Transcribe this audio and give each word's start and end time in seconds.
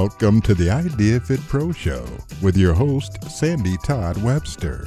Welcome 0.00 0.40
to 0.42 0.54
the 0.54 0.70
Idea 0.70 1.18
Fit 1.18 1.40
Pro 1.48 1.72
Show 1.72 2.06
with 2.40 2.56
your 2.56 2.72
host, 2.72 3.20
Sandy 3.28 3.76
Todd 3.78 4.16
Webster. 4.22 4.86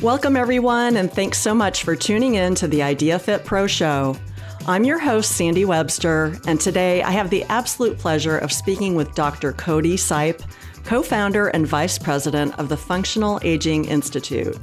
Welcome, 0.00 0.36
everyone, 0.36 0.96
and 0.96 1.12
thanks 1.12 1.38
so 1.38 1.52
much 1.52 1.82
for 1.82 1.96
tuning 1.96 2.36
in 2.36 2.54
to 2.54 2.68
the 2.68 2.80
Idea 2.80 3.18
Fit 3.18 3.44
Pro 3.44 3.66
Show. 3.66 4.16
I'm 4.68 4.84
your 4.84 5.00
host, 5.00 5.32
Sandy 5.32 5.64
Webster, 5.64 6.38
and 6.46 6.60
today 6.60 7.02
I 7.02 7.10
have 7.10 7.28
the 7.28 7.42
absolute 7.48 7.98
pleasure 7.98 8.38
of 8.38 8.52
speaking 8.52 8.94
with 8.94 9.16
Dr. 9.16 9.52
Cody 9.52 9.96
Sipe, 9.96 10.44
co 10.84 11.02
founder 11.02 11.48
and 11.48 11.66
vice 11.66 11.98
president 11.98 12.56
of 12.56 12.68
the 12.68 12.76
Functional 12.76 13.40
Aging 13.42 13.86
Institute. 13.86 14.56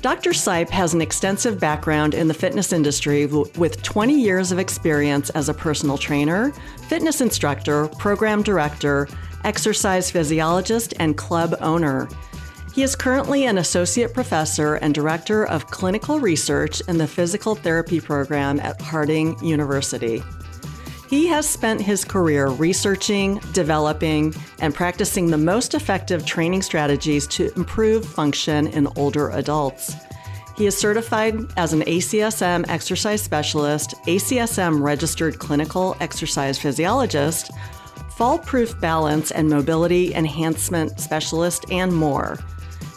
Dr. 0.00 0.30
Sipe 0.30 0.70
has 0.70 0.94
an 0.94 1.02
extensive 1.02 1.60
background 1.60 2.14
in 2.14 2.26
the 2.26 2.32
fitness 2.32 2.72
industry 2.72 3.26
with 3.26 3.82
20 3.82 4.18
years 4.18 4.50
of 4.50 4.58
experience 4.58 5.28
as 5.30 5.50
a 5.50 5.54
personal 5.54 5.98
trainer, 5.98 6.52
fitness 6.88 7.20
instructor, 7.20 7.86
program 7.98 8.42
director, 8.42 9.08
exercise 9.44 10.10
physiologist, 10.10 10.94
and 10.98 11.18
club 11.18 11.54
owner. 11.60 12.08
He 12.74 12.82
is 12.82 12.96
currently 12.96 13.44
an 13.44 13.58
associate 13.58 14.14
professor 14.14 14.76
and 14.76 14.94
director 14.94 15.44
of 15.46 15.66
clinical 15.66 16.18
research 16.18 16.80
in 16.88 16.96
the 16.96 17.06
physical 17.06 17.54
therapy 17.54 18.00
program 18.00 18.58
at 18.60 18.80
Harding 18.80 19.38
University. 19.44 20.22
He 21.10 21.26
has 21.26 21.48
spent 21.48 21.82
his 21.82 22.04
career 22.04 22.46
researching, 22.46 23.40
developing, 23.52 24.32
and 24.60 24.72
practicing 24.72 25.26
the 25.26 25.36
most 25.36 25.74
effective 25.74 26.24
training 26.24 26.62
strategies 26.62 27.26
to 27.28 27.52
improve 27.56 28.06
function 28.06 28.68
in 28.68 28.86
older 28.94 29.30
adults. 29.30 29.92
He 30.56 30.66
is 30.66 30.78
certified 30.78 31.52
as 31.56 31.72
an 31.72 31.80
ACSM 31.80 32.64
exercise 32.68 33.20
specialist, 33.20 33.96
ACSM 34.06 34.80
registered 34.80 35.40
clinical 35.40 35.96
exercise 35.98 36.60
physiologist, 36.60 37.50
fall 38.10 38.38
proof 38.38 38.80
balance 38.80 39.32
and 39.32 39.50
mobility 39.50 40.14
enhancement 40.14 41.00
specialist, 41.00 41.64
and 41.72 41.92
more. 41.92 42.38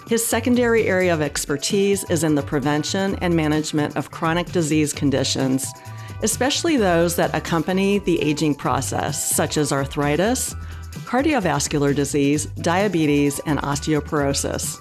His 0.07 0.23
secondary 0.23 0.83
area 0.83 1.11
of 1.11 1.21
expertise 1.23 2.07
is 2.11 2.23
in 2.23 2.35
the 2.35 2.43
prevention 2.43 3.15
and 3.21 3.35
management 3.35 3.97
of 3.97 4.11
chronic 4.11 4.51
disease 4.51 4.93
conditions 4.93 5.65
especially 6.23 6.77
those 6.77 7.15
that 7.17 7.35
accompany 7.35 7.99
the 7.99 8.19
aging 8.21 8.55
process, 8.55 9.35
such 9.35 9.57
as 9.57 9.71
arthritis, 9.71 10.55
cardiovascular 11.05 11.93
disease, 11.93 12.45
diabetes, 12.45 13.39
and 13.45 13.59
osteoporosis. 13.59 14.79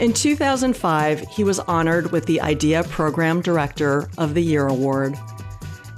In 0.00 0.12
2005, 0.12 1.20
he 1.28 1.44
was 1.44 1.60
honored 1.60 2.10
with 2.10 2.26
the 2.26 2.40
IDEA 2.40 2.82
Program 2.84 3.40
Director 3.40 4.10
of 4.18 4.34
the 4.34 4.42
Year 4.42 4.66
Award. 4.66 5.16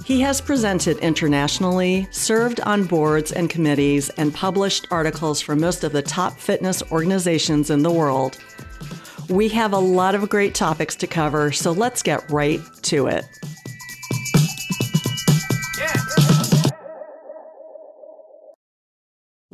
He 0.05 0.21
has 0.21 0.39
presented 0.39 0.97
internationally, 0.99 2.07
served 2.11 2.61
on 2.61 2.85
boards 2.85 3.31
and 3.31 3.49
committees, 3.49 4.09
and 4.11 4.33
published 4.33 4.87
articles 4.91 5.41
for 5.41 5.55
most 5.55 5.83
of 5.83 5.91
the 5.91 6.01
top 6.01 6.39
fitness 6.39 6.83
organizations 6.91 7.71
in 7.71 7.81
the 7.81 7.91
world. 7.91 8.37
We 9.27 9.49
have 9.49 9.73
a 9.73 9.79
lot 9.79 10.15
of 10.15 10.29
great 10.29 10.55
topics 10.55 10.95
to 10.97 11.07
cover, 11.07 11.51
so 11.51 11.71
let's 11.71 12.01
get 12.01 12.29
right 12.31 12.61
to 12.83 13.07
it. 13.07 13.25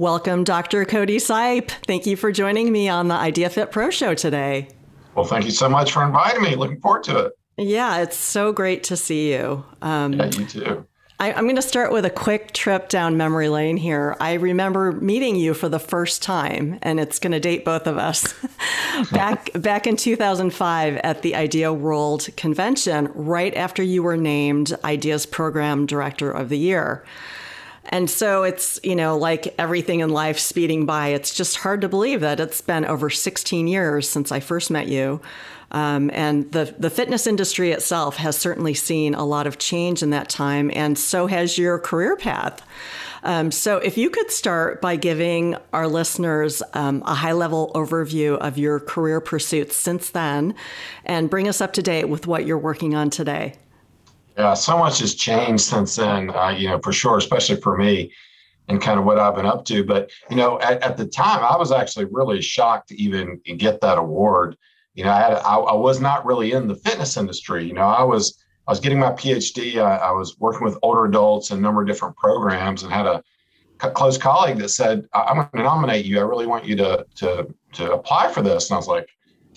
Welcome, 0.04 0.44
Dr. 0.44 0.84
Cody 0.84 1.16
Sipe. 1.16 1.72
Thank 1.88 2.06
you 2.06 2.18
for 2.18 2.30
joining 2.34 2.74
me 2.74 2.90
on 2.90 3.08
the 3.08 3.14
Idea 3.14 3.50
Fit 3.50 3.72
Pro 3.72 3.90
show 3.90 4.14
today. 4.14 4.68
Well, 5.16 5.24
thank 5.24 5.46
you 5.46 5.52
so 5.52 5.70
much 5.70 5.94
for 5.94 6.04
inviting 6.04 6.42
me. 6.42 6.58
Looking 6.58 6.82
forward 6.82 7.06
to 7.06 7.20
it. 7.20 7.38
Yeah, 7.56 8.00
it's 8.00 8.18
so 8.18 8.52
great 8.52 8.84
to 8.84 8.98
see 8.98 9.32
you. 9.32 9.64
Um, 9.82 10.12
yeah, 10.12 10.26
you 10.26 10.46
too. 10.46 10.86
I, 11.22 11.30
am 11.30 11.46
going 11.46 11.56
to 11.56 11.62
start 11.62 11.94
with 11.94 12.04
a 12.04 12.10
quick 12.10 12.52
trip 12.52 12.90
down 12.90 13.16
memory 13.16 13.48
lane 13.48 13.78
here. 13.78 14.18
I 14.20 14.34
remember 14.34 14.92
meeting 14.92 15.38
you 15.38 15.54
for 15.54 15.70
the 15.70 15.80
first 15.80 16.22
time, 16.22 16.80
and 16.82 17.00
it's 17.00 17.18
going 17.18 17.32
to 17.32 17.40
date 17.40 17.64
both 17.64 17.88
of 17.88 17.98
us. 17.98 18.36
back 19.14 19.52
back 19.56 19.88
in 19.88 19.96
2005 19.96 20.98
at 20.98 21.22
the 21.22 21.34
Idea 21.34 21.72
World 21.72 22.28
Convention, 22.36 23.10
right 23.16 23.56
after 23.56 23.82
you 23.82 24.04
were 24.04 24.18
named 24.18 24.76
Ideas 24.84 25.26
Program 25.26 25.86
Director 25.86 26.30
of 26.30 26.50
the 26.50 26.58
Year. 26.58 27.06
And 27.94 28.10
so 28.10 28.42
it's, 28.42 28.80
you 28.82 28.96
know, 28.96 29.16
like 29.16 29.54
everything 29.60 30.00
in 30.00 30.10
life 30.10 30.40
speeding 30.40 30.88
by, 30.88 31.10
it's 31.10 31.32
just 31.32 31.58
hard 31.58 31.82
to 31.82 31.88
believe 31.88 32.22
that 32.22 32.40
it's 32.40 32.60
been 32.60 32.86
over 32.86 33.12
16 33.12 33.68
years 33.68 34.10
since 34.10 34.32
I 34.32 34.40
first 34.40 34.72
met 34.72 34.88
you. 34.88 35.22
Um, 35.70 36.10
and 36.12 36.52
the, 36.52 36.74
the 36.80 36.90
fitness 36.90 37.28
industry 37.28 37.70
itself 37.70 38.18
has 38.18 38.36
certainly 38.36 38.74
seen 38.74 39.14
a 39.14 39.24
lot 39.24 39.46
of 39.46 39.60
change 39.60 40.02
in 40.02 40.10
that 40.10 40.28
time, 40.28 40.72
and 40.74 40.98
so 40.98 41.28
has 41.28 41.60
your 41.60 41.78
career 41.78 42.16
path. 42.16 42.66
Um, 43.22 43.52
so, 43.52 43.78
if 43.78 43.96
you 43.96 44.10
could 44.10 44.32
start 44.32 44.82
by 44.82 44.96
giving 44.96 45.56
our 45.72 45.88
listeners 45.88 46.64
um, 46.74 47.04
a 47.06 47.14
high 47.14 47.32
level 47.34 47.72
overview 47.76 48.38
of 48.38 48.58
your 48.58 48.80
career 48.80 49.22
pursuits 49.22 49.76
since 49.76 50.10
then 50.10 50.56
and 51.06 51.30
bring 51.30 51.48
us 51.48 51.62
up 51.62 51.74
to 51.74 51.84
date 51.84 52.10
with 52.10 52.26
what 52.26 52.46
you're 52.48 52.58
working 52.58 52.96
on 52.96 53.12
today. 53.12 53.54
Yeah, 54.38 54.54
so 54.56 54.78
much 54.78 55.00
has 55.00 55.16
changed 55.16 55.64
since 55.64 55.96
then, 55.96 56.32
uh, 56.32 56.50
you 56.50 56.68
know, 56.68 56.80
for 56.80 56.92
sure, 56.92 57.18
especially 57.18 57.62
for 57.62 57.78
me 57.78 58.12
and 58.68 58.82
kind 58.82 59.00
of 59.00 59.06
what 59.06 59.20
I've 59.20 59.36
been 59.36 59.46
up 59.46 59.66
to. 59.66 59.84
But, 59.84 60.12
you 60.30 60.36
know, 60.36 60.60
at, 60.60 60.82
at, 60.82 60.98
the 60.98 61.06
time, 61.06 61.44
I 61.44 61.58
was 61.58 61.72
actually 61.72 62.06
really 62.06 62.42
shocked 62.42 62.90
to 62.90 63.02
even 63.02 63.40
get 63.58 63.82
that 63.82 63.98
award. 63.98 64.58
You 64.96 65.04
know, 65.04 65.12
I, 65.12 65.20
had, 65.20 65.34
I, 65.34 65.58
I, 65.58 65.74
was 65.76 66.00
not 66.00 66.26
really 66.26 66.54
in 66.54 66.68
the 66.68 66.76
fitness 66.76 67.18
industry. 67.18 67.66
You 67.66 67.74
know, 67.74 67.82
I 67.82 68.04
was 68.04 68.44
I 68.68 68.72
was 68.72 68.80
getting 68.80 69.00
my 69.00 69.12
PhD. 69.12 69.78
I, 69.78 69.98
I 69.98 70.12
was 70.12 70.40
working 70.40 70.64
with 70.64 70.78
older 70.82 71.06
adults 71.06 71.52
in 71.52 71.58
a 71.58 71.62
number 71.62 71.82
of 71.82 71.88
different 71.88 72.16
programs 72.16 72.84
and 72.84 72.92
had 72.92 73.08
a 73.08 73.24
close 73.92 74.18
colleague 74.18 74.58
that 74.60 74.70
said, 74.70 75.08
"I'm 75.14 75.36
going 75.36 75.50
to 75.56 75.64
nominate 75.64 76.06
you. 76.06 76.20
I 76.20 76.24
really 76.24 76.46
want 76.46 76.66
you 76.66 76.76
to 76.78 77.06
to 77.16 77.54
to 77.74 77.92
apply 77.92 78.32
for 78.32 78.42
this." 78.42 78.70
And 78.70 78.76
I 78.76 78.78
was 78.78 78.88
like, 78.88 79.10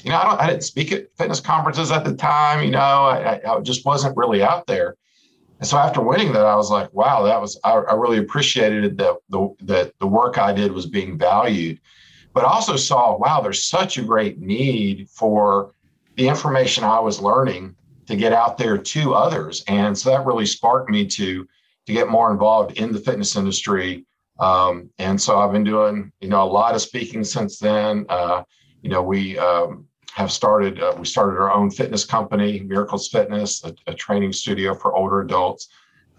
you 0.03 0.11
know, 0.11 0.17
I, 0.17 0.45
I 0.45 0.47
didn't 0.49 0.65
speak 0.65 0.93
at 0.93 1.09
fitness 1.17 1.41
conferences 1.41 1.91
at 1.91 2.05
the 2.05 2.15
time. 2.15 2.63
You 2.63 2.71
know, 2.71 2.79
I, 2.79 3.41
I 3.45 3.61
just 3.61 3.85
wasn't 3.85 4.17
really 4.17 4.43
out 4.43 4.67
there. 4.67 4.97
And 5.59 5.67
so 5.67 5.79
after 5.79 6.03
winning 6.03 6.33
that, 6.33 6.45
I 6.45 6.55
was 6.55 6.71
like, 6.71 6.93
wow, 6.93 7.23
that 7.23 7.41
was 7.41 7.59
I, 7.65 7.73
I 7.73 7.95
really 7.95 8.19
appreciated 8.19 8.99
that 8.99 9.17
the 9.31 9.93
the 9.99 10.07
work 10.07 10.39
I 10.39 10.53
did 10.53 10.73
was 10.73 10.87
being 10.87 11.17
valued, 11.17 11.81
but 12.35 12.45
also 12.45 12.77
saw, 12.77 13.17
wow, 13.17 13.41
there's 13.41 13.65
such 13.65 13.97
a 13.97 14.03
great 14.03 14.39
need 14.39 15.09
for 15.09 15.73
the 16.17 16.29
information 16.29 16.85
I 16.85 17.01
was 17.01 17.21
learning 17.21 17.75
to 18.07 18.17
get 18.17 18.33
out 18.33 18.59
there 18.59 18.79
to 18.79 19.15
others. 19.15 19.65
And 19.67 19.97
so 19.97 20.11
that 20.11 20.27
really 20.27 20.47
sparked 20.47 20.91
me 20.91 21.07
to 21.07 21.47
to 21.87 21.93
get 21.93 22.11
more 22.11 22.31
involved 22.31 22.79
in 22.79 22.93
the 22.93 22.99
fitness 22.99 23.37
industry. 23.37 24.05
Um, 24.39 24.91
and 24.99 25.21
so 25.21 25.39
I've 25.39 25.53
been 25.53 25.65
doing, 25.65 26.13
you 26.21 26.29
know, 26.29 26.43
a 26.43 26.45
lot 26.45 26.75
of 26.75 26.83
speaking 26.83 27.25
since 27.25 27.59
then. 27.59 28.05
Uh, 28.09 28.43
you 28.83 28.91
know, 28.91 29.03
we 29.03 29.39
um, 29.39 29.87
have 30.13 30.33
started, 30.33 30.81
uh, 30.81 30.95
we 30.99 31.05
started 31.05 31.39
our 31.39 31.53
own 31.53 31.71
fitness 31.71 32.05
company, 32.05 32.61
Miracles 32.61 33.09
Fitness, 33.09 33.65
a, 33.65 33.75
a, 33.87 33.95
training 33.95 34.33
studio 34.33 34.75
for 34.75 34.95
older 34.97 35.21
adults, 35.21 35.69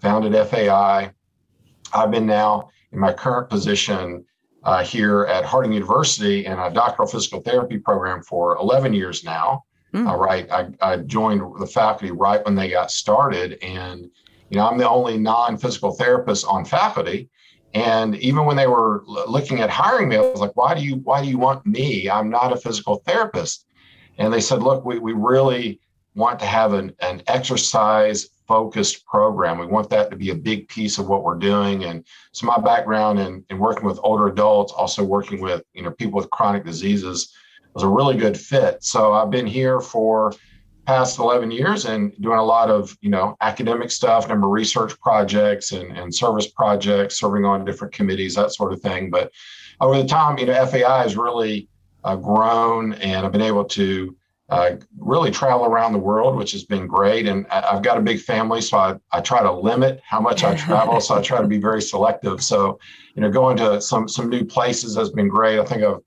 founded 0.00 0.34
FAI. 0.48 1.10
I've 1.92 2.10
been 2.10 2.26
now 2.26 2.68
in 2.92 2.98
my 2.98 3.12
current 3.12 3.48
position 3.48 4.24
uh, 4.64 4.84
here 4.84 5.24
at 5.24 5.44
Harding 5.44 5.72
University 5.72 6.46
in 6.46 6.58
a 6.58 6.70
doctoral 6.70 7.08
physical 7.08 7.40
therapy 7.40 7.78
program 7.78 8.22
for 8.22 8.56
11 8.56 8.92
years 8.92 9.24
now. 9.24 9.64
Mm. 9.94 10.08
Uh, 10.08 10.16
right, 10.16 10.50
I, 10.50 10.68
I 10.80 10.96
joined 10.98 11.40
the 11.58 11.66
faculty 11.66 12.10
right 12.10 12.44
when 12.44 12.54
they 12.54 12.68
got 12.68 12.90
started, 12.90 13.58
and 13.62 14.10
you 14.50 14.58
know 14.58 14.68
I'm 14.68 14.76
the 14.76 14.88
only 14.88 15.16
non-physical 15.16 15.92
therapist 15.92 16.44
on 16.46 16.66
faculty. 16.66 17.30
And 17.74 18.16
even 18.16 18.44
when 18.46 18.56
they 18.56 18.66
were 18.66 19.02
looking 19.06 19.60
at 19.60 19.70
hiring 19.70 20.08
me, 20.08 20.16
I 20.16 20.20
was 20.20 20.40
like, 20.40 20.56
why 20.56 20.74
do 20.74 20.82
you 20.82 20.96
why 20.96 21.22
do 21.22 21.28
you 21.28 21.38
want 21.38 21.66
me? 21.66 22.08
I'm 22.08 22.30
not 22.30 22.52
a 22.52 22.56
physical 22.56 22.96
therapist. 23.06 23.66
And 24.18 24.32
they 24.32 24.40
said, 24.40 24.62
look, 24.62 24.84
we, 24.84 24.98
we 24.98 25.12
really 25.12 25.80
want 26.14 26.38
to 26.40 26.46
have 26.46 26.72
an, 26.72 26.92
an 27.00 27.22
exercise 27.26 28.28
focused 28.48 29.04
program. 29.06 29.58
We 29.58 29.66
want 29.66 29.90
that 29.90 30.10
to 30.10 30.16
be 30.16 30.30
a 30.30 30.34
big 30.34 30.68
piece 30.68 30.98
of 30.98 31.06
what 31.06 31.22
we're 31.22 31.36
doing. 31.36 31.84
And 31.84 32.04
so 32.32 32.46
my 32.46 32.58
background 32.58 33.20
in, 33.20 33.44
in 33.50 33.58
working 33.58 33.84
with 33.84 34.00
older 34.02 34.26
adults, 34.26 34.72
also 34.72 35.04
working 35.04 35.40
with 35.40 35.62
you 35.74 35.82
know 35.82 35.90
people 35.90 36.18
with 36.18 36.30
chronic 36.30 36.64
diseases 36.64 37.34
was 37.74 37.82
a 37.82 37.88
really 37.88 38.16
good 38.16 38.36
fit. 38.36 38.82
So 38.82 39.12
I've 39.12 39.30
been 39.30 39.46
here 39.46 39.80
for 39.80 40.32
past 40.88 41.18
11 41.18 41.50
years 41.50 41.84
and 41.84 42.18
doing 42.18 42.38
a 42.38 42.42
lot 42.42 42.70
of 42.70 42.96
you 43.02 43.10
know 43.10 43.36
academic 43.42 43.90
stuff 43.90 44.26
number 44.26 44.48
research 44.48 44.98
projects 45.00 45.72
and, 45.72 45.94
and 45.98 46.14
service 46.14 46.46
projects 46.46 47.20
serving 47.20 47.44
on 47.44 47.62
different 47.62 47.92
committees 47.92 48.34
that 48.34 48.54
sort 48.54 48.72
of 48.72 48.80
thing. 48.80 49.10
But 49.10 49.30
over 49.82 50.00
the 50.00 50.08
time 50.08 50.38
you 50.38 50.46
know 50.46 50.64
fai 50.64 51.02
has 51.02 51.14
really 51.14 51.68
uh, 52.04 52.16
grown 52.16 52.94
and 52.94 53.26
i've 53.26 53.32
been 53.32 53.42
able 53.42 53.66
to 53.66 54.16
uh, 54.48 54.76
really 54.96 55.30
travel 55.30 55.66
around 55.66 55.92
the 55.92 55.98
world 55.98 56.34
which 56.36 56.52
has 56.52 56.64
been 56.64 56.86
great. 56.86 57.26
And 57.26 57.46
i've 57.48 57.82
got 57.82 57.98
a 57.98 58.00
big 58.00 58.18
family 58.18 58.62
so 58.62 58.78
I, 58.78 58.94
I 59.12 59.20
try 59.20 59.42
to 59.42 59.52
limit 59.52 60.00
how 60.06 60.22
much 60.22 60.42
i 60.42 60.54
travel 60.54 61.02
so 61.02 61.16
i 61.16 61.20
try 61.20 61.42
to 61.42 61.46
be 61.46 61.58
very 61.58 61.82
selective. 61.82 62.42
So 62.42 62.80
you 63.14 63.20
know 63.20 63.30
going 63.30 63.58
to 63.58 63.82
some 63.82 64.08
some 64.08 64.30
new 64.30 64.42
places 64.42 64.96
has 64.96 65.10
been 65.10 65.28
great. 65.28 65.58
I 65.58 65.66
think 65.66 65.82
i've 65.82 66.00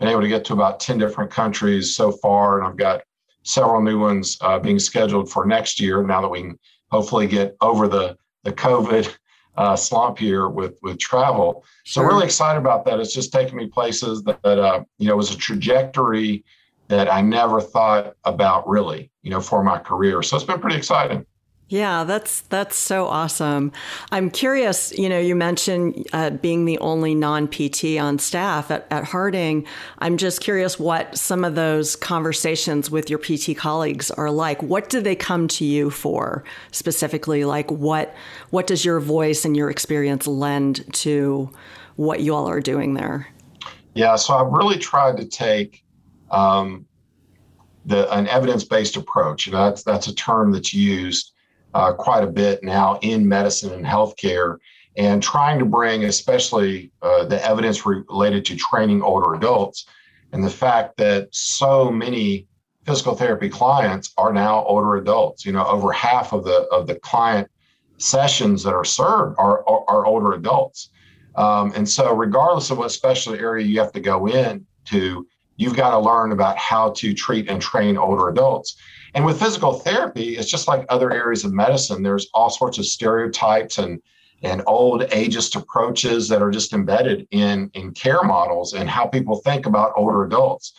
been 0.00 0.08
able 0.08 0.22
to 0.22 0.28
get 0.28 0.44
to 0.46 0.54
about 0.54 0.80
10 0.80 0.98
different 0.98 1.30
countries 1.30 1.94
so 1.94 2.10
far 2.10 2.58
and 2.58 2.66
i've 2.66 2.76
got 2.76 3.02
several 3.44 3.80
new 3.80 3.98
ones 3.98 4.36
uh, 4.40 4.58
being 4.58 4.78
scheduled 4.78 5.30
for 5.30 5.46
next 5.46 5.80
year 5.80 6.02
now 6.02 6.20
that 6.20 6.28
we 6.28 6.40
can 6.40 6.58
hopefully 6.90 7.26
get 7.26 7.56
over 7.60 7.86
the, 7.86 8.16
the 8.42 8.52
COVID 8.52 9.14
uh, 9.56 9.76
slump 9.76 10.18
here 10.18 10.48
with 10.48 10.78
with 10.82 10.98
travel. 10.98 11.64
So 11.84 12.00
sure. 12.00 12.08
really 12.08 12.24
excited 12.24 12.58
about 12.58 12.84
that. 12.86 12.98
It's 12.98 13.14
just 13.14 13.32
taking 13.32 13.56
me 13.56 13.66
places 13.68 14.22
that, 14.24 14.42
that 14.42 14.58
uh, 14.58 14.84
you 14.98 15.08
know 15.08 15.16
was 15.16 15.32
a 15.32 15.36
trajectory 15.36 16.44
that 16.88 17.12
I 17.12 17.20
never 17.20 17.60
thought 17.60 18.14
about 18.24 18.68
really, 18.68 19.10
you 19.22 19.30
know, 19.30 19.40
for 19.40 19.62
my 19.62 19.78
career. 19.78 20.22
So 20.22 20.36
it's 20.36 20.44
been 20.44 20.60
pretty 20.60 20.76
exciting. 20.76 21.24
Yeah, 21.68 22.04
that's 22.04 22.42
that's 22.42 22.76
so 22.76 23.06
awesome. 23.06 23.72
I'm 24.12 24.30
curious. 24.30 24.96
You 24.98 25.08
know, 25.08 25.18
you 25.18 25.34
mentioned 25.34 26.06
uh, 26.12 26.30
being 26.30 26.66
the 26.66 26.78
only 26.78 27.14
non 27.14 27.48
PT 27.48 27.98
on 27.98 28.18
staff 28.18 28.70
at, 28.70 28.86
at 28.90 29.04
Harding. 29.04 29.66
I'm 29.98 30.18
just 30.18 30.42
curious 30.42 30.78
what 30.78 31.16
some 31.16 31.42
of 31.42 31.54
those 31.54 31.96
conversations 31.96 32.90
with 32.90 33.08
your 33.08 33.18
PT 33.18 33.56
colleagues 33.56 34.10
are 34.10 34.30
like. 34.30 34.62
What 34.62 34.90
do 34.90 35.00
they 35.00 35.16
come 35.16 35.48
to 35.48 35.64
you 35.64 35.88
for 35.88 36.44
specifically? 36.70 37.46
Like, 37.46 37.70
what 37.70 38.14
what 38.50 38.66
does 38.66 38.84
your 38.84 39.00
voice 39.00 39.46
and 39.46 39.56
your 39.56 39.70
experience 39.70 40.26
lend 40.26 40.92
to 40.96 41.50
what 41.96 42.20
you 42.20 42.34
all 42.34 42.46
are 42.46 42.60
doing 42.60 42.92
there? 42.92 43.26
Yeah, 43.94 44.16
so 44.16 44.34
I've 44.34 44.52
really 44.52 44.78
tried 44.78 45.16
to 45.16 45.24
take 45.24 45.82
um, 46.30 46.84
the 47.86 48.12
an 48.12 48.28
evidence 48.28 48.64
based 48.64 48.96
approach. 48.96 49.50
That's 49.50 49.82
that's 49.82 50.08
a 50.08 50.14
term 50.14 50.52
that's 50.52 50.74
used 50.74 51.33
uh, 51.74 51.92
quite 51.92 52.24
a 52.24 52.28
bit 52.28 52.62
now 52.62 52.98
in 53.02 53.28
medicine 53.28 53.72
and 53.72 53.84
healthcare, 53.84 54.58
and 54.96 55.22
trying 55.22 55.58
to 55.58 55.64
bring 55.64 56.04
especially 56.04 56.90
uh, 57.02 57.24
the 57.24 57.44
evidence 57.44 57.84
related 57.84 58.44
to 58.44 58.56
training 58.56 59.02
older 59.02 59.34
adults 59.34 59.86
and 60.32 60.42
the 60.42 60.50
fact 60.50 60.96
that 60.96 61.28
so 61.32 61.90
many 61.90 62.46
physical 62.84 63.14
therapy 63.14 63.48
clients 63.48 64.12
are 64.18 64.32
now 64.32 64.64
older 64.64 64.96
adults. 64.96 65.44
You 65.44 65.52
know, 65.52 65.64
over 65.66 65.92
half 65.92 66.32
of 66.32 66.44
the 66.44 66.66
of 66.70 66.86
the 66.86 66.96
client 66.96 67.48
sessions 67.98 68.62
that 68.64 68.74
are 68.74 68.84
served 68.84 69.36
are, 69.38 69.66
are, 69.68 69.84
are 69.88 70.06
older 70.06 70.32
adults. 70.32 70.90
Um, 71.36 71.72
and 71.74 71.88
so, 71.88 72.14
regardless 72.14 72.70
of 72.70 72.78
what 72.78 72.92
specialty 72.92 73.40
area 73.40 73.64
you 73.64 73.80
have 73.80 73.92
to 73.92 74.00
go 74.00 74.28
in 74.28 74.66
to, 74.86 75.26
you've 75.56 75.76
got 75.76 75.90
to 75.90 75.98
learn 75.98 76.32
about 76.32 76.56
how 76.56 76.90
to 76.90 77.14
treat 77.14 77.48
and 77.48 77.60
train 77.60 77.96
older 77.96 78.28
adults. 78.28 78.76
And 79.14 79.24
with 79.24 79.38
physical 79.38 79.74
therapy, 79.74 80.36
it's 80.36 80.50
just 80.50 80.66
like 80.66 80.84
other 80.88 81.12
areas 81.12 81.44
of 81.44 81.52
medicine. 81.52 82.02
There's 82.02 82.28
all 82.34 82.50
sorts 82.50 82.78
of 82.78 82.86
stereotypes 82.86 83.78
and 83.78 84.00
and 84.42 84.62
old 84.66 85.02
ageist 85.02 85.56
approaches 85.56 86.28
that 86.28 86.42
are 86.42 86.50
just 86.50 86.72
embedded 86.72 87.26
in 87.30 87.70
in 87.74 87.92
care 87.92 88.22
models 88.22 88.74
and 88.74 88.90
how 88.90 89.06
people 89.06 89.36
think 89.36 89.66
about 89.66 89.92
older 89.96 90.24
adults. 90.24 90.74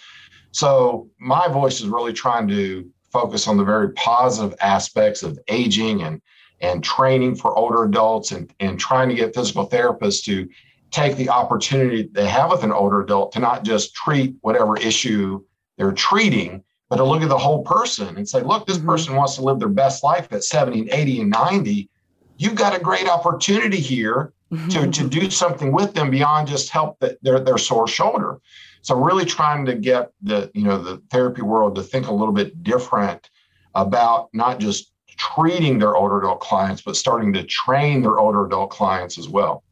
So 0.51 1.09
my 1.19 1.47
voice 1.47 1.79
is 1.79 1.87
really 1.87 2.13
trying 2.13 2.47
to 2.49 2.87
focus 3.11 3.47
on 3.47 3.57
the 3.57 3.63
very 3.63 3.91
positive 3.93 4.55
aspects 4.59 5.23
of 5.23 5.39
aging 5.47 6.03
and 6.03 6.21
and 6.61 6.83
training 6.83 7.35
for 7.35 7.57
older 7.57 7.83
adults 7.83 8.31
and, 8.31 8.53
and 8.59 8.79
trying 8.79 9.09
to 9.09 9.15
get 9.15 9.35
physical 9.35 9.67
therapists 9.69 10.23
to 10.25 10.47
take 10.91 11.15
the 11.17 11.29
opportunity 11.29 12.09
they 12.13 12.27
have 12.27 12.51
with 12.51 12.63
an 12.63 12.71
older 12.71 13.01
adult 13.01 13.31
to 13.33 13.39
not 13.39 13.63
just 13.63 13.93
treat 13.93 14.35
whatever 14.41 14.77
issue 14.77 15.43
they're 15.77 15.91
treating, 15.91 16.63
but 16.89 16.97
to 16.97 17.03
look 17.03 17.21
at 17.21 17.29
the 17.29 17.37
whole 17.37 17.63
person 17.63 18.15
and 18.15 18.27
say, 18.27 18.41
look, 18.41 18.67
this 18.67 18.77
mm-hmm. 18.77 18.89
person 18.89 19.15
wants 19.15 19.35
to 19.35 19.41
live 19.41 19.59
their 19.59 19.69
best 19.69 20.03
life 20.03 20.31
at 20.31 20.43
70 20.43 20.81
and 20.81 20.89
80 20.89 21.21
and 21.21 21.29
90. 21.31 21.89
You've 22.37 22.55
got 22.55 22.75
a 22.75 22.79
great 22.79 23.07
opportunity 23.07 23.79
here 23.79 24.33
mm-hmm. 24.51 24.67
to, 24.69 24.91
to 24.91 25.07
do 25.07 25.29
something 25.29 25.71
with 25.71 25.93
them 25.93 26.11
beyond 26.11 26.47
just 26.47 26.69
help 26.69 26.99
the, 26.99 27.17
their, 27.21 27.39
their 27.39 27.57
sore 27.57 27.87
shoulder. 27.87 28.39
So 28.81 28.95
really 28.95 29.25
trying 29.25 29.65
to 29.65 29.73
get 29.73 30.11
the, 30.21 30.51
you 30.53 30.63
know, 30.63 30.77
the 30.77 31.01
therapy 31.09 31.41
world 31.41 31.75
to 31.75 31.81
think 31.81 32.07
a 32.07 32.13
little 32.13 32.33
bit 32.33 32.63
different 32.63 33.29
about 33.73 34.29
not 34.33 34.59
just 34.59 34.91
treating 35.17 35.79
their 35.79 35.95
older 35.95 36.19
adult 36.19 36.39
clients, 36.39 36.81
but 36.81 36.95
starting 36.95 37.33
to 37.33 37.43
train 37.43 38.01
their 38.01 38.19
older 38.19 38.45
adult 38.45 38.69
clients 38.69 39.17
as 39.17 39.27
well. 39.27 39.63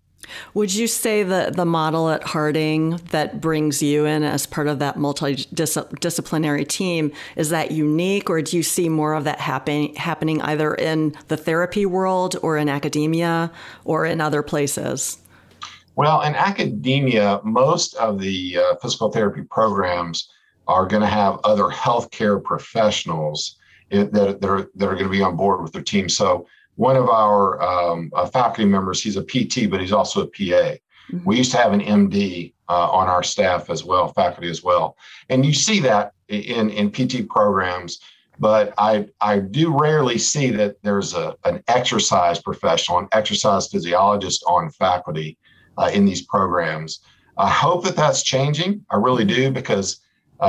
Would 0.54 0.74
you 0.74 0.88
say 0.88 1.24
that 1.24 1.56
the 1.56 1.66
model 1.66 2.10
at 2.10 2.24
Harding 2.24 2.98
that 3.12 3.42
brings 3.42 3.82
you 3.82 4.06
in 4.06 4.24
as 4.24 4.46
part 4.46 4.68
of 4.68 4.80
that 4.80 4.98
multidisciplinary 4.98 6.68
team 6.68 7.12
is 7.36 7.50
that 7.50 7.72
unique, 7.72 8.30
or 8.30 8.42
do 8.42 8.58
you 8.58 8.64
see 8.64 8.90
more 8.90 9.14
of 9.14 9.24
that 9.24 9.40
happen, 9.40 9.96
happening 9.96 10.42
either 10.42 10.74
in 10.76 11.16
the 11.28 11.38
therapy 11.38 11.86
world 11.86 12.36
or 12.42 12.58
in 12.58 12.70
academia 12.70 13.52
or 13.86 14.06
in 14.06 14.22
other 14.22 14.42
places? 14.44 15.18
Well, 15.96 16.22
in 16.22 16.34
academia, 16.34 17.40
most 17.44 17.94
of 17.96 18.20
the 18.20 18.58
uh, 18.58 18.76
physical 18.78 19.12
therapy 19.12 19.44
programs 19.44 20.30
are 20.68 20.88
going 20.88 21.02
to 21.02 21.08
have 21.08 21.40
other 21.44 21.66
healthcare 21.66 22.44
professionals 22.44 23.58
that, 23.92 24.12
that 24.12 24.50
are 24.50 24.70
that 24.76 24.88
are 24.88 24.96
going 24.96 25.04
to 25.04 25.10
be 25.10 25.22
on 25.22 25.36
board 25.36 25.62
with 25.62 25.74
their 25.74 25.84
team. 25.84 26.10
So 26.10 26.48
one 26.76 26.96
of 26.96 27.10
our 27.10 27.62
um, 27.62 28.12
uh, 28.16 28.26
faculty 28.26 28.66
members, 28.66 29.02
he's 29.02 29.18
a 29.18 29.24
PT, 29.24 29.70
but 29.70 29.80
he's 29.80 29.92
also 29.92 30.22
a 30.22 30.28
PA. 30.28 30.78
Mm-hmm. 31.12 31.24
We 31.26 31.38
used 31.38 31.52
to 31.52 31.58
have 31.58 31.74
an 31.74 31.82
MD 31.82 32.54
uh, 32.70 32.90
on 32.90 33.08
our 33.08 33.24
staff 33.24 33.70
as 33.70 33.84
well, 33.84 34.14
faculty 34.14 34.50
as 34.50 34.64
well, 34.64 34.98
and 35.30 35.46
you 35.46 35.54
see 35.54 35.80
that 35.82 36.14
in 36.30 36.70
in 36.70 36.92
PT 36.92 37.28
programs. 37.28 38.00
But 38.40 38.74
I 38.78 39.08
I 39.22 39.40
do 39.40 39.78
rarely 39.78 40.18
see 40.18 40.50
that 40.52 40.82
there's 40.82 41.14
a 41.14 41.36
an 41.44 41.64
exercise 41.68 42.42
professional, 42.42 43.00
an 43.00 43.08
exercise 43.12 43.68
physiologist 43.68 44.44
on 44.48 44.72
faculty 44.72 45.38
uh, 45.78 45.92
in 45.94 46.06
these 46.06 46.22
programs. 46.24 47.00
I 47.38 47.50
hope 47.50 47.84
that 47.84 47.96
that's 47.96 48.24
changing. 48.24 48.86
I 48.90 48.96
really 48.96 49.26
do 49.26 49.52
because 49.52 50.00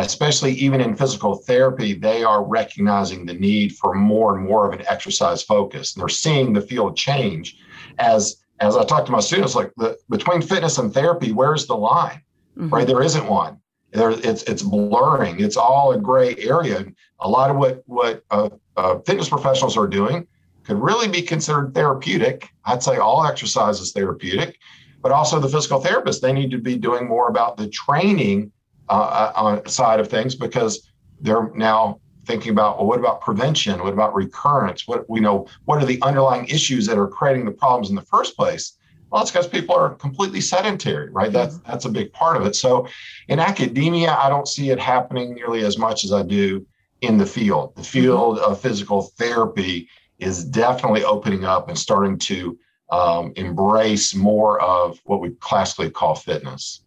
especially 0.00 0.52
even 0.52 0.81
in 0.81 0.96
physical 0.96 1.37
therapy, 1.37 1.94
they 1.94 2.25
are 2.25 2.44
recognizing 2.44 3.25
the 3.25 3.35
need 3.35 3.76
for 3.76 3.94
more 3.94 4.37
and 4.37 4.46
more 4.46 4.67
of 4.67 4.79
an 4.79 4.87
exercise 4.88 5.43
focus. 5.43 5.94
And 5.94 6.02
they're 6.02 6.08
seeing 6.08 6.52
the 6.52 6.61
field 6.61 6.96
change 6.96 7.56
as 7.99 8.44
as 8.61 8.76
I 8.76 8.85
talk 8.85 9.05
to 9.06 9.12
my 9.12 9.20
students, 9.20 9.55
like 9.55 9.73
the, 9.76 9.99
between 10.08 10.41
fitness 10.41 10.79
and 10.79 10.94
therapy, 10.94 11.32
where's 11.32 11.67
the 11.67 11.76
line? 11.76 12.23
Mm-hmm. 12.56 12.69
Right, 12.69 12.87
there 12.87 13.02
isn't 13.02 13.26
one. 13.26 13.58
There, 13.93 14.11
it's 14.11 14.43
it's 14.44 14.62
blurring. 14.62 15.41
It's 15.41 15.56
all 15.56 15.93
a 15.93 15.99
gray 15.99 16.37
area. 16.38 16.85
A 17.20 17.29
lot 17.29 17.50
of 17.50 17.56
what 17.56 17.82
what 17.87 18.23
uh, 18.31 18.50
uh, 18.76 18.99
fitness 19.00 19.29
professionals 19.29 19.76
are 19.76 19.87
doing 19.87 20.26
could 20.64 20.81
really 20.81 21.08
be 21.08 21.23
considered 21.23 21.75
therapeutic. 21.75 22.49
I'd 22.64 22.82
say 22.82 22.96
all 22.96 23.26
exercise 23.26 23.81
is 23.81 23.93
therapeutic, 23.93 24.58
but 25.02 25.12
also 25.12 25.38
the 25.38 25.49
physical 25.49 25.81
therapists 25.81 26.20
they 26.20 26.32
need 26.32 26.50
to 26.52 26.58
be 26.58 26.76
doing 26.76 27.06
more 27.08 27.29
about 27.29 27.56
the 27.56 27.69
training 27.69 28.50
uh, 28.88 29.32
on 29.34 29.66
side 29.69 30.00
of 30.00 30.08
things 30.08 30.34
because 30.34 30.90
they're 31.20 31.50
now 31.54 32.00
thinking 32.26 32.52
about 32.52 32.78
well, 32.78 32.86
what 32.86 32.98
about 32.98 33.20
prevention? 33.20 33.82
What 33.82 33.92
about 33.92 34.14
recurrence? 34.14 34.86
What 34.86 35.08
we 35.08 35.20
know, 35.20 35.46
what 35.64 35.82
are 35.82 35.86
the 35.86 36.00
underlying 36.03 36.46
issues 36.46 36.86
that 36.86 36.98
are 36.98 37.08
creating 37.08 37.44
the 37.44 37.53
problems 37.53 37.91
in 37.91 37.96
the 37.96 38.03
first 38.03 38.36
place? 38.36 38.76
Well, 39.10 39.22
it's 39.22 39.31
because 39.31 39.46
people 39.46 39.74
are 39.76 39.91
completely 39.91 40.41
sedentary, 40.41 41.10
right? 41.10 41.32
That's 41.32 41.58
that's 41.58 41.84
a 41.84 41.91
big 41.91 42.12
part 42.12 42.36
of 42.36 42.46
it. 42.46 42.56
So 42.56 42.88
in 43.29 43.38
academia, 43.38 44.12
I 44.12 44.29
don't 44.29 44.48
see 44.48 44.70
it 44.70 44.81
happening 44.81 45.34
nearly 45.34 45.64
as 45.64 45.79
much 45.79 46.05
as 46.05 46.12
I 46.12 46.22
do 46.22 46.67
in 47.00 47.19
the 47.19 47.26
field. 47.26 47.76
The 47.76 47.82
mm-hmm. 47.82 47.91
field 47.91 48.38
of 48.38 48.60
physical 48.60 49.03
therapy 49.03 49.88
is 50.19 50.44
definitely 50.44 51.05
opening 51.05 51.44
up 51.44 51.69
and 51.69 51.79
starting 51.79 52.19
to 52.19 52.58
um, 52.94 53.32
embrace 53.34 54.15
more 54.15 54.63
of 54.63 55.01
what 55.05 55.20
we 55.20 55.31
classically 55.41 55.91
call 55.91 56.15
fitness. 56.15 56.81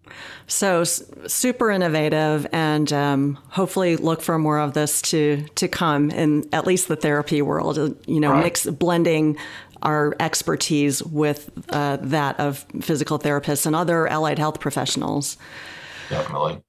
So 0.47 0.85
super 0.85 1.69
innovative, 1.69 2.47
and 2.53 2.91
um, 2.93 3.37
hopefully 3.49 3.97
look 3.97 4.21
for 4.21 4.39
more 4.39 4.59
of 4.59 4.73
this 4.73 5.01
to 5.03 5.45
to 5.55 5.67
come 5.67 6.09
in 6.11 6.47
at 6.53 6.65
least 6.65 6.87
the 6.87 6.95
therapy 6.95 7.41
world. 7.41 7.77
Uh, 7.77 7.89
you 8.05 8.21
know, 8.21 8.31
right. 8.31 8.43
mix 8.45 8.65
blending 8.65 9.37
our 9.81 10.15
expertise 10.19 11.03
with 11.03 11.51
uh, 11.69 11.97
that 11.97 12.39
of 12.39 12.65
physical 12.81 13.19
therapists 13.19 13.65
and 13.65 13.75
other 13.75 14.07
allied 14.07 14.39
health 14.39 14.59
professionals. 14.61 15.37
Definitely 16.09 16.61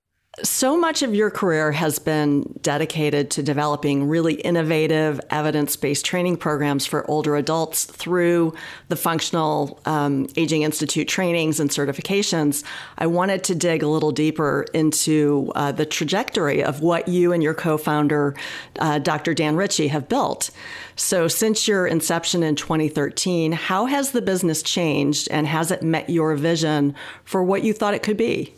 so 0.43 0.77
much 0.77 1.03
of 1.03 1.15
your 1.15 1.31
career 1.31 1.73
has 1.73 1.99
been 1.99 2.43
dedicated 2.63 3.31
to 3.33 3.43
developing 3.43 4.09
really 4.09 4.35
innovative 4.35 5.21
evidence 5.31 5.77
based 5.77 6.05
training 6.05 6.37
programs 6.37 6.87
for 6.87 7.09
older 7.11 7.37
adults 7.37 7.85
through 7.85 8.55
the 8.89 8.97
Functional 8.97 9.81
um, 9.87 10.27
Aging 10.37 10.63
Institute 10.63 11.09
trainings 11.09 11.61
and 11.61 11.71
certifications. 11.71 12.65
I 12.99 13.07
wanted 13.07 13.45
to 13.45 13.55
dig 13.55 13.83
a 13.83 13.89
little 13.89 14.13
deeper 14.13 14.67
into 14.75 15.53
uh, 15.55 15.73
the 15.73 15.87
trajectory 15.87 16.63
of 16.63 16.81
what 16.81 17.09
you 17.09 17.33
and 17.33 17.43
your 17.43 17.55
co 17.55 17.79
founder, 17.79 18.35
uh, 18.79 18.99
Dr. 18.99 19.35
Dan 19.35 19.57
Ritchie, 19.57 19.89
have 19.89 20.09
built. 20.09 20.51
So, 20.97 21.29
since 21.29 21.69
your 21.69 21.87
inception 21.87 22.43
in 22.43 22.57
2013, 22.57 23.53
how 23.53 23.87
has 23.87 24.11
the 24.11 24.23
business 24.23 24.63
changed 24.63 25.29
and 25.31 25.47
has 25.47 25.71
it 25.71 25.83
met 25.83 26.11
your 26.11 26.35
vision 26.35 26.95
for 27.25 27.43
what 27.43 27.63
you 27.63 27.73
thought 27.73 27.95
it 27.95 28.03
could 28.03 28.17
be? 28.17 28.55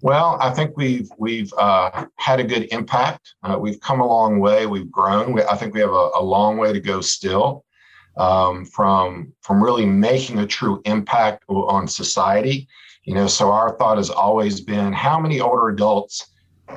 Well, 0.00 0.38
I 0.40 0.50
think 0.50 0.76
we've 0.76 1.10
we've 1.18 1.52
uh, 1.54 2.06
had 2.16 2.40
a 2.40 2.44
good 2.44 2.68
impact. 2.70 3.34
Uh, 3.42 3.58
we've 3.58 3.80
come 3.80 4.00
a 4.00 4.06
long 4.06 4.38
way. 4.38 4.66
We've 4.66 4.90
grown. 4.90 5.32
We, 5.32 5.42
I 5.42 5.56
think 5.56 5.74
we 5.74 5.80
have 5.80 5.90
a, 5.90 6.10
a, 6.14 6.22
long 6.22 6.56
way 6.56 6.72
to 6.72 6.80
go 6.80 7.00
still 7.00 7.64
um, 8.16 8.64
from 8.64 9.32
from 9.40 9.62
really 9.62 9.86
making 9.86 10.38
a 10.38 10.46
true 10.46 10.80
impact 10.84 11.44
on 11.48 11.88
society. 11.88 12.68
You 13.02 13.14
know, 13.14 13.26
so 13.26 13.50
our 13.50 13.76
thought 13.76 13.96
has 13.96 14.10
always 14.10 14.60
been, 14.60 14.92
how 14.92 15.18
many 15.18 15.40
older 15.40 15.68
adults 15.68 16.30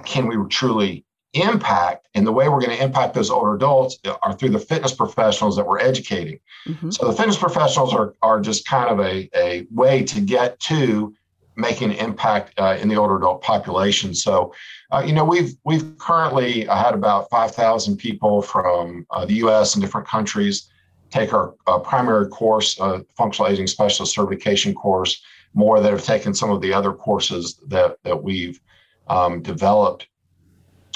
can 0.05 0.27
we 0.27 0.37
truly 0.49 1.05
impact 1.33 2.07
and 2.13 2.27
the 2.27 2.31
way 2.31 2.49
we're 2.49 2.59
going 2.59 2.75
to 2.75 2.83
impact 2.83 3.13
those 3.13 3.29
older 3.29 3.53
adults 3.53 3.97
are 4.21 4.33
through 4.33 4.49
the 4.49 4.59
fitness 4.59 4.93
professionals 4.93 5.55
that 5.55 5.65
we're 5.65 5.79
educating. 5.79 6.39
Mm-hmm. 6.67 6.91
So 6.91 7.07
the 7.07 7.13
fitness 7.13 7.37
professionals 7.37 7.93
are, 7.93 8.15
are 8.21 8.41
just 8.41 8.65
kind 8.65 8.89
of 8.89 8.99
a, 8.99 9.29
a 9.35 9.65
way 9.71 10.03
to 10.03 10.21
get 10.21 10.59
to 10.61 11.13
making 11.55 11.91
an 11.91 11.97
impact 11.97 12.53
uh, 12.59 12.77
in 12.79 12.87
the 12.87 12.95
older 12.95 13.17
adult 13.17 13.41
population. 13.41 14.13
So, 14.13 14.53
uh, 14.91 15.03
you 15.05 15.13
know, 15.13 15.25
we've 15.25 15.53
we've 15.63 15.97
currently 15.97 16.67
uh, 16.67 16.75
had 16.75 16.93
about 16.93 17.29
5,000 17.29 17.97
people 17.97 18.41
from 18.41 19.05
uh, 19.11 19.25
the 19.25 19.35
U.S. 19.35 19.75
and 19.75 19.83
different 19.83 20.07
countries 20.07 20.69
take 21.09 21.33
our 21.33 21.55
uh, 21.67 21.77
primary 21.77 22.27
course, 22.29 22.79
uh, 22.79 23.01
functional 23.17 23.51
aging 23.51 23.67
specialist 23.67 24.15
certification 24.15 24.73
course. 24.73 25.21
More 25.53 25.81
that 25.81 25.91
have 25.91 26.05
taken 26.05 26.33
some 26.33 26.49
of 26.49 26.61
the 26.61 26.73
other 26.73 26.93
courses 26.93 27.59
that 27.67 27.97
that 28.03 28.23
we've 28.23 28.59
um, 29.07 29.41
developed 29.41 30.07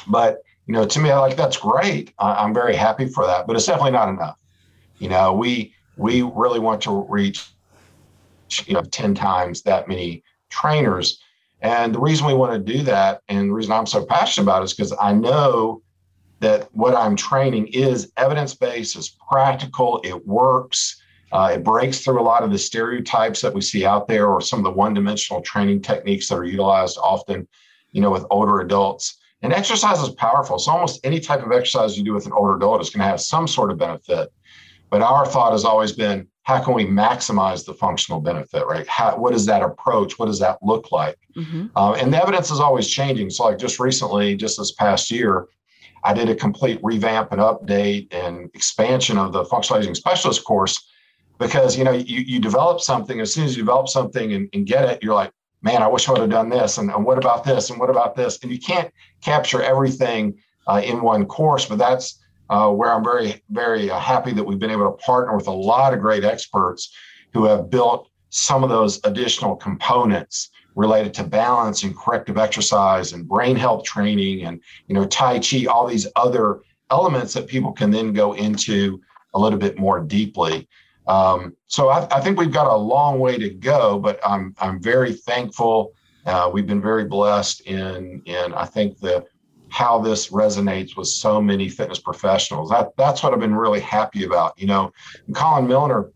but 0.07 0.43
you 0.67 0.73
know, 0.73 0.85
to 0.85 0.99
me, 0.99 1.11
I 1.11 1.19
like 1.19 1.37
that's 1.37 1.57
great. 1.57 2.13
I, 2.17 2.43
am 2.43 2.53
very 2.53 2.75
happy 2.75 3.07
for 3.07 3.25
that, 3.25 3.45
but 3.45 3.55
it's 3.55 3.65
definitely 3.65 3.91
not 3.91 4.09
enough. 4.09 4.37
You 4.97 5.09
know, 5.09 5.33
we 5.33 5.73
we 5.97 6.21
really 6.21 6.59
want 6.59 6.81
to 6.83 7.05
reach 7.09 7.49
you 8.65 8.73
know 8.73 8.81
10 8.81 9.15
times 9.15 9.61
that 9.63 9.87
many 9.87 10.23
trainers. 10.61 11.07
And 11.61 11.93
the 11.95 11.99
reason 12.07 12.27
we 12.27 12.33
want 12.41 12.53
to 12.53 12.73
do 12.73 12.79
that, 12.83 13.21
and 13.27 13.49
the 13.49 13.53
reason 13.53 13.73
I'm 13.73 13.87
so 13.87 14.05
passionate 14.05 14.45
about 14.45 14.61
it 14.61 14.65
is 14.65 14.73
because 14.73 14.93
I 15.09 15.11
know 15.13 15.81
that 16.39 16.69
what 16.73 16.95
I'm 16.95 17.15
training 17.15 17.67
is 17.67 18.11
evidence 18.17 18.53
based, 18.53 18.97
is 18.97 19.17
practical, 19.31 20.01
it 20.03 20.19
works. 20.27 21.01
Uh, 21.31 21.51
it 21.55 21.63
breaks 21.63 21.99
through 21.99 22.21
a 22.21 22.29
lot 22.31 22.43
of 22.43 22.51
the 22.51 22.57
stereotypes 22.57 23.41
that 23.41 23.53
we 23.53 23.61
see 23.61 23.83
out 23.85 24.07
there, 24.07 24.27
or 24.27 24.41
some 24.41 24.59
of 24.59 24.65
the 24.65 24.77
one-dimensional 24.83 25.41
training 25.41 25.81
techniques 25.81 26.27
that 26.27 26.35
are 26.35 26.45
utilized 26.45 26.97
often, 27.01 27.47
you 27.91 28.01
know, 28.01 28.11
with 28.11 28.25
older 28.29 28.59
adults. 28.59 29.17
And 29.41 29.51
exercise 29.51 29.99
is 29.99 30.13
powerful. 30.15 30.57
So 30.59 30.71
almost 30.71 30.99
any 31.03 31.19
type 31.19 31.43
of 31.45 31.51
exercise 31.51 31.97
you 31.97 32.03
do 32.03 32.13
with 32.13 32.25
an 32.25 32.33
older 32.33 32.55
adult 32.55 32.81
is 32.81 32.89
going 32.89 33.03
to 33.03 33.09
have 33.09 33.21
some 33.21 33.47
sort 33.47 33.71
of 33.71 33.77
benefit. 33.77 34.31
But 34.89 35.01
our 35.01 35.25
thought 35.25 35.51
has 35.51 35.65
always 35.65 35.91
been, 35.91 36.27
how 36.45 36.63
can 36.63 36.75
we 36.75 36.85
maximize 36.85 37.65
the 37.65 37.73
functional 37.73 38.21
benefit, 38.21 38.65
right? 38.67 38.87
How, 38.87 39.17
what 39.17 39.33
is 39.33 39.47
that 39.47 39.63
approach? 39.63 40.19
What 40.19 40.27
does 40.27 40.39
that 40.39 40.59
look 40.61 40.91
like? 40.91 41.17
Mm-hmm. 41.35 41.67
Uh, 41.75 41.93
and 41.93 42.13
the 42.13 42.21
evidence 42.21 42.51
is 42.51 42.59
always 42.59 42.87
changing. 42.87 43.31
So, 43.31 43.45
like 43.45 43.57
just 43.57 43.79
recently, 43.79 44.35
just 44.35 44.59
this 44.59 44.71
past 44.73 45.09
year, 45.09 45.47
I 46.03 46.13
did 46.13 46.29
a 46.29 46.35
complete 46.35 46.79
revamp 46.83 47.31
and 47.31 47.41
update 47.41 48.13
and 48.13 48.51
expansion 48.53 49.17
of 49.17 49.33
the 49.33 49.43
functional 49.45 49.81
aging 49.81 49.95
specialist 49.95 50.43
course 50.43 50.87
because 51.39 51.75
you 51.75 51.83
know 51.83 51.91
you, 51.91 52.21
you 52.21 52.39
develop 52.39 52.79
something 52.79 53.19
as 53.19 53.33
soon 53.33 53.45
as 53.45 53.57
you 53.57 53.63
develop 53.63 53.89
something 53.89 54.33
and, 54.33 54.47
and 54.53 54.67
get 54.67 54.87
it, 54.87 55.01
you're 55.01 55.15
like, 55.15 55.31
man, 55.63 55.81
I 55.81 55.87
wish 55.87 56.07
I 56.07 56.11
would 56.11 56.21
have 56.21 56.29
done 56.29 56.49
this. 56.49 56.77
And, 56.77 56.91
and 56.91 57.03
what 57.03 57.17
about 57.17 57.43
this? 57.43 57.71
And 57.71 57.79
what 57.79 57.89
about 57.89 58.15
this? 58.15 58.37
And 58.43 58.51
you 58.51 58.59
can't 58.59 58.93
capture 59.21 59.63
everything 59.63 60.37
uh, 60.67 60.81
in 60.85 61.01
one 61.01 61.25
course, 61.25 61.65
but 61.65 61.79
that's 61.79 62.19
uh, 62.49 62.69
where 62.71 62.91
I'm 62.91 63.03
very, 63.03 63.41
very 63.49 63.89
uh, 63.89 63.99
happy 63.99 64.31
that 64.33 64.43
we've 64.43 64.59
been 64.59 64.71
able 64.71 64.91
to 64.91 64.97
partner 64.97 65.35
with 65.35 65.47
a 65.47 65.51
lot 65.51 65.93
of 65.93 65.99
great 65.99 66.23
experts 66.23 66.93
who 67.33 67.45
have 67.45 67.69
built 67.69 68.09
some 68.29 68.63
of 68.63 68.69
those 68.69 68.99
additional 69.03 69.55
components 69.55 70.51
related 70.75 71.13
to 71.13 71.23
balance 71.23 71.83
and 71.83 71.97
corrective 71.97 72.37
exercise 72.37 73.13
and 73.13 73.27
brain 73.27 73.55
health 73.55 73.83
training 73.85 74.45
and 74.45 74.59
you 74.87 74.95
know 74.95 75.05
tai 75.05 75.39
chi 75.39 75.65
all 75.65 75.87
these 75.87 76.05
other 76.17 76.59
elements 76.91 77.33
that 77.33 77.47
people 77.47 77.71
can 77.71 77.91
then 77.91 78.11
go 78.11 78.33
into 78.33 79.01
a 79.35 79.39
little 79.39 79.57
bit 79.57 79.79
more 79.79 80.01
deeply 80.01 80.67
um, 81.07 81.55
so 81.67 81.89
I, 81.89 82.07
I, 82.15 82.21
think 82.21 82.39
we've 82.39 82.51
got 82.51 82.67
a 82.67 82.75
long 82.75 83.19
way 83.19 83.37
to 83.37 83.49
go, 83.49 83.99
but 83.99 84.19
I'm 84.25 84.55
I'm 84.57 84.81
very 84.81 85.13
thankful. 85.13 85.93
Uh, 86.25 86.49
we've 86.51 86.65
been 86.65 86.81
very 86.81 87.05
blessed 87.05 87.61
in 87.61 88.21
in 88.25 88.53
I 88.53 88.65
think 88.65 88.99
the 88.99 89.25
how 89.75 89.99
this 89.99 90.29
resonates 90.29 90.95
with 90.95 91.05
so 91.05 91.41
many 91.41 91.67
fitness 91.67 91.99
professionals. 91.99 92.69
That 92.69 92.95
that's 92.95 93.21
what 93.21 93.33
I've 93.33 93.41
been 93.41 93.53
really 93.53 93.81
happy 93.81 94.23
about. 94.23 94.57
You 94.57 94.67
know, 94.67 94.93
Colin 95.33 95.67
Milner 95.67 96.11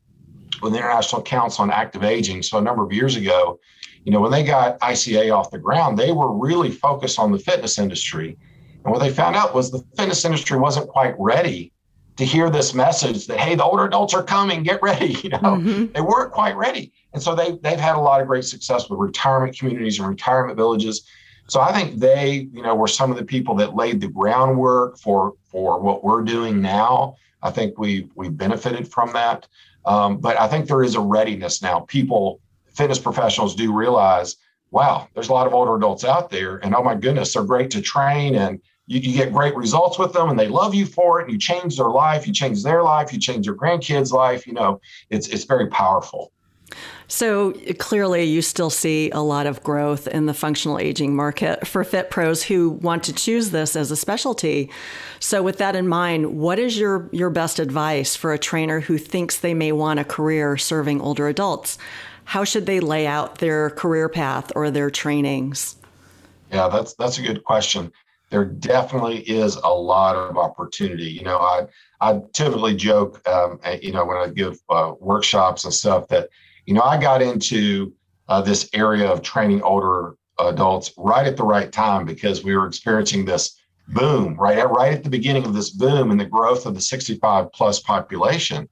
with 0.62 0.72
the 0.72 0.80
International 0.80 1.22
Council 1.22 1.63
on 1.63 1.70
Active 1.70 2.06
Aging. 2.06 2.42
So 2.42 2.58
a 2.58 2.62
number 2.62 2.86
of 2.86 2.94
years 2.94 3.18
ago, 3.18 3.60
you 4.06 4.13
know, 4.13 4.22
when 4.22 4.32
they 4.32 4.46
got 4.46 4.80
ICA 4.80 5.36
off 5.36 5.51
the 5.51 5.58
ground, 5.58 6.00
they 6.00 6.13
were 6.13 6.32
really 6.32 6.72
focused 6.72 7.20
on 7.20 7.34
the 7.34 7.38
fitness 7.38 7.78
industry. 7.78 8.38
And 8.86 8.94
what 8.94 9.00
they 9.00 9.10
found 9.10 9.36
out 9.36 9.54
was 9.54 9.72
the 9.72 9.84
fitness 9.98 10.24
industry 10.24 10.58
wasn't 10.58 10.88
quite 10.88 11.16
ready 11.20 11.74
to 12.16 12.24
hear 12.24 12.50
this 12.50 12.74
message 12.74 13.28
that 13.28 13.39
hey 13.39 13.56
the 13.56 13.63
older 13.63 13.86
adults 13.86 14.13
are 14.13 14.24
coming 14.24 14.62
get 14.62 14.82
ready 14.82 15.13
you 15.24 15.30
know 15.30 15.38
mm-hmm. 15.39 15.86
they 15.94 16.01
weren't 16.01 16.34
quite 16.34 16.58
ready 16.58 16.92
and 17.13 17.24
so 17.24 17.34
they, 17.34 17.54
they've 17.63 17.80
had 17.80 17.96
a 17.96 18.00
lot 18.00 18.20
of 18.20 18.28
great 18.28 18.44
success 18.44 18.89
with 18.89 19.00
retirement 19.00 19.58
communities 19.58 20.00
and 20.00 20.08
retirement 20.10 20.58
villages 20.58 21.08
so 21.50 21.60
i 21.60 21.72
think 21.72 22.00
they 22.00 22.48
you 22.53 22.62
know 22.62 22.75
were 22.75 22.88
some 22.88 23.12
of 23.12 23.18
the 23.18 23.24
people 23.24 23.56
that 23.56 23.75
laid 23.75 24.00
the 24.00 24.08
groundwork 24.08 24.98
for 24.98 25.34
for 25.51 25.79
what 25.79 26.03
we're 26.03 26.22
doing 26.22 26.62
now. 26.62 27.15
I 27.41 27.51
think 27.51 27.77
we 27.77 28.10
we 28.15 28.29
benefited 28.29 28.88
from 28.88 29.13
that. 29.13 29.48
Um, 29.86 30.18
but 30.18 30.39
i 30.39 30.48
think 30.48 30.68
there 30.68 30.84
is 30.84 30.96
a 30.96 31.00
readiness 31.00 31.62
now. 31.62 31.82
People 31.82 32.39
fitness 32.74 33.00
professionals 33.00 33.56
do 33.56 33.74
realize 33.74 34.38
wow 34.72 35.08
there's 35.13 35.29
a 35.29 35.34
lot 35.34 35.48
of 35.48 35.53
older 35.53 35.75
adults 35.75 36.06
out 36.06 36.29
there 36.29 36.58
and 36.58 36.75
oh 36.75 36.84
my 36.84 36.96
goodness 36.96 37.34
they're 37.34 37.44
great 37.44 37.72
to 37.72 37.82
train 37.82 38.36
and 38.36 38.62
you, 38.86 39.00
you 39.00 39.18
get 39.18 39.34
great 39.34 39.56
results 39.56 40.00
with 40.00 40.13
them 40.13 40.29
and 40.29 40.39
they 40.39 40.48
love 40.48 40.74
you 40.74 40.86
for 40.86 41.20
it 41.20 41.24
and 41.24 41.34
you 41.34 41.39
change 41.39 41.75
their 41.75 41.89
life 41.89 42.27
you 42.27 42.34
change 42.34 42.63
their 42.63 42.84
life 42.84 43.12
you 43.12 43.20
change 43.20 43.46
your 43.46 43.56
grandkids 43.56 44.12
life 44.12 44.46
you 44.48 44.53
know. 44.53 44.79
It's 45.10 45.27
it's 45.27 45.44
very 45.44 45.68
powerful 45.68 46.32
so 47.10 47.54
clearly, 47.80 48.24
you 48.24 48.42
still 48.42 48.70
see 48.70 49.10
a 49.10 49.20
lot 49.20 49.48
of 49.48 49.63
growth 49.63 50.08
in 50.08 50.28
the 50.28 50.34
functional 50.34 50.78
aging 50.80 51.16
market 51.16 51.68
for 51.68 51.84
fit 51.84 52.10
pros 52.10 52.44
who 52.44 52.70
want 52.70 53.04
to 53.06 53.13
choose 53.13 53.50
this 53.50 53.75
as 53.75 53.89
a 53.89 53.96
specialty. 53.96 54.70
So, 55.20 55.44
with 55.44 55.58
that 55.58 55.75
in 55.75 55.88
mind, 55.88 56.38
what 56.38 56.60
is 56.60 56.78
your 56.78 57.10
your 57.12 57.32
best 57.32 57.60
advice 57.60 58.16
for 58.16 58.32
a 58.32 58.39
trainer 58.39 58.80
who 58.80 58.98
thinks 58.98 59.39
they 59.39 59.56
may 59.56 59.72
want 59.72 60.00
a 60.00 60.06
career 60.06 60.56
serving 60.56 61.01
older 61.01 61.28
adults? 61.28 61.80
How 62.25 62.44
should 62.44 62.68
they 62.68 62.80
lay 62.80 63.08
out 63.08 63.39
their 63.39 63.72
career 63.72 64.08
path 64.08 64.51
or 64.56 64.70
their 64.70 64.92
trainings? 64.92 65.75
Yeah, 66.51 66.70
that's 66.70 66.94
that's 66.94 67.18
a 67.18 67.24
good 67.24 67.44
question 67.44 67.92
there 68.30 68.46
definitely 68.46 69.22
is 69.22 69.56
a 69.56 69.74
lot 69.74 70.16
of 70.16 70.38
opportunity. 70.38 71.06
You 71.06 71.24
know, 71.24 71.39
I 71.39 71.66
I 72.01 72.22
typically 72.34 72.75
joke, 72.75 73.28
um, 73.28 73.60
you 73.82 73.92
know, 73.92 74.06
when 74.06 74.18
I 74.18 74.30
give 74.30 74.60
uh, 74.70 74.94
workshops 75.00 75.66
and 75.66 75.74
stuff 75.74 76.08
that, 76.10 76.30
you 76.69 76.75
know, 76.75 76.83
I 76.83 77.01
got 77.01 77.23
into 77.23 77.95
uh, 78.27 78.41
this 78.41 78.69
area 78.73 79.09
of 79.09 79.23
training 79.23 79.63
older 79.63 80.13
adults 80.38 80.93
right 80.97 81.25
at 81.25 81.35
the 81.35 81.43
right 81.43 81.71
time 81.71 82.05
because 82.05 82.43
we 82.43 82.55
were 82.55 82.67
experiencing 82.67 83.25
this 83.25 83.59
boom 83.88 84.35
right 84.35 84.59
at 84.59 84.69
right 84.69 84.93
at 84.93 85.03
the 85.03 85.09
beginning 85.09 85.45
of 85.45 85.55
this 85.55 85.71
boom 85.71 86.11
and 86.11 86.19
the 86.19 86.25
growth 86.25 86.67
of 86.67 86.75
the 86.75 86.81
65 86.81 87.51
plus 87.53 87.79
population. 87.79 88.69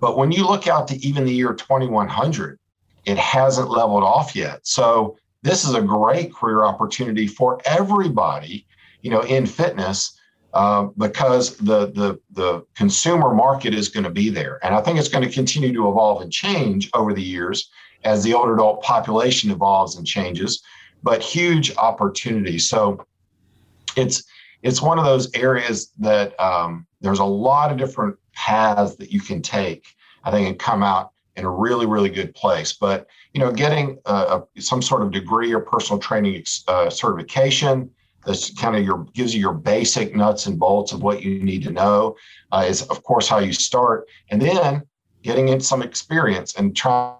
But 0.00 0.18
when 0.18 0.30
you 0.30 0.46
look 0.46 0.66
out 0.66 0.86
to 0.88 0.96
even 0.96 1.24
the 1.24 1.32
year 1.32 1.54
2100, 1.54 2.58
it 3.06 3.16
hasn't 3.16 3.70
leveled 3.70 4.04
off 4.04 4.36
yet. 4.36 4.60
So 4.64 5.16
this 5.40 5.64
is 5.64 5.72
a 5.72 5.80
great 5.80 6.34
career 6.34 6.66
opportunity 6.66 7.26
for 7.26 7.58
everybody 7.64 8.66
you 9.02 9.10
know, 9.10 9.22
in 9.22 9.46
fitness 9.46 10.18
uh, 10.52 10.88
because 10.98 11.56
the, 11.58 11.86
the, 11.92 12.18
the 12.32 12.64
consumer 12.74 13.32
market 13.34 13.74
is 13.74 13.88
going 13.88 14.04
to 14.04 14.10
be 14.10 14.30
there. 14.30 14.58
And 14.64 14.74
I 14.74 14.80
think 14.80 14.98
it's 14.98 15.08
going 15.08 15.26
to 15.26 15.32
continue 15.32 15.72
to 15.72 15.88
evolve 15.88 16.22
and 16.22 16.32
change 16.32 16.90
over 16.94 17.12
the 17.14 17.22
years 17.22 17.70
as 18.04 18.22
the 18.24 18.34
older 18.34 18.54
adult 18.54 18.82
population 18.82 19.50
evolves 19.50 19.96
and 19.96 20.06
changes, 20.06 20.62
but 21.02 21.22
huge 21.22 21.76
opportunity. 21.76 22.58
So 22.58 23.04
it's, 23.96 24.24
it's 24.62 24.82
one 24.82 24.98
of 24.98 25.04
those 25.04 25.30
areas 25.34 25.92
that 25.98 26.38
um, 26.40 26.86
there's 27.00 27.18
a 27.18 27.24
lot 27.24 27.70
of 27.70 27.78
different 27.78 28.16
paths 28.34 28.96
that 28.96 29.10
you 29.10 29.20
can 29.20 29.42
take, 29.42 29.86
I 30.24 30.30
think, 30.30 30.48
and 30.48 30.58
come 30.58 30.82
out 30.82 31.12
in 31.36 31.44
a 31.44 31.50
really, 31.50 31.86
really 31.86 32.10
good 32.10 32.34
place. 32.34 32.72
But, 32.72 33.06
you 33.32 33.40
know, 33.40 33.52
getting 33.52 33.98
a, 34.04 34.42
some 34.58 34.82
sort 34.82 35.02
of 35.02 35.10
degree 35.12 35.52
or 35.52 35.60
personal 35.60 35.98
training 35.98 36.44
uh, 36.68 36.90
certification, 36.90 37.90
that's 38.24 38.52
kind 38.54 38.76
of 38.76 38.84
your 38.84 39.04
gives 39.14 39.34
you 39.34 39.40
your 39.40 39.54
basic 39.54 40.14
nuts 40.14 40.46
and 40.46 40.58
bolts 40.58 40.92
of 40.92 41.02
what 41.02 41.22
you 41.22 41.42
need 41.42 41.62
to 41.62 41.70
know 41.70 42.16
uh, 42.52 42.64
is 42.66 42.82
of 42.82 43.02
course 43.02 43.28
how 43.28 43.38
you 43.38 43.52
start 43.52 44.06
and 44.30 44.40
then 44.40 44.82
getting 45.22 45.48
in 45.48 45.60
some 45.60 45.82
experience 45.82 46.54
and 46.56 46.76
trying 46.76 47.16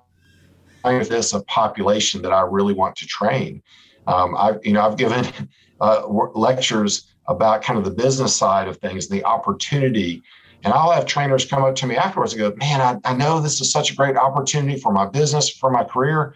this 0.82 1.32
a 1.32 1.42
population 1.44 2.22
that 2.22 2.32
i 2.32 2.40
really 2.40 2.74
want 2.74 2.96
to 2.96 3.06
train. 3.06 3.62
Um, 4.06 4.34
i've 4.36 4.58
you 4.64 4.72
know 4.72 4.82
i've 4.82 4.96
given 4.96 5.26
uh, 5.80 6.06
lectures 6.06 7.14
about 7.28 7.62
kind 7.62 7.78
of 7.78 7.84
the 7.84 7.90
business 7.90 8.34
side 8.34 8.68
of 8.68 8.76
things 8.78 9.08
the 9.08 9.24
opportunity 9.24 10.22
and 10.64 10.74
i'll 10.74 10.90
have 10.90 11.06
trainers 11.06 11.44
come 11.44 11.64
up 11.64 11.74
to 11.76 11.86
me 11.86 11.96
afterwards 11.96 12.32
and 12.32 12.40
go 12.40 12.54
man 12.56 12.80
I, 12.80 13.10
I 13.10 13.14
know 13.14 13.40
this 13.40 13.60
is 13.60 13.72
such 13.72 13.92
a 13.92 13.94
great 13.94 14.16
opportunity 14.16 14.78
for 14.78 14.92
my 14.92 15.06
business 15.06 15.48
for 15.48 15.70
my 15.70 15.84
career 15.84 16.34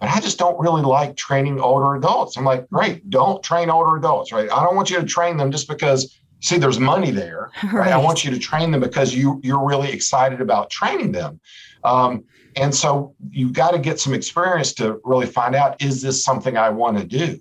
but 0.00 0.10
I 0.10 0.20
just 0.20 0.38
don't 0.38 0.58
really 0.58 0.82
like 0.82 1.16
training 1.16 1.60
older 1.60 1.94
adults. 1.94 2.36
I'm 2.36 2.44
like, 2.44 2.68
great, 2.68 3.08
don't 3.08 3.42
train 3.42 3.70
older 3.70 3.96
adults, 3.96 4.32
right? 4.32 4.50
I 4.50 4.62
don't 4.62 4.76
want 4.76 4.90
you 4.90 5.00
to 5.00 5.06
train 5.06 5.36
them 5.36 5.50
just 5.50 5.68
because 5.68 6.18
see 6.40 6.58
there's 6.58 6.78
money 6.78 7.10
there. 7.10 7.50
Right? 7.62 7.72
right. 7.72 7.92
I 7.92 7.96
want 7.96 8.24
you 8.24 8.30
to 8.30 8.38
train 8.38 8.70
them 8.70 8.80
because 8.80 9.14
you 9.14 9.40
you're 9.42 9.64
really 9.64 9.90
excited 9.90 10.40
about 10.40 10.70
training 10.70 11.12
them. 11.12 11.40
Um, 11.84 12.24
and 12.56 12.74
so 12.74 13.14
you've 13.30 13.52
got 13.52 13.72
to 13.72 13.78
get 13.78 14.00
some 14.00 14.14
experience 14.14 14.72
to 14.74 15.00
really 15.04 15.26
find 15.26 15.54
out 15.54 15.80
is 15.82 16.02
this 16.02 16.24
something 16.24 16.56
I 16.56 16.70
want 16.70 16.98
to 16.98 17.04
do. 17.04 17.38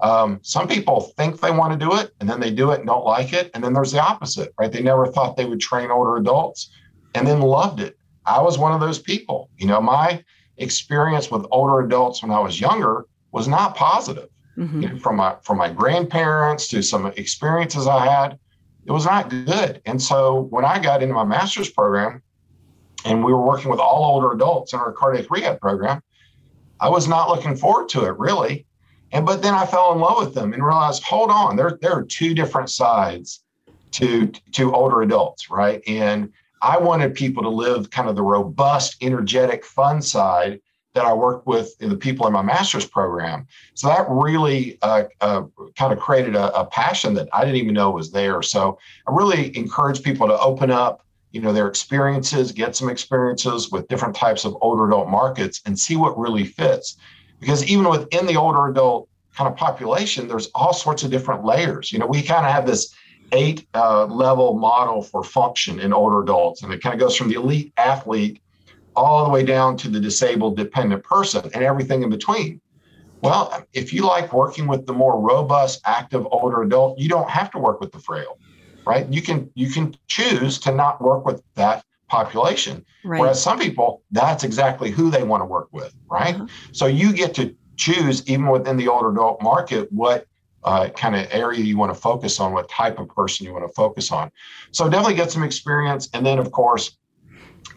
Um, 0.00 0.40
some 0.42 0.68
people 0.68 1.12
think 1.16 1.40
they 1.40 1.50
want 1.50 1.72
to 1.72 1.78
do 1.78 1.94
it 1.96 2.12
and 2.20 2.28
then 2.28 2.40
they 2.40 2.50
do 2.50 2.72
it 2.72 2.78
and 2.78 2.86
don't 2.86 3.04
like 3.04 3.32
it. 3.32 3.50
And 3.54 3.62
then 3.62 3.72
there's 3.72 3.92
the 3.92 4.00
opposite, 4.00 4.52
right? 4.58 4.70
They 4.70 4.82
never 4.82 5.06
thought 5.06 5.36
they 5.36 5.44
would 5.44 5.60
train 5.60 5.90
older 5.90 6.16
adults 6.16 6.70
and 7.14 7.26
then 7.26 7.40
loved 7.40 7.80
it. 7.80 7.98
I 8.26 8.40
was 8.40 8.58
one 8.58 8.72
of 8.72 8.80
those 8.80 8.98
people. 8.98 9.50
You 9.56 9.66
know, 9.66 9.80
my 9.80 10.22
experience 10.58 11.30
with 11.30 11.46
older 11.50 11.80
adults 11.80 12.22
when 12.22 12.30
I 12.30 12.40
was 12.40 12.60
younger 12.60 13.06
was 13.32 13.48
not 13.48 13.74
positive. 13.74 14.28
Mm-hmm. 14.56 14.82
You 14.82 14.88
know, 14.88 14.98
from 14.98 15.16
my 15.16 15.36
from 15.42 15.58
my 15.58 15.70
grandparents 15.70 16.68
to 16.68 16.82
some 16.82 17.06
experiences 17.06 17.86
I 17.86 18.06
had, 18.06 18.38
it 18.86 18.92
was 18.92 19.04
not 19.04 19.28
good. 19.28 19.82
And 19.84 20.00
so 20.00 20.42
when 20.50 20.64
I 20.64 20.78
got 20.78 21.02
into 21.02 21.14
my 21.14 21.24
master's 21.24 21.70
program 21.70 22.22
and 23.04 23.22
we 23.22 23.32
were 23.32 23.44
working 23.44 23.70
with 23.70 23.80
all 23.80 24.04
older 24.04 24.32
adults 24.32 24.72
in 24.72 24.78
our 24.78 24.92
cardiac 24.92 25.30
rehab 25.30 25.60
program, 25.60 26.00
I 26.80 26.88
was 26.88 27.06
not 27.06 27.28
looking 27.28 27.56
forward 27.56 27.88
to 27.90 28.06
it 28.06 28.18
really. 28.18 28.66
And 29.12 29.26
but 29.26 29.42
then 29.42 29.54
I 29.54 29.66
fell 29.66 29.92
in 29.92 29.98
love 30.00 30.24
with 30.24 30.34
them 30.34 30.52
and 30.52 30.64
realized, 30.64 31.02
hold 31.02 31.30
on, 31.30 31.56
there, 31.56 31.78
there 31.80 31.92
are 31.92 32.04
two 32.04 32.34
different 32.34 32.70
sides 32.70 33.42
to 33.92 34.28
to 34.52 34.74
older 34.74 35.02
adults, 35.02 35.50
right? 35.50 35.82
And 35.86 36.32
I 36.66 36.78
wanted 36.78 37.14
people 37.14 37.44
to 37.44 37.48
live 37.48 37.90
kind 37.90 38.08
of 38.08 38.16
the 38.16 38.24
robust, 38.24 38.96
energetic, 39.00 39.64
fun 39.64 40.02
side 40.02 40.60
that 40.94 41.04
I 41.04 41.12
worked 41.12 41.46
with 41.46 41.78
the 41.78 41.96
people 41.96 42.26
in 42.26 42.32
my 42.32 42.42
master's 42.42 42.84
program. 42.84 43.46
So 43.74 43.86
that 43.86 44.04
really 44.08 44.76
uh, 44.82 45.04
uh, 45.20 45.42
kind 45.78 45.92
of 45.92 46.00
created 46.00 46.34
a, 46.34 46.52
a, 46.58 46.66
passion 46.66 47.14
that 47.14 47.28
I 47.32 47.44
didn't 47.44 47.58
even 47.58 47.74
know 47.74 47.92
was 47.92 48.10
there. 48.10 48.42
So 48.42 48.80
I 49.06 49.12
really 49.14 49.56
encourage 49.56 50.02
people 50.02 50.26
to 50.26 50.36
open 50.40 50.72
up, 50.72 51.06
you 51.30 51.40
know, 51.40 51.52
their 51.52 51.68
experiences, 51.68 52.50
get 52.50 52.74
some 52.74 52.88
experiences 52.88 53.70
with 53.70 53.86
different 53.86 54.16
types 54.16 54.44
of 54.44 54.56
older 54.60 54.88
adult 54.88 55.08
markets, 55.08 55.62
and 55.66 55.78
see 55.78 55.94
what 55.94 56.18
really 56.18 56.44
fits. 56.44 56.96
Because 57.38 57.64
even 57.64 57.88
within 57.88 58.26
the 58.26 58.36
older 58.36 58.66
adult 58.66 59.08
kind 59.36 59.48
of 59.48 59.56
population, 59.56 60.26
there's 60.26 60.48
all 60.52 60.72
sorts 60.72 61.04
of 61.04 61.12
different 61.12 61.44
layers. 61.44 61.92
You 61.92 62.00
know, 62.00 62.06
we 62.06 62.22
kind 62.22 62.44
of 62.44 62.50
have 62.50 62.66
this 62.66 62.92
eight 63.32 63.66
uh, 63.74 64.06
level 64.06 64.54
model 64.54 65.02
for 65.02 65.22
function 65.22 65.80
in 65.80 65.92
older 65.92 66.20
adults, 66.22 66.62
and 66.62 66.72
it 66.72 66.82
kind 66.82 66.94
of 66.94 67.00
goes 67.00 67.16
from 67.16 67.28
the 67.28 67.34
elite 67.34 67.72
athlete 67.76 68.40
all 68.94 69.24
the 69.24 69.30
way 69.30 69.44
down 69.44 69.76
to 69.76 69.88
the 69.88 70.00
disabled 70.00 70.56
dependent 70.56 71.04
person 71.04 71.48
and 71.54 71.62
everything 71.62 72.02
in 72.02 72.10
between. 72.10 72.60
Well, 73.22 73.64
if 73.72 73.92
you 73.92 74.06
like 74.06 74.32
working 74.32 74.66
with 74.66 74.86
the 74.86 74.92
more 74.92 75.20
robust, 75.20 75.80
active 75.84 76.26
older 76.30 76.62
adult, 76.62 76.98
you 76.98 77.08
don't 77.08 77.28
have 77.28 77.50
to 77.52 77.58
work 77.58 77.80
with 77.80 77.92
the 77.92 77.98
frail, 77.98 78.38
right? 78.86 79.10
You 79.12 79.22
can 79.22 79.50
you 79.54 79.70
can 79.70 79.94
choose 80.06 80.58
to 80.60 80.74
not 80.74 81.00
work 81.00 81.24
with 81.24 81.42
that 81.54 81.84
population. 82.08 82.84
Right. 83.04 83.20
Whereas 83.20 83.42
some 83.42 83.58
people, 83.58 84.02
that's 84.10 84.44
exactly 84.44 84.90
who 84.90 85.10
they 85.10 85.22
want 85.22 85.40
to 85.40 85.44
work 85.46 85.68
with, 85.72 85.94
right? 86.08 86.36
Uh-huh. 86.36 86.46
So 86.72 86.86
you 86.86 87.12
get 87.12 87.34
to 87.34 87.54
choose 87.76 88.26
even 88.28 88.46
within 88.46 88.76
the 88.76 88.88
older 88.88 89.10
adult 89.10 89.42
market 89.42 89.90
what 89.92 90.26
uh, 90.66 90.88
kind 90.90 91.14
of 91.16 91.26
area 91.30 91.60
you 91.60 91.78
want 91.78 91.94
to 91.94 92.00
focus 92.00 92.40
on, 92.40 92.52
what 92.52 92.68
type 92.68 92.98
of 92.98 93.08
person 93.08 93.46
you 93.46 93.52
want 93.52 93.66
to 93.66 93.72
focus 93.72 94.12
on. 94.12 94.30
So 94.72 94.88
definitely 94.88 95.14
get 95.14 95.30
some 95.30 95.42
experience, 95.42 96.08
and 96.12 96.26
then 96.26 96.38
of 96.38 96.52
course 96.52 96.98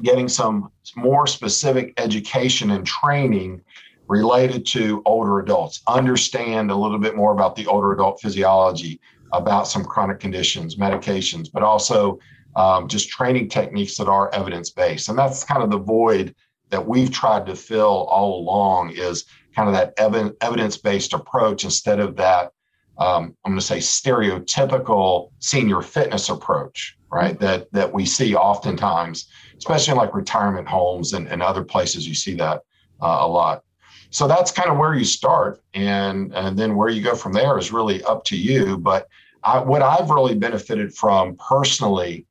getting 0.01 0.27
some 0.27 0.71
more 0.95 1.27
specific 1.27 1.93
education 1.97 2.71
and 2.71 2.85
training 2.85 3.61
related 4.07 4.65
to 4.65 5.01
older 5.05 5.39
adults. 5.39 5.81
Understand 5.87 6.71
a 6.71 6.75
little 6.75 6.97
bit 6.97 7.15
more 7.15 7.31
about 7.31 7.55
the 7.55 7.67
older 7.67 7.91
adult 7.93 8.19
physiology, 8.19 8.99
about 9.33 9.67
some 9.67 9.83
chronic 9.83 10.19
conditions, 10.19 10.77
medications, 10.77 11.49
but 11.51 11.63
also 11.63 12.17
um, 12.55 12.87
just 12.87 13.09
training 13.09 13.49
techniques 13.49 13.97
that 13.97 14.07
are 14.07 14.33
evidence 14.33 14.71
based. 14.71 15.09
And 15.09 15.17
that's 15.17 15.43
kind 15.43 15.61
of 15.61 15.69
the 15.69 15.77
void 15.77 16.33
that 16.69 16.87
we've 16.87 17.11
tried 17.11 17.45
to 17.45 17.55
fill 17.55 18.07
all 18.09 18.39
along 18.39 18.91
is 18.91 19.25
kind 19.55 19.67
of 19.67 19.75
that 19.75 19.93
ev- 19.97 20.33
evidence 20.41 20.77
based 20.77 21.13
approach 21.13 21.63
instead 21.63 21.99
of 21.99 22.15
that. 22.15 22.51
Um, 22.99 23.35
I'm 23.45 23.53
going 23.53 23.59
to 23.59 23.65
say 23.65 23.77
stereotypical 23.77 25.31
senior 25.39 25.81
fitness 25.81 26.29
approach, 26.29 26.97
right? 27.11 27.39
That 27.39 27.71
that 27.71 27.93
we 27.93 28.05
see 28.05 28.35
oftentimes 28.35 29.27
especially 29.57 29.91
in 29.91 29.97
like 29.97 30.13
retirement 30.13 30.67
homes 30.67 31.11
and, 31.13 31.27
and 31.27 31.43
other 31.43 31.63
places 31.63 32.07
you 32.07 32.15
see 32.15 32.33
that 32.33 32.61
uh, 33.01 33.17
a 33.21 33.27
lot. 33.27 33.61
So 34.09 34.25
that's 34.25 34.51
kind 34.51 34.69
of 34.69 34.77
where 34.77 34.95
you 34.95 35.03
start 35.03 35.61
and 35.73 36.33
and 36.33 36.57
then 36.57 36.75
where 36.75 36.89
you 36.89 37.01
go 37.01 37.15
from 37.15 37.33
there 37.33 37.57
is 37.57 37.71
really 37.71 38.03
up 38.03 38.23
to 38.25 38.37
you 38.37 38.77
but 38.77 39.07
I, 39.43 39.59
what 39.59 39.81
i've 39.81 40.09
really 40.09 40.35
benefited 40.35 40.93
from 40.93 41.37
personally 41.37 42.25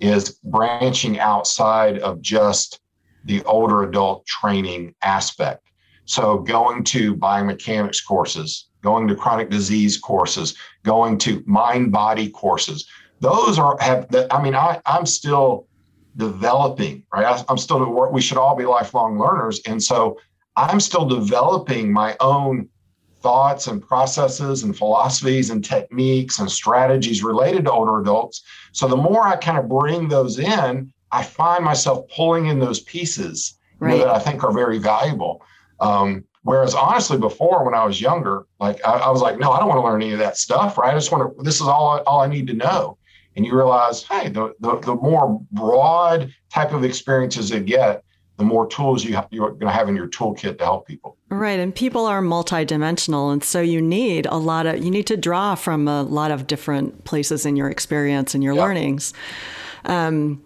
is 0.00 0.38
branching 0.42 1.20
outside 1.20 1.98
of 2.00 2.20
just 2.20 2.80
the 3.24 3.42
older 3.44 3.84
adult 3.84 4.26
training 4.26 4.94
aspect. 5.02 5.68
So 6.06 6.38
going 6.38 6.82
to 6.84 7.14
biomechanics 7.14 8.04
courses 8.04 8.68
going 8.82 9.08
to 9.08 9.14
chronic 9.14 9.50
disease 9.50 9.96
courses 9.98 10.56
going 10.82 11.18
to 11.18 11.42
mind 11.46 11.92
body 11.92 12.28
courses 12.28 12.86
those 13.20 13.58
are 13.58 13.76
have 13.80 14.06
i 14.30 14.42
mean 14.42 14.54
I, 14.54 14.80
i'm 14.86 15.06
still 15.06 15.66
developing, 16.16 17.04
right? 17.12 17.24
I, 17.24 17.44
I'm 17.48 17.58
still, 17.58 18.10
we 18.10 18.20
should 18.20 18.38
all 18.38 18.56
be 18.56 18.64
lifelong 18.64 19.18
learners. 19.18 19.60
And 19.66 19.82
so 19.82 20.18
I'm 20.56 20.80
still 20.80 21.06
developing 21.06 21.92
my 21.92 22.16
own 22.20 22.68
thoughts 23.20 23.68
and 23.68 23.80
processes 23.80 24.64
and 24.64 24.76
philosophies 24.76 25.50
and 25.50 25.64
techniques 25.64 26.40
and 26.40 26.50
strategies 26.50 27.22
related 27.22 27.64
to 27.64 27.72
older 27.72 28.00
adults. 28.00 28.42
So 28.72 28.88
the 28.88 28.96
more 28.96 29.26
I 29.26 29.36
kind 29.36 29.58
of 29.58 29.68
bring 29.68 30.08
those 30.08 30.38
in, 30.38 30.92
I 31.12 31.22
find 31.22 31.64
myself 31.64 32.08
pulling 32.14 32.46
in 32.46 32.58
those 32.58 32.80
pieces 32.80 33.58
right. 33.78 33.92
you 33.92 33.98
know, 33.98 34.04
that 34.06 34.14
I 34.14 34.18
think 34.18 34.42
are 34.42 34.52
very 34.52 34.78
valuable. 34.78 35.42
Um, 35.82 36.24
whereas 36.42 36.74
honestly, 36.74 37.18
before 37.18 37.64
when 37.64 37.74
I 37.74 37.84
was 37.84 38.00
younger, 38.00 38.46
like 38.60 38.80
I, 38.86 38.92
I, 38.92 39.10
was 39.10 39.20
like, 39.20 39.38
no, 39.38 39.52
I 39.52 39.58
don't 39.58 39.68
want 39.68 39.78
to 39.78 39.84
learn 39.84 40.00
any 40.00 40.12
of 40.12 40.18
that 40.20 40.36
stuff, 40.36 40.78
right? 40.78 40.92
I 40.92 40.96
just 40.96 41.12
want 41.12 41.36
to. 41.36 41.42
This 41.42 41.56
is 41.56 41.62
all 41.62 42.00
all 42.06 42.20
I 42.20 42.28
need 42.28 42.46
to 42.46 42.54
know 42.54 42.98
and 43.36 43.46
you 43.46 43.54
realize, 43.54 44.02
hey, 44.04 44.28
the, 44.28 44.54
the, 44.60 44.78
the 44.80 44.94
more 44.94 45.40
broad 45.52 46.32
type 46.50 46.72
of 46.72 46.84
experiences 46.84 47.48
they 47.48 47.60
get, 47.60 48.04
the 48.36 48.44
more 48.44 48.66
tools 48.66 49.04
you 49.04 49.14
have, 49.14 49.28
you're 49.30 49.50
going 49.50 49.66
to 49.66 49.70
have 49.70 49.88
in 49.88 49.96
your 49.96 50.08
toolkit 50.08 50.58
to 50.58 50.64
help 50.64 50.86
people. 50.86 51.16
Right, 51.28 51.60
and 51.60 51.74
people 51.74 52.06
are 52.06 52.22
multidimensional, 52.22 53.32
and 53.32 53.44
so 53.44 53.60
you 53.60 53.80
need 53.80 54.26
a 54.26 54.36
lot 54.36 54.66
of 54.66 54.82
you 54.82 54.90
need 54.90 55.06
to 55.08 55.16
draw 55.16 55.54
from 55.54 55.86
a 55.86 56.02
lot 56.02 56.30
of 56.30 56.46
different 56.46 57.04
places 57.04 57.46
in 57.46 57.56
your 57.56 57.70
experience 57.70 58.34
and 58.34 58.42
your 58.42 58.54
yep. 58.54 58.62
learnings. 58.62 59.14
Um, 59.84 60.42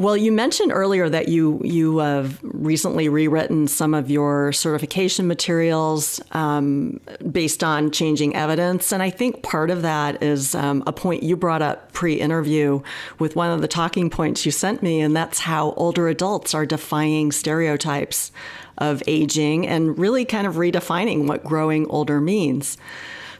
well, 0.00 0.16
you 0.16 0.32
mentioned 0.32 0.72
earlier 0.72 1.10
that 1.10 1.28
you 1.28 1.60
you 1.62 1.98
have 1.98 2.40
recently 2.42 3.10
rewritten 3.10 3.68
some 3.68 3.92
of 3.92 4.10
your 4.10 4.50
certification 4.50 5.26
materials 5.26 6.22
um, 6.32 6.98
based 7.30 7.62
on 7.62 7.90
changing 7.90 8.34
evidence, 8.34 8.92
and 8.92 9.02
I 9.02 9.10
think 9.10 9.42
part 9.42 9.68
of 9.68 9.82
that 9.82 10.22
is 10.22 10.54
um, 10.54 10.82
a 10.86 10.92
point 10.92 11.22
you 11.22 11.36
brought 11.36 11.60
up 11.60 11.92
pre-interview 11.92 12.80
with 13.18 13.36
one 13.36 13.50
of 13.50 13.60
the 13.60 13.68
talking 13.68 14.08
points 14.08 14.46
you 14.46 14.52
sent 14.52 14.82
me, 14.82 15.02
and 15.02 15.14
that's 15.14 15.40
how 15.40 15.72
older 15.72 16.08
adults 16.08 16.54
are 16.54 16.64
defying 16.64 17.30
stereotypes 17.30 18.32
of 18.78 19.02
aging 19.06 19.68
and 19.68 19.98
really 19.98 20.24
kind 20.24 20.46
of 20.46 20.54
redefining 20.54 21.26
what 21.26 21.44
growing 21.44 21.86
older 21.88 22.22
means. 22.22 22.78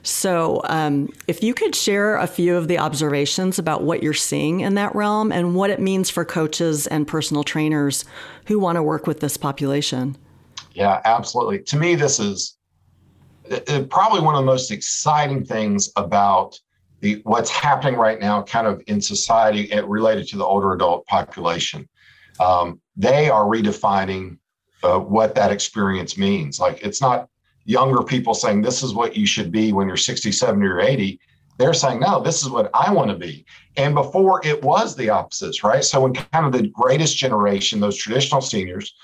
So, 0.03 0.63
um, 0.65 1.11
if 1.29 1.43
you 1.43 1.53
could 1.53 1.75
share 1.75 2.17
a 2.17 2.27
few 2.27 2.57
of 2.57 2.69
the 2.69 2.79
observations 2.79 3.59
about 3.59 3.83
what 3.83 4.03
you're 4.03 4.15
seeing 4.15 4.61
in 4.61 4.75
that 4.75 4.95
realm 4.95 5.31
and 5.31 5.55
what 5.55 5.71
it 5.71 5.81
means 5.81 6.09
for 6.09 6.25
coaches 6.25 6.87
and 6.87 7.07
personal 7.07 7.45
trainers 7.45 8.05
who 8.47 8.59
want 8.59 8.77
to 8.77 8.83
work 8.83 9.07
with 9.07 9.21
this 9.21 9.37
population. 9.37 10.17
Yeah, 10.73 11.01
absolutely. 11.05 11.61
To 11.65 11.77
me, 11.77 11.97
this 11.97 12.19
is 12.19 12.57
probably 13.89 14.21
one 14.21 14.35
of 14.35 14.41
the 14.41 14.47
most 14.47 14.71
exciting 14.71 15.45
things 15.45 15.91
about 15.97 16.59
the 17.01 17.21
what's 17.25 17.51
happening 17.51 17.99
right 17.99 18.21
now, 18.21 18.43
kind 18.43 18.67
of 18.67 18.83
in 18.87 19.01
society 19.01 19.71
eh, 19.73 19.83
related 19.87 20.29
to 20.29 20.37
the 20.37 20.45
older 20.45 20.73
adult 20.73 21.07
population. 21.07 21.89
Um, 22.39 22.81
they 22.97 23.29
are 23.29 23.45
redefining 23.45 24.39
uh, 24.83 24.99
what 24.99 25.35
that 25.35 25.51
experience 25.51 26.17
means. 26.17 26.61
Like 26.61 26.83
it's 26.83 27.01
not 27.01 27.29
younger 27.65 28.03
people 28.03 28.35
saying 28.35 28.63
this 28.63 28.83
is 28.83 28.95
what 28.95 29.17
you 29.17 29.27
should 29.27 29.53
be 29.53 29.73
when 29.73 29.87
you're 29.87 29.97
60, 29.97 30.33
70, 30.33 30.67
or 30.67 30.81
80. 30.81 31.21
They're 31.59 31.75
saying, 31.75 32.01
no, 32.01 32.23
this 32.23 32.43
is 32.43 32.49
what 32.49 32.71
I 32.73 32.93
want 32.93 33.11
to 33.11 33.17
be. 33.17 33.45
And 33.77 33.95
before 33.95 34.45
it 34.47 34.63
was 34.63 34.97
the 34.97 35.11
opposites, 35.11 35.63
right? 35.63 35.85
So 35.85 36.01
when 36.01 36.15
kind 36.15 36.47
of 36.47 36.53
the 36.53 36.69
greatest 36.69 37.17
generation, 37.17 37.81
those 37.81 37.97
traditional 37.97 38.41
seniors, 38.41 38.95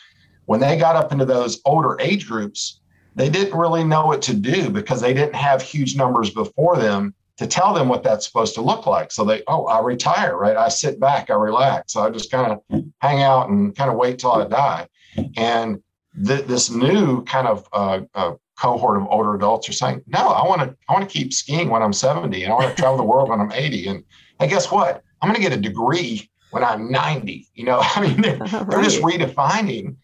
when 0.47 0.61
they 0.61 0.77
got 0.77 0.97
up 0.97 1.13
into 1.13 1.27
those 1.27 1.61
older 1.65 1.97
age 2.01 2.27
groups, 2.27 2.81
they 3.15 3.29
didn't 3.29 3.59
really 3.59 3.85
know 3.85 4.07
what 4.07 4.23
to 4.23 4.35
do 4.35 4.71
because 4.71 5.01
they 5.01 5.13
didn't 5.13 5.35
have 5.35 5.61
huge 5.61 5.97
numbers 5.97 6.31
before 6.31 6.77
them 6.77 7.15
to 7.37 7.47
tell 7.47 7.75
them 7.75 7.89
what 7.89 8.03
that's 8.03 8.27
supposed 8.27 8.55
to 8.55 8.63
look 8.63 8.87
like. 8.87 9.13
So 9.13 9.25
they, 9.25 9.43
oh, 9.47 9.67
I 9.67 9.81
retire, 9.83 10.37
right? 10.37 10.57
I 10.57 10.69
sit 10.69 10.99
back, 10.99 11.29
I 11.29 11.35
relax. 11.35 11.97
I 11.97 12.11
just 12.11 12.31
kind 12.31 12.53
of 12.53 12.83
hang 13.01 13.23
out 13.23 13.49
and 13.49 13.77
kind 13.77 13.91
of 13.91 13.97
wait 13.97 14.19
till 14.19 14.33
I 14.33 14.47
die. 14.47 14.89
And 15.37 15.83
th- 16.25 16.47
this 16.47 16.71
new 16.71 17.25
kind 17.25 17.47
of 17.47 17.69
uh, 17.73 18.01
uh, 18.15 18.35
cohort 18.59 19.01
of 19.01 19.07
older 19.09 19.35
adults 19.35 19.69
are 19.69 19.73
saying, 19.73 20.03
no, 20.07 20.29
I 20.29 20.47
want 20.47 20.63
to 20.63 20.77
I 20.89 20.93
want 20.93 21.09
to 21.09 21.13
keep 21.13 21.33
skiing 21.33 21.69
when 21.69 21.83
I'm 21.83 21.93
70 21.93 22.43
and 22.43 22.53
I 22.53 22.57
want 22.57 22.75
to 22.75 22.81
travel 22.81 22.97
the 22.97 23.05
world 23.05 23.29
when 23.29 23.41
I'm 23.41 23.53
80. 23.53 23.89
And 23.89 24.05
hey, 24.41 24.49
guess 24.49 24.71
what? 24.71 25.03
I'm 25.21 25.29
going 25.29 25.43
to 25.43 25.49
get 25.49 25.57
a 25.57 25.61
degree 25.61 26.31
when 26.51 26.65
I'm 26.65 26.91
90. 26.91 27.49
You 27.55 27.65
know, 27.65 27.81
I 27.83 28.01
mean, 28.01 28.21
they're, 28.21 28.37
right. 28.39 28.51
they're 28.69 28.83
just 28.83 29.03
redefining 29.03 29.97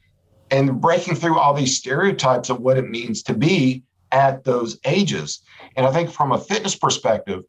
and 0.50 0.80
breaking 0.80 1.14
through 1.14 1.38
all 1.38 1.54
these 1.54 1.76
stereotypes 1.76 2.50
of 2.50 2.60
what 2.60 2.76
it 2.76 2.88
means 2.88 3.22
to 3.24 3.34
be 3.34 3.82
at 4.12 4.44
those 4.44 4.78
ages. 4.84 5.40
And 5.76 5.86
I 5.86 5.92
think 5.92 6.10
from 6.10 6.32
a 6.32 6.38
fitness 6.38 6.76
perspective, 6.76 7.44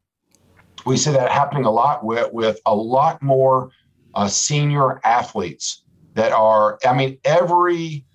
we 0.85 0.95
see 0.95 1.11
that 1.11 1.29
happening 1.29 1.65
a 1.65 1.71
lot 1.71 2.05
with, 2.05 2.31
with 2.31 2.59
a 2.65 2.73
lot 2.73 3.21
more 3.21 3.71
uh, 4.15 4.27
senior 4.27 5.01
athletes 5.03 5.83
that 6.13 6.31
are, 6.31 6.79
I 6.85 6.93
mean, 6.93 7.17
every 7.25 8.05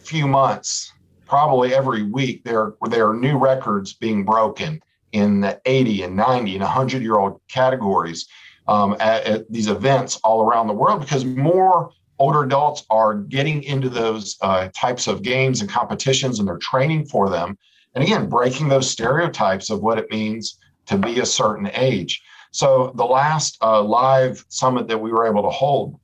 few 0.00 0.26
months, 0.26 0.92
probably 1.34 1.74
every 1.74 2.04
week, 2.04 2.44
there, 2.44 2.74
there 2.90 3.08
are 3.08 3.12
new 3.12 3.36
records 3.36 3.92
being 3.92 4.24
broken 4.24 4.80
in 5.10 5.40
the 5.40 5.60
80 5.64 6.04
and 6.04 6.14
90 6.14 6.52
and 6.52 6.62
100 6.62 7.02
year 7.02 7.16
old 7.16 7.40
categories 7.48 8.28
um, 8.68 8.92
at, 9.00 9.24
at, 9.24 9.52
these 9.52 9.66
events 9.66 10.14
all 10.22 10.42
around 10.42 10.68
the 10.68 10.72
world 10.72 11.00
because 11.00 11.24
more 11.24 11.90
older 12.20 12.44
adults 12.44 12.86
are 12.88 13.14
getting 13.14 13.64
into 13.64 13.88
those 13.88 14.36
uh, 14.42 14.68
types 14.76 15.08
of 15.08 15.22
games 15.22 15.60
and 15.60 15.68
competitions 15.68 16.38
and 16.38 16.46
they're 16.46 16.56
training 16.58 17.04
for 17.04 17.28
them. 17.28 17.58
And 17.96 18.04
again, 18.04 18.28
breaking 18.28 18.68
those 18.68 18.88
stereotypes 18.88 19.70
of 19.70 19.80
what 19.80 19.98
it 19.98 20.08
means 20.12 20.60
to 20.86 20.96
be 20.96 21.18
a 21.18 21.26
certain 21.26 21.68
age. 21.74 22.22
So 22.52 22.92
the 22.94 23.06
last 23.06 23.58
uh, 23.60 23.82
live 23.82 24.44
summit 24.50 24.86
that 24.86 24.98
we 24.98 25.10
were 25.10 25.26
able 25.26 25.42
to 25.42 25.50
hold 25.50 25.98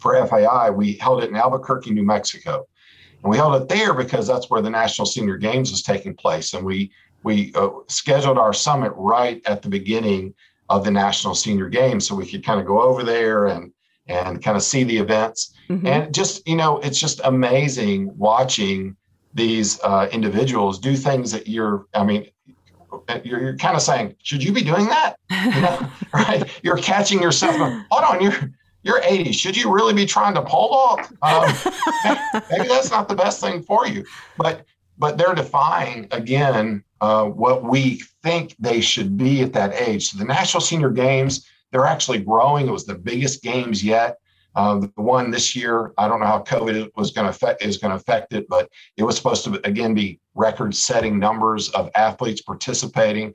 for 0.00 0.16
FAI, 0.26 0.70
we 0.70 0.94
held 0.94 1.22
it 1.22 1.28
in 1.28 1.36
Albuquerque, 1.36 1.90
New 1.90 2.04
Mexico. 2.04 2.66
And 3.26 3.32
we 3.32 3.38
held 3.38 3.60
it 3.60 3.68
there 3.68 3.92
because 3.92 4.24
that's 4.24 4.48
where 4.50 4.62
the 4.62 4.70
National 4.70 5.04
Senior 5.04 5.36
Games 5.36 5.72
was 5.72 5.82
taking 5.82 6.14
place. 6.14 6.54
And 6.54 6.64
we 6.64 6.92
we 7.24 7.52
uh, 7.56 7.70
scheduled 7.88 8.38
our 8.38 8.52
summit 8.52 8.92
right 8.94 9.42
at 9.46 9.62
the 9.62 9.68
beginning 9.68 10.32
of 10.68 10.84
the 10.84 10.92
National 10.92 11.34
Senior 11.34 11.68
Games 11.68 12.06
so 12.06 12.14
we 12.14 12.24
could 12.24 12.46
kind 12.46 12.60
of 12.60 12.66
go 12.66 12.80
over 12.80 13.02
there 13.02 13.46
and 13.46 13.72
and 14.06 14.40
kind 14.44 14.56
of 14.56 14.62
see 14.62 14.84
the 14.84 14.96
events. 14.96 15.54
Mm-hmm. 15.68 15.88
And 15.88 16.14
just, 16.14 16.46
you 16.46 16.54
know, 16.54 16.78
it's 16.78 17.00
just 17.00 17.20
amazing 17.24 18.16
watching 18.16 18.94
these 19.34 19.80
uh, 19.82 20.08
individuals 20.12 20.78
do 20.78 20.94
things 20.94 21.32
that 21.32 21.48
you're, 21.48 21.88
I 21.94 22.04
mean, 22.04 22.30
you're, 23.24 23.40
you're 23.40 23.56
kind 23.56 23.74
of 23.74 23.82
saying, 23.82 24.14
should 24.22 24.40
you 24.40 24.52
be 24.52 24.62
doing 24.62 24.86
that? 24.86 25.16
You 25.32 25.62
know, 25.62 25.90
right? 26.14 26.48
You're 26.62 26.76
catching 26.76 27.20
yourself. 27.20 27.56
Going, 27.56 27.84
Hold 27.90 28.04
on, 28.04 28.22
you're 28.22 28.52
you're 28.86 29.00
80. 29.02 29.32
Should 29.32 29.56
you 29.56 29.72
really 29.72 29.92
be 29.92 30.06
trying 30.06 30.34
to 30.34 30.42
pole 30.42 30.68
vault? 30.68 31.00
Um, 31.20 31.52
maybe 32.50 32.68
that's 32.68 32.90
not 32.90 33.08
the 33.08 33.16
best 33.16 33.40
thing 33.40 33.62
for 33.62 33.86
you. 33.86 34.04
But 34.38 34.64
but 34.96 35.18
they're 35.18 35.34
defying 35.34 36.06
again 36.12 36.84
uh, 37.00 37.24
what 37.24 37.64
we 37.64 38.00
think 38.22 38.54
they 38.58 38.80
should 38.80 39.16
be 39.18 39.42
at 39.42 39.52
that 39.52 39.74
age. 39.74 40.08
So 40.08 40.18
the 40.18 40.24
National 40.24 40.60
Senior 40.60 40.90
Games, 40.90 41.46
they're 41.70 41.84
actually 41.84 42.20
growing. 42.20 42.68
It 42.68 42.70
was 42.70 42.86
the 42.86 42.94
biggest 42.94 43.42
games 43.42 43.84
yet. 43.84 44.18
Uh, 44.54 44.78
the 44.78 44.90
one 44.94 45.30
this 45.30 45.54
year, 45.54 45.92
I 45.98 46.08
don't 46.08 46.20
know 46.20 46.26
how 46.26 46.42
COVID 46.42 46.90
was 46.96 47.10
going 47.10 47.26
to 47.26 47.30
affect 47.30 47.62
is 47.62 47.76
going 47.76 47.90
to 47.90 47.96
affect 47.96 48.32
it, 48.32 48.48
but 48.48 48.70
it 48.96 49.02
was 49.02 49.16
supposed 49.16 49.44
to 49.44 49.60
again 49.66 49.92
be 49.94 50.18
record-setting 50.34 51.18
numbers 51.18 51.68
of 51.70 51.90
athletes 51.94 52.40
participating. 52.40 53.34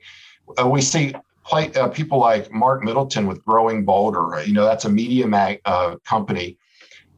Uh, 0.60 0.66
we 0.66 0.80
see 0.80 1.14
play, 1.44 1.72
uh, 1.74 1.88
people 1.88 2.18
like 2.18 2.52
Mark 2.52 2.82
Middleton 2.82 3.26
with 3.26 3.44
Growing 3.44 3.84
Bolder. 3.84 4.42
You 4.44 4.52
know, 4.52 4.64
that's 4.64 4.84
a 4.84 4.90
media 4.90 5.26
mag, 5.26 5.60
uh, 5.64 5.96
company. 6.04 6.58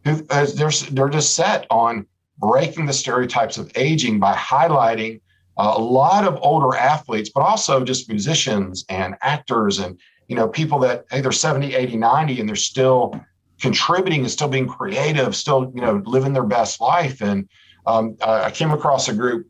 Who 0.05 0.17
they're 0.17 0.71
they're 0.91 1.09
just 1.09 1.35
set 1.35 1.67
on 1.71 2.07
breaking 2.39 2.87
the 2.87 2.93
stereotypes 2.93 3.57
of 3.57 3.71
aging 3.75 4.21
by 4.21 4.35
highlighting 4.35 5.21
uh, 5.57 5.75
a 5.77 5.81
lot 5.81 6.27
of 6.27 6.39
older 6.43 6.77
athletes, 6.77 7.31
but 7.35 7.41
also 7.41 7.85
just 7.85 8.09
musicians 8.09 8.85
and 8.89 9.15
actors 9.23 9.79
and 9.79 9.99
you 10.29 10.37
know 10.37 10.49
people 10.49 10.79
that 10.81 11.07
hey 11.11 11.21
they're 11.21 11.33
70, 11.33 11.75
80, 11.75 11.97
90 11.97 12.41
and 12.41 12.49
they're 12.49 12.57
still 12.57 13.19
contributing 13.61 14.23
and 14.23 14.31
still 14.31 14.49
being 14.49 14.67
creative, 14.67 15.35
still 15.37 15.73
you 15.75 15.81
know 15.81 16.03
living 16.05 16.33
their 16.33 16.45
best 16.45 16.81
life. 16.81 17.21
And 17.23 17.49
um, 17.87 18.17
I 18.23 18.51
came 18.51 18.73
across 18.73 19.09
a 19.09 19.15
group 19.15 19.47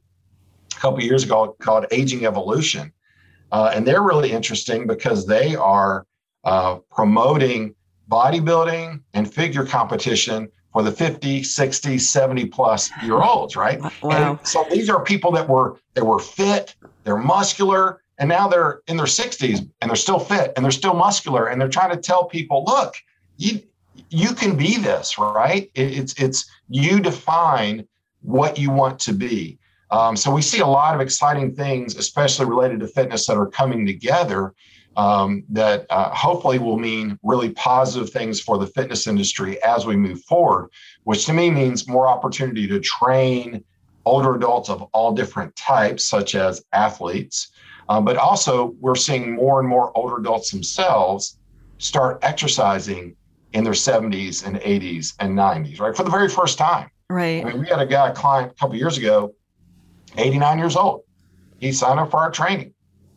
a 0.76 0.80
couple 0.80 1.02
years 1.02 1.24
ago 1.24 1.56
called 1.60 1.86
Aging 1.90 2.26
Evolution, 2.26 2.92
uh, 3.54 3.70
and 3.72 3.86
they're 3.86 4.02
really 4.02 4.32
interesting 4.32 4.84
because 4.84 5.26
they 5.28 5.54
are 5.54 6.06
uh, 6.42 6.74
promoting 6.90 7.72
bodybuilding 8.10 9.00
and 9.14 9.32
figure 9.32 9.64
competition 9.64 10.48
for 10.72 10.82
the 10.82 10.90
50, 10.90 11.44
60, 11.44 11.98
70 11.98 12.46
plus 12.46 12.90
year 13.04 13.22
olds, 13.22 13.54
right? 13.54 13.80
Wow. 14.02 14.10
And 14.10 14.46
so 14.46 14.66
these 14.72 14.90
are 14.90 15.04
people 15.04 15.30
that 15.32 15.48
were 15.48 15.76
they 15.94 16.02
were 16.02 16.18
fit, 16.18 16.74
they're 17.04 17.16
muscular, 17.16 18.02
and 18.18 18.28
now 18.28 18.48
they're 18.48 18.80
in 18.88 18.96
their 18.96 19.06
60s 19.06 19.60
and 19.80 19.88
they're 19.88 19.94
still 19.94 20.18
fit 20.18 20.52
and 20.56 20.64
they're 20.64 20.72
still 20.72 20.94
muscular 20.94 21.46
and 21.46 21.60
they're 21.60 21.68
trying 21.68 21.92
to 21.92 21.96
tell 21.96 22.24
people, 22.24 22.64
look, 22.66 22.96
you 23.36 23.62
you 24.10 24.34
can 24.34 24.56
be 24.56 24.78
this, 24.78 25.16
right? 25.16 25.70
It, 25.76 25.98
it's 25.98 26.20
it's 26.20 26.50
you 26.68 26.98
define 26.98 27.86
what 28.22 28.58
you 28.58 28.72
want 28.72 28.98
to 29.00 29.12
be. 29.12 29.60
Um, 29.90 30.16
so 30.16 30.32
we 30.32 30.42
see 30.42 30.60
a 30.60 30.66
lot 30.66 30.94
of 30.94 31.00
exciting 31.00 31.54
things, 31.54 31.96
especially 31.96 32.46
related 32.46 32.80
to 32.80 32.88
fitness, 32.88 33.26
that 33.26 33.36
are 33.36 33.46
coming 33.46 33.86
together 33.86 34.54
um, 34.96 35.44
that 35.48 35.86
uh, 35.90 36.10
hopefully 36.10 36.58
will 36.58 36.78
mean 36.78 37.18
really 37.22 37.50
positive 37.50 38.10
things 38.10 38.40
for 38.40 38.58
the 38.58 38.66
fitness 38.66 39.06
industry 39.06 39.62
as 39.62 39.86
we 39.86 39.96
move 39.96 40.22
forward, 40.22 40.70
which 41.04 41.26
to 41.26 41.32
me 41.32 41.50
means 41.50 41.88
more 41.88 42.06
opportunity 42.06 42.66
to 42.68 42.80
train 42.80 43.64
older 44.06 44.34
adults 44.34 44.68
of 44.68 44.82
all 44.92 45.12
different 45.12 45.54
types, 45.56 46.06
such 46.06 46.34
as 46.34 46.62
athletes. 46.72 47.50
Um, 47.88 48.04
but 48.04 48.16
also, 48.16 48.74
we're 48.80 48.94
seeing 48.94 49.34
more 49.34 49.60
and 49.60 49.68
more 49.68 49.96
older 49.96 50.16
adults 50.16 50.50
themselves 50.50 51.38
start 51.78 52.18
exercising 52.22 53.16
in 53.52 53.64
their 53.64 53.72
70s 53.72 54.46
and 54.46 54.56
80s 54.56 55.14
and 55.20 55.36
90s, 55.36 55.80
right? 55.80 55.96
For 55.96 56.02
the 56.02 56.10
very 56.10 56.28
first 56.28 56.58
time. 56.58 56.90
Right. 57.10 57.44
I 57.44 57.48
mean, 57.48 57.60
we 57.60 57.68
had 57.68 57.80
a 57.80 57.86
guy, 57.86 58.08
a 58.08 58.14
client 58.14 58.52
a 58.52 58.54
couple 58.54 58.76
years 58.76 58.96
ago, 58.96 59.34
89 60.16 60.58
years 60.58 60.76
old. 60.76 61.02
He 61.58 61.72
signed 61.72 62.00
up 62.00 62.10
for 62.10 62.18
our 62.18 62.30
training 62.30 62.74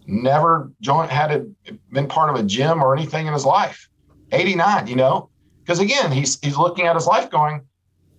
never 0.08 0.72
joined, 0.82 1.12
had 1.12 1.32
a, 1.32 1.46
been 1.92 2.08
part 2.08 2.30
of 2.30 2.38
a 2.38 2.44
gym 2.44 2.82
or 2.82 2.96
anything 2.96 3.28
in 3.28 3.34
his 3.34 3.46
life. 3.46 3.90
89, 4.32 4.88
you 4.88 4.96
know, 4.96 5.30
because 5.64 5.80
again, 5.80 6.12
he's 6.12 6.40
he's 6.42 6.58
looking 6.58 6.86
at 6.86 6.96
his 6.96 7.06
life 7.06 7.30
going, 7.30 7.62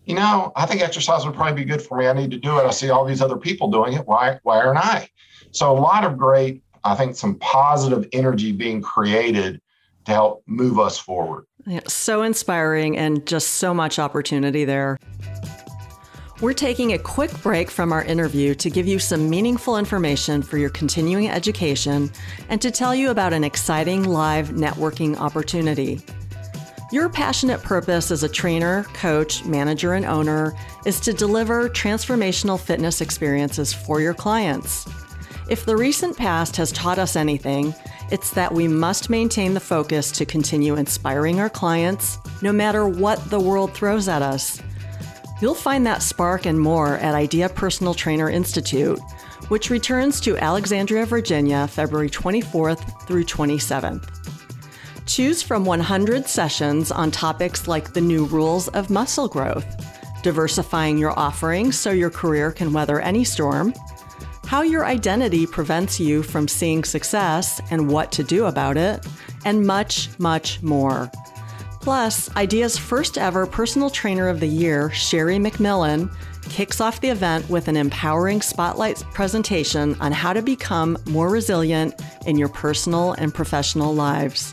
you 0.04 0.14
know, 0.14 0.52
I 0.56 0.64
think 0.66 0.80
exercise 0.80 1.24
would 1.26 1.34
probably 1.34 1.64
be 1.64 1.70
good 1.70 1.82
for 1.82 1.98
me. 1.98 2.06
I 2.06 2.12
need 2.12 2.30
to 2.30 2.38
do 2.38 2.58
it. 2.58 2.62
I 2.62 2.70
see 2.70 2.90
all 2.90 3.04
these 3.04 3.20
other 3.20 3.36
people 3.36 3.70
doing 3.70 3.94
it. 3.94 4.06
Why 4.06 4.38
why 4.42 4.58
aren't 4.58 4.78
I? 4.78 5.08
So 5.50 5.70
a 5.70 5.78
lot 5.78 6.04
of 6.04 6.16
great, 6.16 6.62
I 6.84 6.94
think, 6.94 7.16
some 7.16 7.38
positive 7.38 8.08
energy 8.12 8.52
being 8.52 8.80
created 8.80 9.60
to 10.06 10.12
help 10.12 10.42
move 10.46 10.78
us 10.78 10.98
forward. 10.98 11.44
Yeah, 11.66 11.80
so 11.86 12.22
inspiring 12.22 12.96
and 12.96 13.26
just 13.26 13.48
so 13.54 13.74
much 13.74 13.98
opportunity 13.98 14.64
there. 14.64 14.98
We're 16.40 16.52
taking 16.52 16.92
a 16.92 16.98
quick 16.98 17.32
break 17.42 17.68
from 17.68 17.90
our 17.90 18.04
interview 18.04 18.54
to 18.54 18.70
give 18.70 18.86
you 18.86 19.00
some 19.00 19.28
meaningful 19.28 19.76
information 19.76 20.40
for 20.40 20.56
your 20.56 20.70
continuing 20.70 21.28
education 21.28 22.12
and 22.48 22.62
to 22.62 22.70
tell 22.70 22.94
you 22.94 23.10
about 23.10 23.32
an 23.32 23.42
exciting 23.42 24.04
live 24.04 24.50
networking 24.50 25.16
opportunity. 25.18 26.00
Your 26.92 27.08
passionate 27.08 27.60
purpose 27.64 28.12
as 28.12 28.22
a 28.22 28.28
trainer, 28.28 28.84
coach, 28.94 29.44
manager, 29.46 29.94
and 29.94 30.04
owner 30.04 30.54
is 30.86 31.00
to 31.00 31.12
deliver 31.12 31.68
transformational 31.70 32.58
fitness 32.58 33.00
experiences 33.00 33.74
for 33.74 34.00
your 34.00 34.14
clients. 34.14 34.88
If 35.50 35.66
the 35.66 35.76
recent 35.76 36.16
past 36.16 36.56
has 36.56 36.70
taught 36.70 37.00
us 37.00 37.16
anything, 37.16 37.74
it's 38.12 38.30
that 38.30 38.54
we 38.54 38.68
must 38.68 39.10
maintain 39.10 39.54
the 39.54 39.60
focus 39.60 40.12
to 40.12 40.24
continue 40.24 40.76
inspiring 40.76 41.40
our 41.40 41.50
clients 41.50 42.16
no 42.42 42.52
matter 42.52 42.86
what 42.86 43.28
the 43.28 43.40
world 43.40 43.74
throws 43.74 44.06
at 44.06 44.22
us. 44.22 44.62
You'll 45.40 45.54
find 45.54 45.86
that 45.86 46.02
spark 46.02 46.46
and 46.46 46.58
more 46.58 46.96
at 46.96 47.14
Idea 47.14 47.48
Personal 47.48 47.94
Trainer 47.94 48.28
Institute, 48.28 48.98
which 49.48 49.70
returns 49.70 50.20
to 50.22 50.36
Alexandria, 50.36 51.06
Virginia, 51.06 51.68
February 51.68 52.10
24th 52.10 53.06
through 53.06 53.22
27th. 53.22 54.08
Choose 55.06 55.40
from 55.40 55.64
100 55.64 56.26
sessions 56.26 56.90
on 56.90 57.12
topics 57.12 57.68
like 57.68 57.92
the 57.92 58.00
new 58.00 58.24
rules 58.26 58.66
of 58.68 58.90
muscle 58.90 59.28
growth, 59.28 59.64
diversifying 60.24 60.98
your 60.98 61.16
offerings 61.16 61.78
so 61.78 61.92
your 61.92 62.10
career 62.10 62.50
can 62.50 62.72
weather 62.72 63.00
any 63.00 63.22
storm, 63.22 63.72
how 64.44 64.62
your 64.62 64.86
identity 64.86 65.46
prevents 65.46 66.00
you 66.00 66.22
from 66.22 66.48
seeing 66.48 66.82
success 66.82 67.60
and 67.70 67.88
what 67.88 68.10
to 68.10 68.24
do 68.24 68.46
about 68.46 68.76
it, 68.76 69.06
and 69.44 69.66
much, 69.66 70.08
much 70.18 70.60
more. 70.62 71.10
Plus, 71.88 72.28
IDEA's 72.36 72.76
first 72.76 73.16
ever 73.16 73.46
personal 73.46 73.88
trainer 73.88 74.28
of 74.28 74.40
the 74.40 74.46
year, 74.46 74.90
Sherri 74.90 75.38
McMillan, 75.38 76.14
kicks 76.50 76.82
off 76.82 77.00
the 77.00 77.08
event 77.08 77.48
with 77.48 77.66
an 77.66 77.78
empowering 77.78 78.42
spotlight 78.42 79.02
presentation 79.14 79.96
on 79.98 80.12
how 80.12 80.34
to 80.34 80.42
become 80.42 80.98
more 81.06 81.30
resilient 81.30 81.94
in 82.26 82.36
your 82.36 82.50
personal 82.50 83.12
and 83.12 83.32
professional 83.32 83.94
lives. 83.94 84.52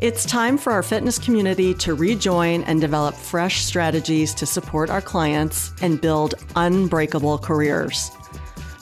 It's 0.00 0.26
time 0.26 0.58
for 0.58 0.70
our 0.70 0.82
fitness 0.82 1.18
community 1.18 1.72
to 1.76 1.94
rejoin 1.94 2.62
and 2.64 2.78
develop 2.78 3.14
fresh 3.14 3.62
strategies 3.62 4.34
to 4.34 4.44
support 4.44 4.90
our 4.90 5.00
clients 5.00 5.72
and 5.80 5.98
build 5.98 6.34
unbreakable 6.56 7.38
careers. 7.38 8.10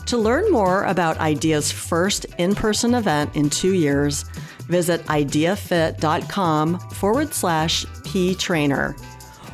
To 0.06 0.18
learn 0.18 0.50
more 0.50 0.84
about 0.84 1.18
IDEA's 1.18 1.70
first 1.72 2.26
in 2.38 2.54
person 2.54 2.94
event 2.94 3.34
in 3.34 3.48
two 3.48 3.74
years, 3.74 4.24
visit 4.68 5.04
ideafit.com 5.06 6.78
forward 6.78 7.32
slash 7.32 7.86
P 8.04 8.34
trainer 8.34 8.96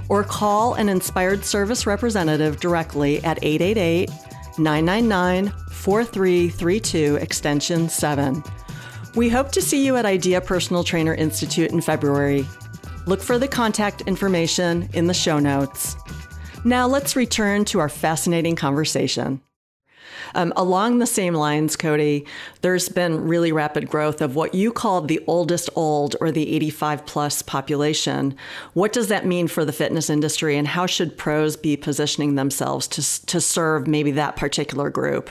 or 0.08 0.24
call 0.24 0.74
an 0.74 0.88
inspired 0.88 1.44
service 1.44 1.86
representative 1.86 2.60
directly 2.60 3.22
at 3.24 3.38
888 3.42 4.10
999 4.58 5.52
4332 5.70 7.16
extension 7.16 7.88
7. 7.88 8.42
We 9.14 9.28
hope 9.28 9.52
to 9.52 9.62
see 9.62 9.84
you 9.84 9.96
at 9.96 10.06
Idea 10.06 10.40
Personal 10.40 10.84
Trainer 10.84 11.14
Institute 11.14 11.70
in 11.70 11.80
February. 11.80 12.46
Look 13.06 13.22
for 13.22 13.38
the 13.38 13.48
contact 13.48 14.02
information 14.02 14.88
in 14.92 15.06
the 15.06 15.14
show 15.14 15.38
notes. 15.38 15.96
Now 16.64 16.86
let's 16.86 17.16
return 17.16 17.64
to 17.66 17.78
our 17.78 17.88
fascinating 17.88 18.56
conversation. 18.56 19.40
Um, 20.34 20.52
along 20.56 20.98
the 20.98 21.06
same 21.06 21.34
lines, 21.34 21.76
Cody, 21.76 22.26
there's 22.60 22.88
been 22.88 23.26
really 23.26 23.52
rapid 23.52 23.88
growth 23.88 24.20
of 24.20 24.34
what 24.34 24.54
you 24.54 24.72
call 24.72 25.00
the 25.00 25.22
oldest 25.26 25.70
old 25.74 26.16
or 26.20 26.30
the 26.30 26.54
85 26.54 27.06
plus 27.06 27.42
population. 27.42 28.36
What 28.74 28.92
does 28.92 29.08
that 29.08 29.26
mean 29.26 29.48
for 29.48 29.64
the 29.64 29.72
fitness 29.72 30.10
industry, 30.10 30.56
and 30.56 30.66
how 30.66 30.86
should 30.86 31.16
pros 31.16 31.56
be 31.56 31.76
positioning 31.76 32.34
themselves 32.34 32.88
to, 32.88 33.26
to 33.26 33.40
serve 33.40 33.86
maybe 33.86 34.10
that 34.12 34.36
particular 34.36 34.90
group? 34.90 35.30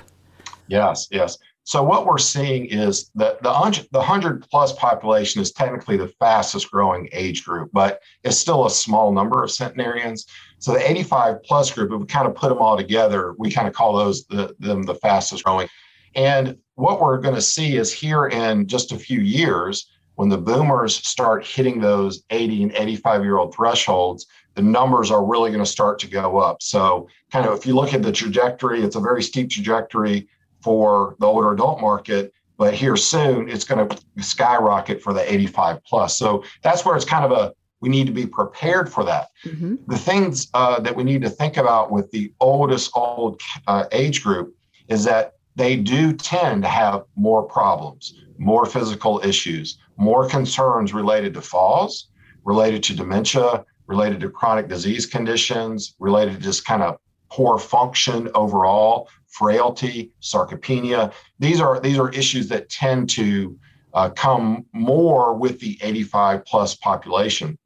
Yes, 0.67 1.07
yes. 1.11 1.37
So 1.67 1.83
what 1.83 2.05
we're 2.05 2.17
seeing 2.17 2.67
is 2.67 3.11
that 3.15 3.43
the 3.43 3.87
the 3.91 4.01
hundred 4.01 4.49
plus 4.49 4.71
population 4.71 5.41
is 5.41 5.51
technically 5.51 5.97
the 5.97 6.07
fastest 6.07 6.71
growing 6.71 7.09
age 7.11 7.43
group, 7.43 7.71
but 7.73 7.99
it's 8.23 8.37
still 8.37 8.65
a 8.65 8.69
small 8.69 9.11
number 9.11 9.43
of 9.43 9.51
centenarians. 9.51 10.27
So 10.59 10.73
the 10.73 10.89
85 10.89 11.43
plus 11.43 11.71
group, 11.71 11.91
if 11.91 11.99
we 11.99 12.05
kind 12.05 12.27
of 12.27 12.35
put 12.35 12.49
them 12.49 12.57
all 12.57 12.77
together, 12.77 13.35
we 13.37 13.51
kind 13.51 13.67
of 13.67 13.73
call 13.73 13.95
those 13.95 14.25
the, 14.25 14.55
them 14.59 14.83
the 14.83 14.95
fastest 14.95 15.43
growing. 15.43 15.67
And 16.15 16.57
what 16.75 16.99
we're 16.99 17.19
going 17.19 17.35
to 17.35 17.41
see 17.41 17.77
is 17.77 17.93
here 17.93 18.27
in 18.27 18.67
just 18.67 18.91
a 18.91 18.97
few 18.97 19.19
years, 19.19 19.89
when 20.15 20.29
the 20.29 20.37
boomers 20.37 20.95
start 20.95 21.45
hitting 21.45 21.79
those 21.79 22.23
80 22.31 22.63
and 22.63 22.71
85 22.73 23.23
year 23.23 23.37
old 23.37 23.53
thresholds, 23.53 24.25
the 24.55 24.63
numbers 24.63 25.11
are 25.11 25.23
really 25.23 25.51
going 25.51 25.63
to 25.63 25.69
start 25.69 25.99
to 25.99 26.07
go 26.07 26.39
up. 26.39 26.63
So, 26.63 27.07
kind 27.31 27.45
of, 27.45 27.55
if 27.55 27.67
you 27.67 27.75
look 27.75 27.93
at 27.93 28.01
the 28.01 28.11
trajectory, 28.11 28.81
it's 28.81 28.95
a 28.95 28.99
very 28.99 29.21
steep 29.21 29.51
trajectory 29.51 30.27
for 30.61 31.15
the 31.19 31.27
older 31.27 31.53
adult 31.53 31.81
market. 31.81 32.33
But 32.57 32.73
here 32.73 32.97
soon, 32.97 33.47
it's 33.47 33.63
going 33.63 33.87
to 33.87 34.23
skyrocket 34.23 35.03
for 35.03 35.13
the 35.13 35.31
85 35.31 35.83
plus. 35.83 36.17
So 36.17 36.43
that's 36.63 36.83
where 36.83 36.95
it's 36.95 37.05
kind 37.05 37.23
of 37.23 37.31
a 37.31 37.53
we 37.79 37.89
need 37.89 38.07
to 38.07 38.13
be 38.13 38.25
prepared 38.25 38.91
for 38.91 39.03
that. 39.03 39.29
Mm-hmm. 39.45 39.75
The 39.87 39.97
things 39.97 40.47
uh, 40.53 40.79
that 40.79 40.95
we 40.95 41.03
need 41.03 41.21
to 41.21 41.29
think 41.29 41.57
about 41.57 41.91
with 41.91 42.09
the 42.11 42.33
oldest 42.39 42.91
old 42.95 43.41
uh, 43.67 43.85
age 43.91 44.23
group 44.23 44.55
is 44.87 45.03
that 45.03 45.33
they 45.55 45.75
do 45.75 46.13
tend 46.13 46.63
to 46.63 46.69
have 46.69 47.03
more 47.15 47.43
problems, 47.43 48.13
more 48.37 48.65
physical 48.65 49.21
issues, 49.23 49.77
more 49.97 50.27
concerns 50.27 50.93
related 50.93 51.33
to 51.33 51.41
falls, 51.41 52.09
related 52.43 52.83
to 52.83 52.95
dementia, 52.95 53.65
related 53.87 54.19
to 54.19 54.29
chronic 54.29 54.67
disease 54.67 55.05
conditions, 55.05 55.95
related 55.99 56.35
to 56.35 56.41
just 56.41 56.65
kind 56.65 56.83
of 56.83 56.97
poor 57.29 57.57
function 57.57 58.29
overall, 58.35 59.09
frailty, 59.27 60.11
sarcopenia. 60.21 61.11
These 61.39 61.59
are 61.59 61.79
these 61.79 61.97
are 61.97 62.09
issues 62.09 62.47
that 62.49 62.69
tend 62.69 63.09
to 63.11 63.57
uh, 63.93 64.09
come 64.11 64.65
more 64.73 65.33
with 65.33 65.59
the 65.59 65.77
85 65.81 66.45
plus 66.45 66.75
population. 66.75 67.57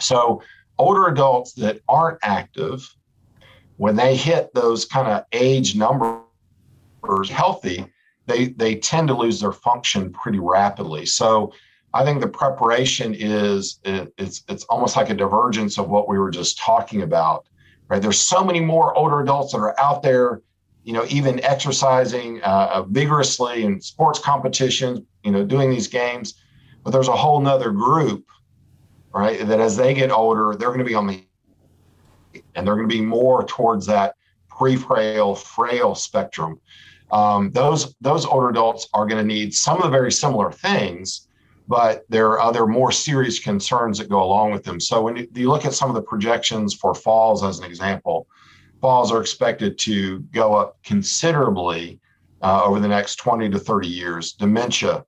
So, 0.00 0.42
older 0.78 1.06
adults 1.06 1.52
that 1.54 1.80
aren't 1.88 2.18
active, 2.22 2.88
when 3.76 3.96
they 3.96 4.16
hit 4.16 4.52
those 4.54 4.84
kind 4.84 5.08
of 5.08 5.24
age 5.32 5.74
numbers 5.76 6.20
healthy, 7.30 7.86
they, 8.26 8.48
they 8.48 8.76
tend 8.76 9.08
to 9.08 9.14
lose 9.14 9.40
their 9.40 9.52
function 9.52 10.12
pretty 10.12 10.38
rapidly. 10.38 11.06
So, 11.06 11.52
I 11.94 12.04
think 12.04 12.20
the 12.20 12.28
preparation 12.28 13.14
is 13.14 13.78
it, 13.84 14.12
it's 14.16 14.44
it's 14.48 14.64
almost 14.64 14.96
like 14.96 15.10
a 15.10 15.14
divergence 15.14 15.78
of 15.78 15.88
what 15.88 16.08
we 16.08 16.18
were 16.18 16.30
just 16.30 16.58
talking 16.58 17.02
about, 17.02 17.46
right? 17.88 18.00
There's 18.00 18.20
so 18.20 18.42
many 18.42 18.60
more 18.60 18.96
older 18.96 19.20
adults 19.20 19.52
that 19.52 19.58
are 19.58 19.78
out 19.78 20.02
there, 20.02 20.40
you 20.84 20.94
know, 20.94 21.04
even 21.08 21.44
exercising 21.44 22.40
uh, 22.42 22.84
vigorously 22.88 23.64
in 23.64 23.80
sports 23.80 24.18
competitions, 24.18 25.00
you 25.22 25.32
know, 25.32 25.44
doing 25.44 25.70
these 25.70 25.88
games, 25.88 26.34
but 26.82 26.92
there's 26.92 27.08
a 27.08 27.16
whole 27.16 27.40
nother 27.40 27.70
group 27.70 28.24
right? 29.14 29.46
That 29.46 29.60
as 29.60 29.76
they 29.76 29.94
get 29.94 30.10
older, 30.10 30.54
they're 30.56 30.68
going 30.68 30.78
to 30.78 30.84
be 30.84 30.94
on 30.94 31.06
the, 31.06 31.24
and 32.54 32.66
they're 32.66 32.76
going 32.76 32.88
to 32.88 32.94
be 32.94 33.02
more 33.02 33.44
towards 33.44 33.86
that 33.86 34.14
pre-frail, 34.48 35.34
frail 35.34 35.94
spectrum. 35.94 36.60
Um, 37.10 37.50
those 37.50 37.94
those 38.00 38.24
older 38.24 38.48
adults 38.48 38.88
are 38.94 39.06
going 39.06 39.20
to 39.20 39.26
need 39.26 39.54
some 39.54 39.76
of 39.76 39.84
the 39.84 39.90
very 39.90 40.10
similar 40.10 40.50
things, 40.50 41.28
but 41.68 42.04
there 42.08 42.28
are 42.28 42.40
other 42.40 42.66
more 42.66 42.90
serious 42.90 43.38
concerns 43.38 43.98
that 43.98 44.08
go 44.08 44.22
along 44.22 44.52
with 44.52 44.64
them. 44.64 44.80
So 44.80 45.02
when 45.02 45.28
you, 45.34 45.48
look 45.50 45.66
at 45.66 45.74
some 45.74 45.90
of 45.90 45.94
the 45.94 46.02
projections 46.02 46.74
for 46.74 46.94
falls, 46.94 47.44
as 47.44 47.58
an 47.58 47.66
example, 47.66 48.26
falls 48.80 49.12
are 49.12 49.20
expected 49.20 49.78
to 49.80 50.20
go 50.32 50.54
up 50.54 50.78
considerably 50.84 52.00
uh, 52.40 52.64
over 52.64 52.80
the 52.80 52.88
next 52.88 53.16
20 53.16 53.50
to 53.50 53.58
30 53.58 53.88
years. 53.88 54.32
Dementia 54.32 55.04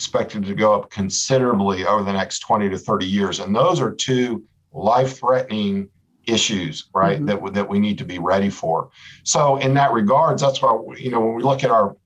expected 0.00 0.42
to 0.46 0.54
go 0.54 0.72
up 0.72 0.88
considerably 0.88 1.84
over 1.84 2.02
the 2.02 2.12
next 2.12 2.38
20 2.38 2.70
to 2.70 2.78
30 2.78 3.04
years. 3.04 3.38
And 3.38 3.54
those 3.54 3.82
are 3.82 3.92
two 3.92 4.42
life 4.72 5.18
threatening 5.18 5.90
issues, 6.24 6.88
right, 6.94 7.18
mm-hmm. 7.18 7.44
that, 7.44 7.52
that 7.52 7.68
we 7.68 7.78
need 7.78 7.98
to 7.98 8.06
be 8.06 8.18
ready 8.18 8.48
for. 8.48 8.88
So, 9.24 9.58
in 9.58 9.74
that 9.74 9.92
regards, 9.92 10.40
that's 10.40 10.62
why, 10.62 10.74
you 10.96 11.10
know, 11.10 11.20
when 11.20 11.34
we 11.34 11.42
look 11.42 11.64
at 11.64 11.70
our 11.70 11.98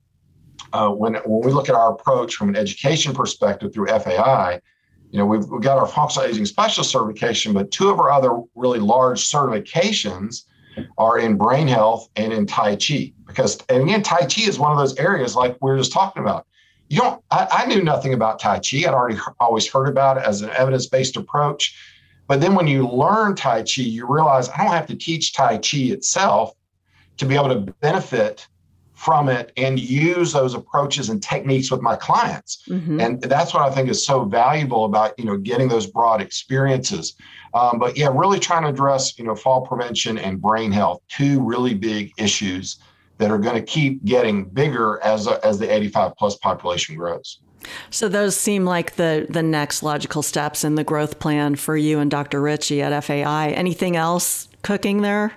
uh, 0.73 0.89
when, 0.91 1.15
when 1.25 1.47
we 1.47 1.53
look 1.53 1.69
at 1.69 1.77
our 1.77 1.93
approach 1.93 2.35
from 2.35 2.49
an 2.49 2.57
education 2.57 3.15
perspective 3.15 3.73
through 3.73 3.87
FAI, 3.87 4.61
you 5.13 5.19
know, 5.21 5.27
we've, 5.27 5.45
we've 5.45 5.63
got 5.63 5.79
our 5.79 5.87
functional 5.87 6.29
aging 6.29 6.47
specialist 6.47 6.91
certification, 6.91 7.53
but 7.53 7.71
two 7.71 7.91
of 7.91 8.01
our 8.01 8.11
other 8.11 8.41
really 8.57 8.81
large 8.81 9.21
certifications 9.21 10.47
are 10.99 11.21
in 11.21 11.37
brain 11.37 11.69
health 11.69 12.09
and 12.17 12.33
in 12.33 12.45
Tai 12.45 12.75
Chi. 12.75 13.13
Because, 13.25 13.59
and 13.69 13.85
again, 13.85 14.03
Tai 14.03 14.27
Chi 14.27 14.49
is 14.49 14.59
one 14.59 14.73
of 14.73 14.79
those 14.79 14.97
areas 14.97 15.37
like 15.37 15.57
we 15.61 15.71
are 15.71 15.79
just 15.79 15.93
talking 15.93 16.25
about 16.25 16.49
you 16.95 17.01
don't 17.01 17.21
I, 17.31 17.49
I, 17.51 17.67
knew 17.67 17.83
nothing 17.83 18.15
about 18.15 18.39
tai 18.39 18.61
chi. 18.61 18.79
I'd 18.79 18.95
already 18.95 19.19
always 19.41 19.67
heard 19.67 19.89
about 19.89 20.17
it 20.17 20.25
as 20.25 20.43
an 20.43 20.51
evidence-based 20.51 21.17
approach. 21.17 21.77
But 22.29 22.41
then 22.41 22.55
when 22.55 22.69
you 22.69 22.89
learn 22.89 23.35
tai 23.35 23.63
chi 23.63 23.83
you 23.83 24.07
realize 24.07 24.49
i 24.51 24.59
don't 24.59 24.73
have 24.73 24.87
to 24.87 24.97
teach 24.97 25.33
tai 25.33 25.59
chi 25.59 25.79
itself 25.97 26.53
to 27.17 27.27
be 27.27 27.35
able 27.35 27.49
to 27.49 27.73
benefit 27.81 28.47
from 28.95 29.29
it 29.29 29.53
and 29.57 29.79
use 29.79 30.33
those 30.33 30.55
approaches 30.55 31.11
and 31.11 31.21
techniques 31.21 31.71
with 31.71 31.83
my 31.83 31.97
clients. 31.97 32.63
Mm-hmm. 32.69 33.01
and 33.01 33.21
that's 33.23 33.53
what 33.53 33.65
i 33.69 33.75
think 33.75 33.89
is 33.91 34.07
so 34.07 34.25
valuable 34.25 34.85
about 34.85 35.19
you 35.19 35.25
know 35.25 35.37
getting 35.37 35.69
those 35.69 35.87
broad 35.87 36.23
experiences. 36.23 37.17
Um, 37.55 37.79
but 37.79 37.97
yeah 37.97 38.09
really 38.15 38.39
trying 38.39 38.63
to 38.63 38.69
address 38.69 39.19
you 39.19 39.25
know 39.25 39.35
fall 39.35 39.63
prevention 39.67 40.17
and 40.17 40.41
brain 40.41 40.71
health 40.71 41.01
two 41.09 41.43
really 41.43 41.75
big 41.75 42.13
issues 42.19 42.79
that 43.19 43.31
are 43.31 43.39
going 43.39 43.55
to 43.55 43.63
keep 43.63 44.05
getting 44.05 44.45
bigger 44.45 45.01
as 45.03 45.29
as 45.29 45.59
the 45.59 45.73
85 45.73 46.17
plus 46.17 46.37
population 46.37 46.97
grows. 46.97 47.41
So 47.91 48.09
those 48.09 48.37
seem 48.37 48.65
like 48.65 48.97
the 48.97 49.27
the 49.29 49.43
next 49.43 49.83
logical 49.83 50.23
steps 50.23 50.65
in 50.65 50.75
the 50.75 50.85
growth 50.85 51.19
plan 51.19 51.55
for 51.57 51.77
you 51.77 51.99
and 51.99 52.11
Dr. 52.11 52.41
Ritchie 52.41 52.83
at 52.83 53.05
FAI. 53.05 53.51
Anything 53.51 53.97
else 53.97 54.49
cooking 54.63 55.03
there? 55.03 55.33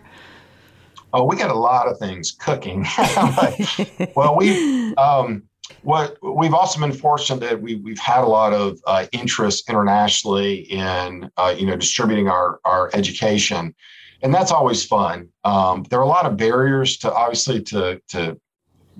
Oh, 1.13 1.23
we 1.23 1.37
got 1.37 1.49
a 1.49 1.57
lot 1.57 1.87
of 1.87 1.97
things 1.97 2.31
cooking. 2.31 2.85
well, 4.15 4.35
we 4.35 4.93
um, 4.95 5.43
what 5.83 6.17
we've 6.21 6.53
also 6.53 6.79
been 6.79 6.91
fortunate 6.91 7.39
that 7.41 7.61
we 7.61 7.75
we've 7.75 7.99
had 7.99 8.23
a 8.23 8.27
lot 8.27 8.53
of 8.53 8.77
uh, 8.87 9.05
interest 9.11 9.69
internationally 9.69 10.55
in 10.71 11.29
uh, 11.37 11.55
you 11.57 11.65
know 11.65 11.75
distributing 11.75 12.27
our 12.27 12.59
our 12.65 12.89
education 12.93 13.73
and 14.23 14.34
that's 14.34 14.51
always 14.51 14.84
fun. 14.84 15.30
Um, 15.43 15.84
there 15.89 15.99
are 15.99 16.03
a 16.03 16.08
lot 16.08 16.25
of 16.25 16.38
barriers 16.38 16.97
to 16.97 17.13
obviously 17.13 17.62
to 17.63 18.01
to 18.10 18.39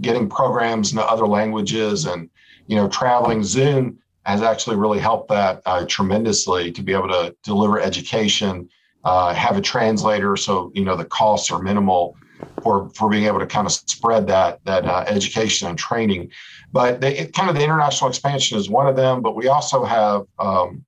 getting 0.02 0.30
programs 0.30 0.94
in 0.94 1.00
other 1.00 1.28
languages, 1.28 2.06
and 2.06 2.30
you 2.68 2.76
know, 2.76 2.88
traveling. 2.88 3.44
Zoom 3.44 3.98
has 4.26 4.42
actually 4.42 4.76
really 4.76 5.00
helped 5.00 5.30
that 5.30 5.62
uh, 5.66 5.86
tremendously 5.88 6.72
to 6.72 6.84
be 6.84 6.94
able 6.94 7.08
to 7.08 7.36
deliver 7.44 7.80
education, 7.80 8.70
uh, 9.06 9.34
have 9.34 9.58
a 9.58 9.62
translator, 9.62 10.36
so 10.36 10.72
you 10.76 10.84
know 10.84 10.96
the 10.96 11.06
costs 11.06 11.52
are 11.52 11.62
minimal 11.62 12.16
for 12.62 12.90
for 12.90 13.10
being 13.10 13.26
able 13.26 13.40
to 13.40 13.48
kind 13.48 13.66
of 13.66 13.72
spread 13.72 14.28
that 14.28 14.64
that 14.66 14.86
uh, 14.86 15.04
education 15.08 15.68
and 15.68 15.78
training. 15.78 16.30
But 16.72 17.02
they, 17.02 17.18
it, 17.18 17.34
kind 17.34 17.50
of 17.50 17.56
the 17.56 17.64
international 17.64 18.10
expansion 18.10 18.58
is 18.58 18.70
one 18.70 18.88
of 18.88 18.96
them. 18.96 19.22
But 19.22 19.36
we 19.36 19.48
also 19.48 19.84
have 19.84 20.24
um, 20.38 20.86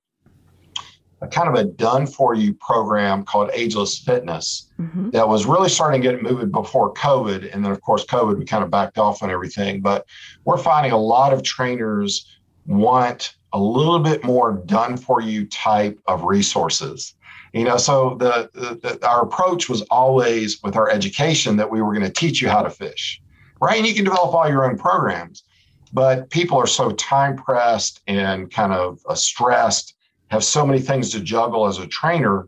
a 1.22 1.28
kind 1.28 1.50
of 1.50 1.56
a 1.56 1.66
done 1.66 2.08
for 2.08 2.34
you 2.34 2.54
program 2.54 3.24
called 3.24 3.50
Ageless 3.54 4.00
Fitness 4.00 4.70
mm-hmm. 4.80 5.10
that 5.10 5.28
was 5.28 5.46
really 5.46 5.70
starting 5.70 6.02
to 6.02 6.12
get 6.12 6.24
moving 6.24 6.50
before 6.50 6.94
COVID. 6.94 7.54
And 7.54 7.64
then, 7.64 7.72
of 7.72 7.82
course, 7.82 8.06
COVID, 8.06 8.38
we 8.38 8.46
kind 8.46 8.64
of 8.64 8.72
backed 8.72 8.98
off 8.98 9.22
on 9.22 9.30
everything. 9.30 9.82
But 9.82 10.06
we're 10.46 10.58
finding 10.58 10.92
a 10.92 10.98
lot 10.98 11.34
of 11.34 11.44
trainers 11.44 12.26
want 12.66 13.36
a 13.52 13.60
little 13.60 14.00
bit 14.00 14.24
more 14.24 14.54
done 14.66 14.96
for 14.96 15.22
you 15.22 15.46
type 15.48 16.00
of 16.08 16.24
resources. 16.24 17.16
You 17.54 17.64
know, 17.64 17.78
so 17.78 18.16
the, 18.20 18.50
the, 18.54 18.98
the 19.00 19.08
our 19.08 19.24
approach 19.24 19.70
was 19.70 19.82
always 19.90 20.62
with 20.62 20.76
our 20.76 20.90
education 20.90 21.58
that 21.58 21.70
we 21.70 21.82
were 21.82 21.94
going 21.94 22.06
to 22.06 22.12
teach 22.12 22.42
you 22.42 22.48
how 22.48 22.62
to 22.62 22.70
fish, 22.70 23.22
right? 23.60 23.78
And 23.78 23.88
you 23.88 23.96
can 23.96 24.06
develop 24.06 24.36
all 24.36 24.48
your 24.48 24.70
own 24.70 24.78
programs, 24.78 25.44
but 25.92 26.30
people 26.30 26.60
are 26.60 26.68
so 26.68 26.92
time 26.92 27.36
pressed 27.36 28.02
and 28.06 28.52
kind 28.52 28.72
of 28.72 29.00
uh, 29.10 29.16
stressed 29.16 29.96
have 30.30 30.44
so 30.44 30.66
many 30.66 30.80
things 30.80 31.12
to 31.12 31.20
juggle 31.20 31.68
as 31.68 31.78
a 31.78 31.88
trainer 31.88 32.48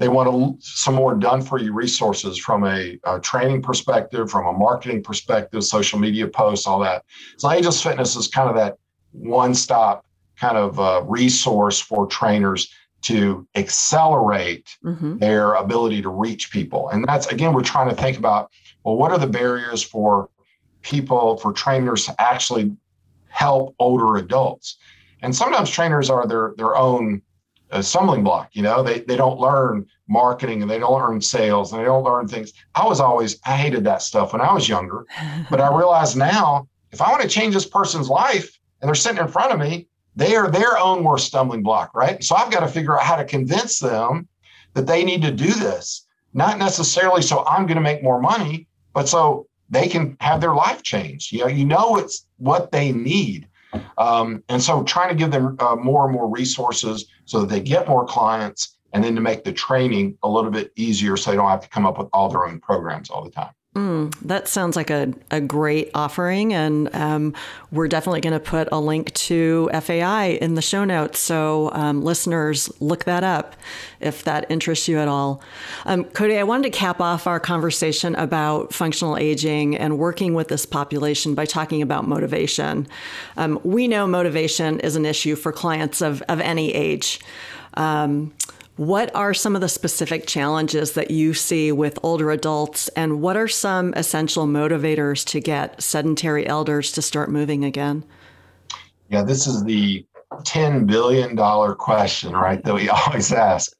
they 0.00 0.08
want 0.08 0.64
some 0.64 0.94
more 0.94 1.14
done 1.14 1.42
for 1.42 1.58
you 1.58 1.74
resources 1.74 2.38
from 2.38 2.64
a, 2.64 2.98
a, 3.04 3.20
training 3.20 3.60
perspective, 3.60 4.30
from 4.30 4.46
a 4.46 4.58
marketing 4.58 5.02
perspective, 5.02 5.62
social 5.62 5.98
media 5.98 6.26
posts, 6.26 6.66
all 6.66 6.80
that. 6.80 7.04
So 7.36 7.50
Ageless 7.50 7.82
Fitness 7.82 8.16
is 8.16 8.26
kind 8.26 8.48
of 8.48 8.56
that 8.56 8.78
one 9.12 9.54
stop 9.54 10.06
kind 10.38 10.56
of 10.56 10.80
uh, 10.80 11.02
resource 11.04 11.78
for 11.80 12.06
trainers 12.06 12.72
to 13.02 13.46
accelerate 13.56 14.74
mm-hmm. 14.82 15.18
their 15.18 15.52
ability 15.52 16.00
to 16.00 16.08
reach 16.08 16.50
people. 16.50 16.88
And 16.88 17.04
that's, 17.06 17.26
again, 17.26 17.52
we're 17.52 17.62
trying 17.62 17.90
to 17.90 17.94
think 17.94 18.16
about 18.16 18.50
well, 18.84 18.96
what 18.96 19.12
are 19.12 19.18
the 19.18 19.26
barriers 19.26 19.82
for 19.82 20.30
people, 20.80 21.36
for 21.36 21.52
trainers 21.52 22.06
to 22.06 22.18
actually 22.18 22.74
help 23.28 23.74
older 23.78 24.16
adults? 24.16 24.78
And 25.22 25.34
sometimes 25.34 25.70
trainers 25.70 26.10
are 26.10 26.26
their, 26.26 26.54
their 26.56 26.76
own 26.76 27.22
a 27.70 27.82
stumbling 27.82 28.24
block. 28.24 28.50
You 28.52 28.62
know, 28.62 28.82
they 28.82 29.00
they 29.00 29.16
don't 29.16 29.38
learn 29.38 29.86
marketing 30.08 30.62
and 30.62 30.70
they 30.70 30.78
don't 30.78 30.92
learn 30.92 31.20
sales 31.20 31.72
and 31.72 31.80
they 31.80 31.84
don't 31.84 32.04
learn 32.04 32.26
things. 32.26 32.52
I 32.74 32.84
was 32.84 33.00
always 33.00 33.38
I 33.44 33.56
hated 33.56 33.84
that 33.84 34.02
stuff 34.02 34.32
when 34.32 34.42
I 34.42 34.52
was 34.52 34.68
younger, 34.68 35.06
but 35.48 35.60
I 35.60 35.68
realize 35.76 36.16
now 36.16 36.68
if 36.92 37.00
I 37.00 37.10
want 37.10 37.22
to 37.22 37.28
change 37.28 37.54
this 37.54 37.66
person's 37.66 38.08
life 38.08 38.58
and 38.80 38.88
they're 38.88 38.94
sitting 38.94 39.22
in 39.22 39.28
front 39.28 39.52
of 39.52 39.60
me, 39.60 39.86
they 40.16 40.34
are 40.34 40.50
their 40.50 40.78
own 40.78 41.04
worst 41.04 41.26
stumbling 41.26 41.62
block, 41.62 41.94
right? 41.94 42.22
So 42.24 42.34
I've 42.34 42.50
got 42.50 42.60
to 42.60 42.68
figure 42.68 42.98
out 42.98 43.06
how 43.06 43.16
to 43.16 43.24
convince 43.24 43.78
them 43.78 44.26
that 44.74 44.86
they 44.86 45.04
need 45.04 45.22
to 45.22 45.30
do 45.30 45.52
this, 45.52 46.06
not 46.34 46.58
necessarily 46.58 47.22
so 47.22 47.44
I'm 47.46 47.66
going 47.66 47.76
to 47.76 47.82
make 47.82 48.02
more 48.02 48.20
money, 48.20 48.66
but 48.92 49.08
so 49.08 49.46
they 49.68 49.86
can 49.86 50.16
have 50.20 50.40
their 50.40 50.54
life 50.54 50.82
changed. 50.82 51.32
You 51.32 51.40
know, 51.40 51.46
you 51.46 51.64
know 51.64 51.96
it's 51.96 52.26
what 52.38 52.72
they 52.72 52.90
need. 52.90 53.46
Um, 53.98 54.42
and 54.48 54.62
so 54.62 54.82
trying 54.84 55.10
to 55.10 55.14
give 55.14 55.30
them 55.30 55.56
uh, 55.60 55.76
more 55.76 56.04
and 56.04 56.14
more 56.14 56.28
resources 56.28 57.06
so 57.24 57.40
that 57.40 57.48
they 57.48 57.60
get 57.60 57.88
more 57.88 58.04
clients 58.04 58.78
and 58.92 59.04
then 59.04 59.14
to 59.14 59.20
make 59.20 59.44
the 59.44 59.52
training 59.52 60.18
a 60.22 60.28
little 60.28 60.50
bit 60.50 60.72
easier 60.76 61.16
so 61.16 61.30
they 61.30 61.36
don't 61.36 61.48
have 61.48 61.62
to 61.62 61.68
come 61.68 61.86
up 61.86 61.98
with 61.98 62.08
all 62.12 62.28
their 62.28 62.46
own 62.46 62.58
programs 62.60 63.10
all 63.10 63.22
the 63.22 63.30
time. 63.30 63.50
Mm, 63.76 64.12
that 64.22 64.48
sounds 64.48 64.74
like 64.74 64.90
a, 64.90 65.14
a 65.30 65.40
great 65.40 65.92
offering. 65.94 66.52
And 66.52 66.92
um, 66.92 67.34
we're 67.70 67.86
definitely 67.86 68.20
going 68.20 68.32
to 68.32 68.40
put 68.40 68.68
a 68.72 68.80
link 68.80 69.12
to 69.14 69.70
FAI 69.80 70.38
in 70.40 70.54
the 70.54 70.62
show 70.62 70.84
notes. 70.84 71.20
So 71.20 71.70
um, 71.72 72.02
listeners, 72.02 72.68
look 72.80 73.04
that 73.04 73.22
up 73.22 73.54
if 74.00 74.24
that 74.24 74.50
interests 74.50 74.88
you 74.88 74.98
at 74.98 75.06
all. 75.06 75.40
Um, 75.86 76.02
Cody, 76.02 76.36
I 76.36 76.42
wanted 76.42 76.72
to 76.72 76.76
cap 76.76 77.00
off 77.00 77.28
our 77.28 77.38
conversation 77.38 78.16
about 78.16 78.74
functional 78.74 79.16
aging 79.16 79.76
and 79.76 79.98
working 79.98 80.34
with 80.34 80.48
this 80.48 80.66
population 80.66 81.36
by 81.36 81.44
talking 81.44 81.80
about 81.80 82.08
motivation. 82.08 82.88
Um, 83.36 83.60
we 83.62 83.86
know 83.86 84.04
motivation 84.08 84.80
is 84.80 84.96
an 84.96 85.06
issue 85.06 85.36
for 85.36 85.52
clients 85.52 86.00
of, 86.00 86.22
of 86.22 86.40
any 86.40 86.74
age. 86.74 87.20
What 88.80 89.14
are 89.14 89.34
some 89.34 89.54
of 89.54 89.60
the 89.60 89.68
specific 89.68 90.26
challenges 90.26 90.92
that 90.92 91.10
you 91.10 91.34
see 91.34 91.70
with 91.70 91.98
older 92.02 92.30
adults, 92.30 92.88
and 92.96 93.20
what 93.20 93.36
are 93.36 93.46
some 93.46 93.92
essential 93.92 94.46
motivators 94.46 95.22
to 95.26 95.38
get 95.38 95.82
sedentary 95.82 96.46
elders 96.46 96.90
to 96.92 97.02
start 97.02 97.30
moving 97.30 97.62
again? 97.62 98.02
Yeah, 99.10 99.22
this 99.22 99.46
is 99.46 99.62
the 99.64 100.06
$10 100.32 100.86
billion 100.86 101.36
question, 101.74 102.32
right? 102.32 102.64
That 102.64 102.74
we 102.74 102.88
always 103.06 103.34
ask. 103.34 103.70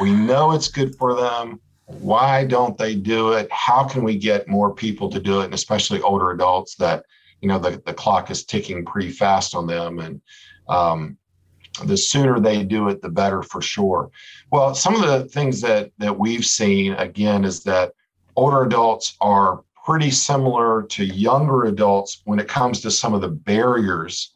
We 0.00 0.10
know 0.10 0.50
it's 0.50 0.66
good 0.66 0.96
for 0.96 1.14
them. 1.14 1.60
Why 1.84 2.44
don't 2.44 2.76
they 2.76 2.96
do 2.96 3.34
it? 3.34 3.46
How 3.52 3.84
can 3.84 4.02
we 4.02 4.18
get 4.18 4.48
more 4.48 4.74
people 4.74 5.08
to 5.10 5.20
do 5.20 5.42
it? 5.42 5.44
And 5.44 5.54
especially 5.54 6.00
older 6.00 6.32
adults 6.32 6.74
that, 6.80 7.04
you 7.42 7.48
know, 7.48 7.60
the, 7.60 7.80
the 7.86 7.94
clock 7.94 8.28
is 8.28 8.44
ticking 8.44 8.84
pretty 8.84 9.10
fast 9.10 9.54
on 9.54 9.68
them. 9.68 10.00
And 10.00 10.20
um, 10.68 11.16
the 11.84 11.96
sooner 11.96 12.38
they 12.38 12.62
do 12.62 12.88
it, 12.88 13.02
the 13.02 13.08
better 13.08 13.42
for 13.42 13.62
sure. 13.62 14.10
Well, 14.50 14.74
some 14.74 14.94
of 14.94 15.02
the 15.02 15.28
things 15.28 15.60
that 15.62 15.90
that 15.98 16.18
we've 16.18 16.44
seen 16.44 16.92
again 16.94 17.44
is 17.44 17.62
that 17.64 17.92
older 18.36 18.62
adults 18.62 19.16
are 19.20 19.62
pretty 19.84 20.10
similar 20.10 20.82
to 20.82 21.04
younger 21.04 21.64
adults 21.64 22.22
when 22.24 22.38
it 22.38 22.48
comes 22.48 22.80
to 22.80 22.90
some 22.90 23.14
of 23.14 23.20
the 23.20 23.28
barriers, 23.28 24.34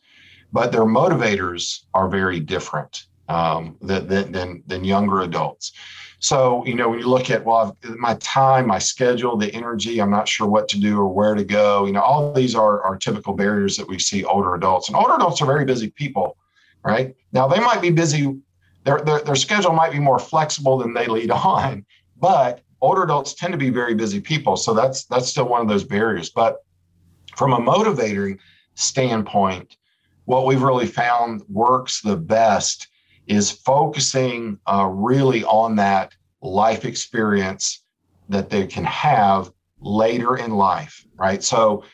but 0.52 0.72
their 0.72 0.84
motivators 0.84 1.84
are 1.94 2.08
very 2.08 2.40
different 2.40 3.04
um, 3.28 3.76
than, 3.80 4.32
than 4.32 4.62
than 4.66 4.84
younger 4.84 5.20
adults. 5.20 5.72
So, 6.18 6.64
you 6.64 6.74
know, 6.74 6.88
when 6.88 6.98
you 6.98 7.08
look 7.08 7.30
at, 7.30 7.44
well, 7.44 7.76
my 7.98 8.14
time, 8.14 8.66
my 8.66 8.78
schedule, 8.78 9.36
the 9.36 9.52
energy, 9.52 10.00
I'm 10.00 10.10
not 10.10 10.26
sure 10.26 10.46
what 10.46 10.66
to 10.70 10.80
do 10.80 10.98
or 10.98 11.08
where 11.08 11.34
to 11.34 11.44
go, 11.44 11.84
you 11.84 11.92
know, 11.92 12.00
all 12.00 12.32
these 12.32 12.54
are, 12.54 12.82
are 12.82 12.96
typical 12.96 13.34
barriers 13.34 13.76
that 13.76 13.86
we 13.86 13.98
see 13.98 14.24
older 14.24 14.54
adults. 14.54 14.88
And 14.88 14.96
older 14.96 15.14
adults 15.14 15.42
are 15.42 15.46
very 15.46 15.66
busy 15.66 15.90
people 15.90 16.38
right? 16.86 17.16
Now 17.36 17.46
they 17.46 17.60
might 17.60 17.82
be 17.82 17.90
busy, 17.90 18.34
their, 18.84 19.00
their, 19.00 19.20
their 19.20 19.36
schedule 19.36 19.74
might 19.74 19.92
be 19.92 19.98
more 19.98 20.18
flexible 20.18 20.78
than 20.78 20.94
they 20.94 21.06
lead 21.06 21.30
on, 21.30 21.84
but 22.18 22.62
older 22.80 23.02
adults 23.02 23.34
tend 23.34 23.52
to 23.52 23.58
be 23.58 23.68
very 23.68 23.94
busy 23.94 24.20
people. 24.20 24.56
So 24.56 24.72
that's 24.72 25.04
that's 25.04 25.28
still 25.28 25.46
one 25.46 25.60
of 25.60 25.68
those 25.68 25.84
barriers. 25.84 26.30
But 26.30 26.64
from 27.36 27.52
a 27.52 27.60
motivating 27.60 28.38
standpoint, 28.74 29.76
what 30.24 30.46
we've 30.46 30.62
really 30.62 30.86
found 30.86 31.42
works 31.50 32.00
the 32.00 32.16
best 32.16 32.88
is 33.26 33.50
focusing 33.50 34.58
uh, 34.66 34.86
really 34.90 35.44
on 35.44 35.76
that 35.76 36.14
life 36.40 36.86
experience 36.86 37.84
that 38.30 38.48
they 38.48 38.66
can 38.66 38.84
have 38.84 39.52
later 39.80 40.38
in 40.38 40.52
life, 40.52 41.04
right? 41.16 41.44
So 41.44 41.84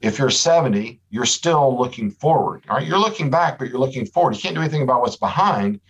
if 0.00 0.18
you're 0.18 0.30
70, 0.30 1.00
you're 1.10 1.24
still 1.24 1.78
looking 1.78 2.10
forward. 2.10 2.64
All 2.68 2.76
right. 2.76 2.86
You're 2.86 2.98
looking 2.98 3.30
back, 3.30 3.58
but 3.58 3.68
you're 3.68 3.78
looking 3.78 4.06
forward. 4.06 4.34
You 4.34 4.42
can't 4.42 4.54
do 4.54 4.60
anything 4.60 4.82
about 4.82 5.00
what's 5.00 5.16
behind. 5.16 5.80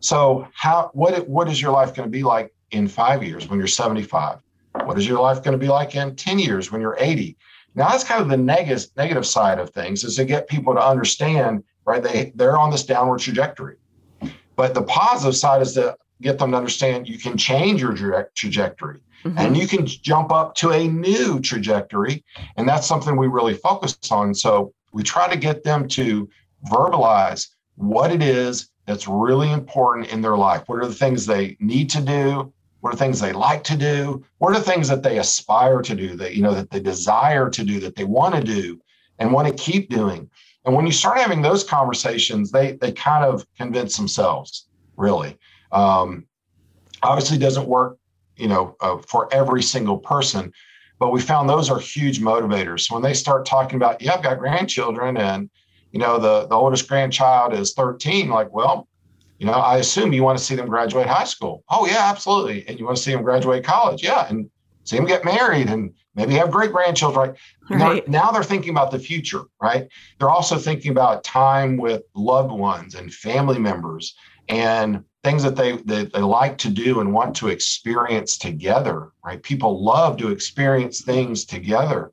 So 0.00 0.46
how 0.54 0.90
what 0.92 1.28
what 1.28 1.48
is 1.48 1.60
your 1.60 1.72
life 1.72 1.94
going 1.94 2.06
to 2.06 2.10
be 2.12 2.22
like 2.22 2.54
in 2.70 2.86
five 2.88 3.22
years 3.22 3.48
when 3.48 3.58
you're 3.58 3.66
75? 3.68 4.38
What 4.84 4.98
is 4.98 5.06
your 5.06 5.20
life 5.20 5.42
going 5.42 5.52
to 5.52 5.58
be 5.58 5.68
like 5.68 5.94
in 5.94 6.14
10 6.14 6.38
years 6.38 6.70
when 6.70 6.80
you're 6.80 6.96
80? 6.98 7.36
Now 7.74 7.88
that's 7.88 8.04
kind 8.04 8.20
of 8.20 8.28
the 8.28 8.36
negative 8.36 8.86
negative 8.96 9.26
side 9.26 9.58
of 9.58 9.70
things 9.70 10.04
is 10.04 10.16
to 10.16 10.24
get 10.24 10.46
people 10.46 10.74
to 10.74 10.80
understand, 10.80 11.64
right? 11.84 12.02
They 12.02 12.32
they're 12.34 12.58
on 12.58 12.70
this 12.70 12.84
downward 12.84 13.20
trajectory. 13.20 13.76
But 14.56 14.74
the 14.74 14.82
positive 14.82 15.36
side 15.36 15.62
is 15.62 15.72
to 15.74 15.96
get 16.22 16.38
them 16.38 16.52
to 16.52 16.56
understand 16.56 17.08
you 17.08 17.18
can 17.18 17.36
change 17.36 17.80
your 17.80 18.28
trajectory 18.34 19.00
mm-hmm. 19.24 19.38
and 19.38 19.56
you 19.56 19.66
can 19.66 19.86
jump 19.86 20.30
up 20.30 20.54
to 20.56 20.70
a 20.70 20.86
new 20.86 21.40
trajectory. 21.40 22.24
And 22.56 22.68
that's 22.68 22.86
something 22.86 23.16
we 23.16 23.26
really 23.26 23.54
focus 23.54 23.98
on. 24.10 24.34
So 24.34 24.72
we 24.92 25.02
try 25.02 25.28
to 25.28 25.36
get 25.36 25.64
them 25.64 25.88
to 25.88 26.28
verbalize 26.70 27.48
what 27.76 28.12
it 28.12 28.22
is 28.22 28.70
that's 28.86 29.08
really 29.08 29.50
important 29.50 30.08
in 30.08 30.20
their 30.20 30.36
life. 30.36 30.64
What 30.66 30.80
are 30.80 30.86
the 30.86 30.94
things 30.94 31.26
they 31.26 31.56
need 31.60 31.90
to 31.90 32.00
do? 32.00 32.52
What 32.80 32.92
are 32.92 32.96
things 32.96 33.18
they 33.18 33.32
like 33.32 33.64
to 33.64 33.76
do? 33.76 34.22
What 34.38 34.50
are 34.50 34.58
the 34.58 34.64
things 34.64 34.88
that 34.88 35.02
they 35.02 35.18
aspire 35.18 35.80
to 35.80 35.94
do 35.94 36.16
that 36.16 36.34
you 36.34 36.42
know 36.42 36.54
that 36.54 36.70
they 36.70 36.80
desire 36.80 37.48
to 37.48 37.64
do 37.64 37.80
that 37.80 37.96
they 37.96 38.04
want 38.04 38.34
to 38.34 38.42
do 38.42 38.78
and 39.18 39.32
want 39.32 39.48
to 39.48 39.54
keep 39.54 39.88
doing? 39.88 40.28
And 40.66 40.74
when 40.74 40.86
you 40.86 40.92
start 40.92 41.18
having 41.18 41.40
those 41.40 41.64
conversations, 41.64 42.50
they 42.50 42.72
they 42.72 42.92
kind 42.92 43.24
of 43.24 43.46
convince 43.56 43.96
themselves, 43.96 44.68
really. 44.96 45.38
Um, 45.72 46.26
obviously, 47.02 47.38
doesn't 47.38 47.66
work 47.66 47.96
you 48.36 48.48
know, 48.48 48.76
uh, 48.80 48.98
for 48.98 49.32
every 49.32 49.62
single 49.62 49.98
person. 49.98 50.52
But 50.98 51.12
we 51.12 51.20
found 51.20 51.48
those 51.48 51.70
are 51.70 51.78
huge 51.78 52.20
motivators. 52.20 52.82
So 52.82 52.94
when 52.94 53.02
they 53.02 53.14
start 53.14 53.46
talking 53.46 53.76
about, 53.76 54.00
yeah, 54.00 54.14
I've 54.14 54.22
got 54.22 54.38
grandchildren 54.38 55.16
and, 55.16 55.50
you 55.92 55.98
know, 55.98 56.18
the, 56.18 56.46
the 56.46 56.54
oldest 56.54 56.88
grandchild 56.88 57.52
is 57.52 57.74
13, 57.74 58.28
like, 58.28 58.52
well, 58.52 58.88
you 59.38 59.46
know, 59.46 59.52
I 59.52 59.78
assume 59.78 60.12
you 60.12 60.22
want 60.22 60.38
to 60.38 60.44
see 60.44 60.54
them 60.54 60.68
graduate 60.68 61.06
high 61.06 61.24
school. 61.24 61.64
Oh, 61.68 61.86
yeah, 61.86 62.08
absolutely. 62.10 62.66
And 62.68 62.78
you 62.78 62.84
want 62.84 62.96
to 62.96 63.02
see 63.02 63.12
them 63.12 63.22
graduate 63.22 63.64
college. 63.64 64.02
Yeah. 64.02 64.26
And 64.28 64.48
see 64.84 64.96
them 64.96 65.06
get 65.06 65.24
married 65.24 65.68
and 65.68 65.92
maybe 66.14 66.34
have 66.34 66.50
great 66.50 66.72
grandchildren. 66.72 67.34
Right. 67.70 67.80
right. 67.80 68.08
Now, 68.08 68.26
now 68.26 68.30
they're 68.30 68.44
thinking 68.44 68.70
about 68.70 68.90
the 68.90 68.98
future, 68.98 69.42
right? 69.60 69.88
They're 70.18 70.30
also 70.30 70.56
thinking 70.56 70.92
about 70.92 71.24
time 71.24 71.76
with 71.76 72.02
loved 72.14 72.52
ones 72.52 72.94
and 72.94 73.12
family 73.12 73.58
members 73.58 74.14
and 74.48 75.04
things 75.24 75.42
that 75.42 75.56
they, 75.56 75.72
that 75.78 76.12
they 76.12 76.20
like 76.20 76.58
to 76.58 76.68
do 76.70 77.00
and 77.00 77.12
want 77.12 77.34
to 77.36 77.48
experience 77.48 78.38
together 78.38 79.10
right? 79.24 79.42
People 79.42 79.82
love 79.82 80.18
to 80.18 80.28
experience 80.28 81.00
things 81.00 81.46
together. 81.46 82.12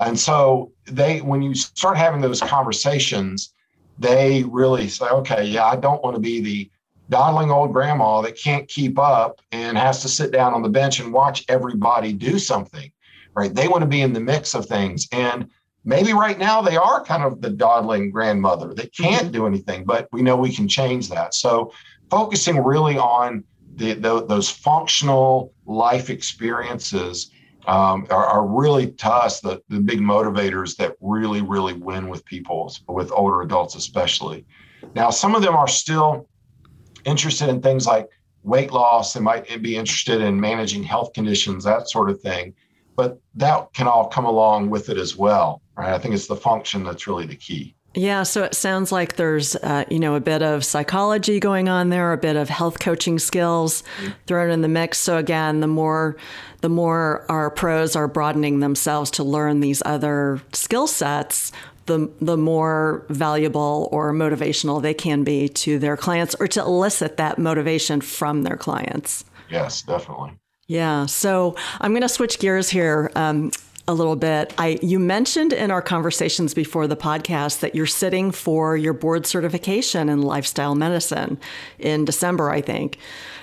And 0.00 0.18
so 0.18 0.72
they 0.86 1.20
when 1.20 1.42
you 1.42 1.54
start 1.54 1.96
having 1.96 2.20
those 2.20 2.40
conversations 2.40 3.52
they 3.98 4.44
really 4.44 4.88
say 4.88 5.06
okay 5.06 5.42
yeah 5.42 5.64
i 5.64 5.74
don't 5.74 6.04
want 6.04 6.14
to 6.14 6.20
be 6.20 6.42
the 6.42 6.70
dawdling 7.08 7.50
old 7.50 7.72
grandma 7.72 8.20
that 8.20 8.38
can't 8.38 8.68
keep 8.68 8.98
up 8.98 9.40
and 9.52 9.78
has 9.78 10.02
to 10.02 10.08
sit 10.08 10.30
down 10.30 10.52
on 10.52 10.60
the 10.60 10.68
bench 10.68 11.00
and 11.00 11.14
watch 11.14 11.46
everybody 11.48 12.12
do 12.12 12.38
something 12.38 12.92
right? 13.36 13.54
They 13.54 13.68
want 13.68 13.82
to 13.82 13.86
be 13.86 14.00
in 14.00 14.12
the 14.12 14.20
mix 14.20 14.54
of 14.54 14.66
things. 14.66 15.06
And 15.12 15.48
maybe 15.84 16.12
right 16.12 16.38
now 16.38 16.62
they 16.62 16.76
are 16.76 17.04
kind 17.04 17.22
of 17.22 17.40
the 17.42 17.50
dawdling 17.50 18.10
grandmother 18.10 18.74
that 18.74 18.96
can't 18.96 19.24
mm-hmm. 19.24 19.32
do 19.32 19.46
anything 19.46 19.84
but 19.84 20.08
we 20.10 20.22
know 20.22 20.36
we 20.36 20.52
can 20.52 20.66
change 20.66 21.08
that. 21.10 21.34
So 21.34 21.72
focusing 22.10 22.62
really 22.62 22.98
on 22.98 23.44
the, 23.76 23.94
the, 23.94 24.24
those 24.26 24.48
functional 24.48 25.52
life 25.66 26.08
experiences 26.10 27.30
um, 27.66 28.06
are, 28.10 28.26
are, 28.26 28.46
really 28.46 28.92
to 28.92 29.08
us 29.08 29.40
the, 29.40 29.60
the 29.68 29.80
big 29.80 29.98
motivators 29.98 30.76
that 30.76 30.94
really 31.00 31.42
really 31.42 31.72
win 31.72 32.08
with 32.08 32.24
people 32.24 32.72
with 32.88 33.10
older 33.10 33.42
adults 33.42 33.74
especially 33.74 34.46
now 34.94 35.10
some 35.10 35.34
of 35.34 35.42
them 35.42 35.56
are 35.56 35.66
still 35.66 36.28
interested 37.04 37.48
in 37.48 37.60
things 37.60 37.86
like 37.86 38.08
weight 38.46 38.72
loss, 38.72 39.12
they 39.12 39.20
might 39.20 39.62
be 39.62 39.76
interested 39.76 40.20
in 40.20 40.40
managing 40.40 40.82
health 40.82 41.12
conditions, 41.12 41.64
that 41.64 41.90
sort 41.90 42.08
of 42.08 42.20
thing. 42.20 42.54
But 42.96 43.20
that 43.34 43.72
can 43.74 43.86
all 43.86 44.06
come 44.06 44.24
along 44.24 44.70
with 44.70 44.88
it 44.88 44.96
as 44.96 45.16
well, 45.16 45.60
right? 45.76 45.92
I 45.92 45.98
think 45.98 46.14
it's 46.14 46.26
the 46.26 46.36
function 46.36 46.84
that's 46.84 47.06
really 47.06 47.26
the 47.26 47.36
key. 47.36 47.75
Yeah, 47.96 48.24
so 48.24 48.44
it 48.44 48.54
sounds 48.54 48.92
like 48.92 49.16
there's, 49.16 49.56
uh, 49.56 49.84
you 49.88 49.98
know, 49.98 50.16
a 50.16 50.20
bit 50.20 50.42
of 50.42 50.64
psychology 50.66 51.40
going 51.40 51.70
on 51.70 51.88
there, 51.88 52.12
a 52.12 52.18
bit 52.18 52.36
of 52.36 52.50
health 52.50 52.78
coaching 52.78 53.18
skills 53.18 53.82
mm-hmm. 53.98 54.12
thrown 54.26 54.50
in 54.50 54.60
the 54.60 54.68
mix. 54.68 54.98
So 54.98 55.16
again, 55.16 55.60
the 55.60 55.66
more, 55.66 56.18
the 56.60 56.68
more 56.68 57.24
our 57.30 57.50
pros 57.50 57.96
are 57.96 58.06
broadening 58.06 58.60
themselves 58.60 59.10
to 59.12 59.24
learn 59.24 59.60
these 59.60 59.82
other 59.86 60.42
skill 60.52 60.86
sets, 60.86 61.52
the 61.86 62.10
the 62.20 62.36
more 62.36 63.06
valuable 63.08 63.88
or 63.92 64.12
motivational 64.12 64.82
they 64.82 64.92
can 64.92 65.24
be 65.24 65.48
to 65.48 65.78
their 65.78 65.96
clients, 65.96 66.34
or 66.38 66.48
to 66.48 66.60
elicit 66.60 67.16
that 67.16 67.38
motivation 67.38 68.00
from 68.00 68.42
their 68.42 68.56
clients. 68.56 69.24
Yes, 69.48 69.82
definitely. 69.82 70.32
Yeah. 70.66 71.06
So 71.06 71.54
I'm 71.80 71.92
going 71.92 72.02
to 72.02 72.08
switch 72.08 72.40
gears 72.40 72.68
here. 72.68 73.10
Um, 73.14 73.52
a 73.88 73.94
little 73.94 74.16
bit. 74.16 74.52
I 74.58 74.78
you 74.82 74.98
mentioned 74.98 75.52
in 75.52 75.70
our 75.70 75.82
conversations 75.82 76.54
before 76.54 76.86
the 76.86 76.96
podcast 76.96 77.60
that 77.60 77.74
you're 77.74 77.86
sitting 77.86 78.32
for 78.32 78.76
your 78.76 78.92
board 78.92 79.26
certification 79.26 80.08
in 80.08 80.22
lifestyle 80.22 80.74
medicine 80.74 81.38
in 81.78 82.04
December, 82.04 82.50
I 82.50 82.60
think. 82.60 82.98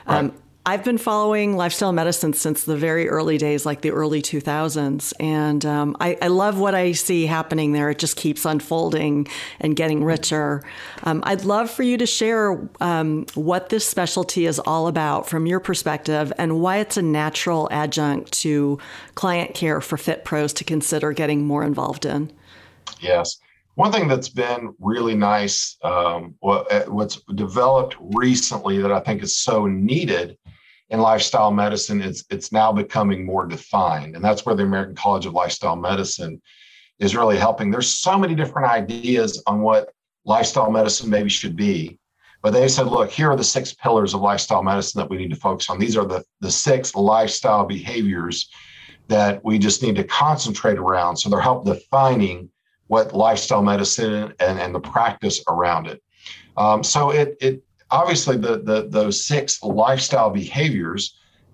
Right. 0.06 0.18
Um, 0.18 0.34
I've 0.66 0.86
been 0.86 0.98
following 0.98 1.58
lifestyle 1.58 1.92
medicine 1.92 2.32
since 2.32 2.64
the 2.64 2.78
very 2.78 3.10
early 3.10 3.38
days, 3.38 3.66
like 3.66 3.82
the 3.82 3.92
early 3.92 4.22
2000s. 4.22 5.12
And 5.20 5.66
um, 5.66 5.98
I, 6.00 6.18
I, 6.22 6.28
love 6.28 6.58
what 6.58 6.74
I 6.74 6.94
see 6.94 7.26
happening 7.26 7.74
there. 7.74 7.90
It 7.90 8.00
just 8.00 8.16
keeps 8.16 8.46
unfolding 8.46 9.28
and 9.60 9.76
getting 9.76 10.06
richer. 10.06 10.64
Um, 11.04 11.22
I'd 11.26 11.44
love 11.44 11.70
for 11.70 11.84
you 11.84 11.98
to 11.98 12.06
share 12.06 12.66
um, 12.80 13.26
what 13.34 13.70
this 13.70 13.86
specialty 13.86 14.46
is 14.46 14.58
all 14.58 14.88
about 14.88 15.28
from 15.28 15.46
your 15.48 15.60
perspective 15.60 16.32
and 16.38 16.62
why 16.62 16.78
it's 16.78 16.96
a 16.96 17.02
natural 17.02 17.68
adjunct 17.70 18.32
to 18.44 18.80
client 19.16 19.56
care 19.56 19.82
for 19.82 19.98
Fit 19.98 20.24
Pros 20.24 20.54
to 20.54 20.64
consider 20.64 21.12
getting 21.12 21.46
more 21.46 21.66
involved 21.66 22.06
in. 22.06 22.32
Yes. 23.02 23.38
One 23.76 23.92
thing 23.92 24.08
that's 24.08 24.30
been 24.30 24.76
really 24.80 25.16
nice, 25.16 25.78
um, 25.84 26.36
what, 26.40 26.72
uh, 26.72 26.84
what's 26.86 27.20
developed 27.36 27.96
recently 28.00 28.80
that 28.80 28.92
I 28.92 29.00
think 29.00 29.24
is 29.24 29.38
so 29.38 29.66
needed 29.66 30.38
in 30.90 31.00
lifestyle 31.00 31.52
medicine, 31.52 32.02
it's, 32.02 32.24
it's 32.30 32.52
now 32.52 32.72
becoming 32.72 33.26
more 33.26 33.48
defined. 33.48 34.16
And 34.16 34.24
that's 34.24 34.46
where 34.46 34.56
the 34.56 34.64
American 34.64 34.96
College 34.96 35.26
of 35.26 35.34
Lifestyle 35.34 35.76
Medicine 35.76 36.40
is 37.00 37.16
really 37.16 37.38
helping. 37.38 37.72
There's 37.72 37.90
so 37.90 38.18
many 38.18 38.36
different 38.36 38.70
ideas 38.70 39.42
on 39.48 39.62
what 39.62 39.90
lifestyle 40.24 40.70
medicine 40.70 41.10
maybe 41.10 41.30
should 41.30 41.56
be. 41.56 41.98
But 42.44 42.54
they 42.54 42.68
said, 42.68 42.88
look, 42.88 43.10
here 43.10 43.32
are 43.32 43.36
the 43.36 43.44
six 43.44 43.74
pillars 43.74 44.14
of 44.14 44.22
lifestyle 44.22 44.62
medicine 44.62 45.00
that 45.00 45.10
we 45.10 45.18
need 45.18 45.32
to 45.32 45.36
focus 45.36 45.70
on. 45.70 45.80
These 45.80 45.98
are 45.98 46.06
the, 46.06 46.24
the 46.42 46.52
six 46.52 46.94
lifestyle 46.94 47.66
behaviors 47.66 48.50
that 49.08 49.44
we 49.44 49.58
just 49.58 49.82
need 49.82 49.96
to 49.96 50.04
concentrate 50.04 50.78
around. 50.78 51.18
So 51.18 51.30
they're 51.30 51.42
help 51.42 51.66
defining 51.66 52.50
what 52.94 53.06
lifestyle 53.28 53.64
medicine 53.64 54.34
and, 54.40 54.56
and 54.64 54.72
the 54.78 54.80
practice 54.96 55.38
around 55.54 55.88
it. 55.94 56.00
Um, 56.64 56.84
so 56.84 57.10
it, 57.10 57.30
it 57.48 57.56
obviously 57.90 58.38
the, 58.38 58.54
the 58.70 58.78
those 58.98 59.18
six 59.32 59.46
lifestyle 59.64 60.30
behaviors, 60.30 61.02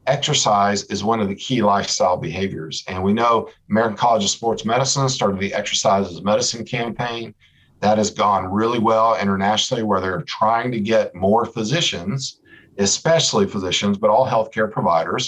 exercise 0.06 0.84
is 0.94 1.02
one 1.12 1.22
of 1.24 1.30
the 1.30 1.40
key 1.46 1.62
lifestyle 1.62 2.18
behaviors. 2.18 2.84
And 2.90 2.98
we 3.08 3.14
know 3.14 3.34
American 3.70 3.98
College 3.98 4.26
of 4.26 4.32
Sports 4.40 4.66
Medicine 4.66 5.08
started 5.08 5.40
the 5.40 5.54
Exercise 5.54 6.06
is 6.12 6.22
Medicine 6.34 6.66
campaign. 6.66 7.34
That 7.82 7.98
has 7.98 8.12
gone 8.12 8.44
really 8.60 8.82
well 8.92 9.10
internationally, 9.26 9.84
where 9.84 10.02
they're 10.02 10.24
trying 10.24 10.70
to 10.74 10.80
get 10.94 11.16
more 11.16 11.46
physicians, 11.46 12.42
especially 12.78 13.46
physicians, 13.48 13.98
but 13.98 14.10
all 14.10 14.28
healthcare 14.28 14.70
providers, 14.70 15.24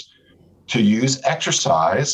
to 0.72 0.80
use 0.82 1.22
exercise 1.24 2.10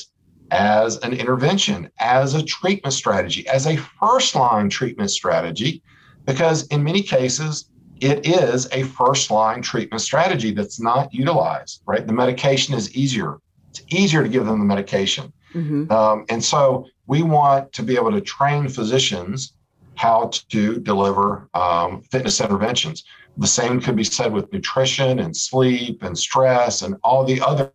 as 0.50 0.96
an 0.98 1.12
intervention, 1.12 1.90
as 1.98 2.34
a 2.34 2.42
treatment 2.42 2.94
strategy, 2.94 3.46
as 3.48 3.66
a 3.66 3.76
first 3.76 4.34
line 4.34 4.68
treatment 4.68 5.10
strategy, 5.10 5.82
because 6.24 6.66
in 6.68 6.82
many 6.82 7.02
cases, 7.02 7.70
it 8.00 8.26
is 8.26 8.68
a 8.72 8.82
first 8.84 9.30
line 9.30 9.60
treatment 9.60 10.00
strategy 10.00 10.52
that's 10.52 10.80
not 10.80 11.12
utilized, 11.12 11.82
right? 11.86 12.06
The 12.06 12.12
medication 12.12 12.74
is 12.74 12.94
easier. 12.94 13.38
It's 13.70 13.82
easier 13.88 14.22
to 14.22 14.28
give 14.28 14.46
them 14.46 14.58
the 14.58 14.64
medication. 14.64 15.32
Mm-hmm. 15.54 15.90
Um, 15.90 16.24
and 16.28 16.42
so 16.42 16.86
we 17.06 17.22
want 17.22 17.72
to 17.72 17.82
be 17.82 17.96
able 17.96 18.12
to 18.12 18.20
train 18.20 18.68
physicians 18.68 19.54
how 19.96 20.30
to 20.50 20.78
deliver 20.78 21.48
um, 21.54 22.02
fitness 22.02 22.40
interventions. 22.40 23.04
The 23.36 23.46
same 23.46 23.80
could 23.80 23.96
be 23.96 24.04
said 24.04 24.32
with 24.32 24.52
nutrition 24.52 25.18
and 25.18 25.36
sleep 25.36 26.02
and 26.02 26.16
stress 26.16 26.82
and 26.82 26.94
all 27.02 27.24
the 27.24 27.40
other 27.40 27.72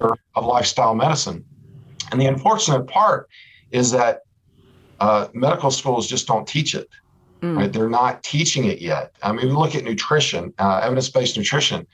of 0.00 0.44
lifestyle 0.44 0.94
medicine. 0.94 1.44
And 2.10 2.20
the 2.20 2.26
unfortunate 2.26 2.86
part 2.86 3.28
is 3.70 3.90
that 3.92 4.20
uh, 5.00 5.28
medical 5.32 5.70
schools 5.70 6.06
just 6.06 6.26
don't 6.26 6.46
teach 6.46 6.74
it. 6.74 6.88
Mm. 7.40 7.56
Right? 7.56 7.72
They're 7.72 7.88
not 7.88 8.22
teaching 8.22 8.64
it 8.64 8.80
yet. 8.80 9.14
I 9.22 9.32
mean, 9.32 9.46
we 9.46 9.52
look 9.52 9.74
at 9.74 9.84
nutrition, 9.84 10.52
uh, 10.58 10.80
evidence-based 10.82 11.36
nutrition. 11.36 11.86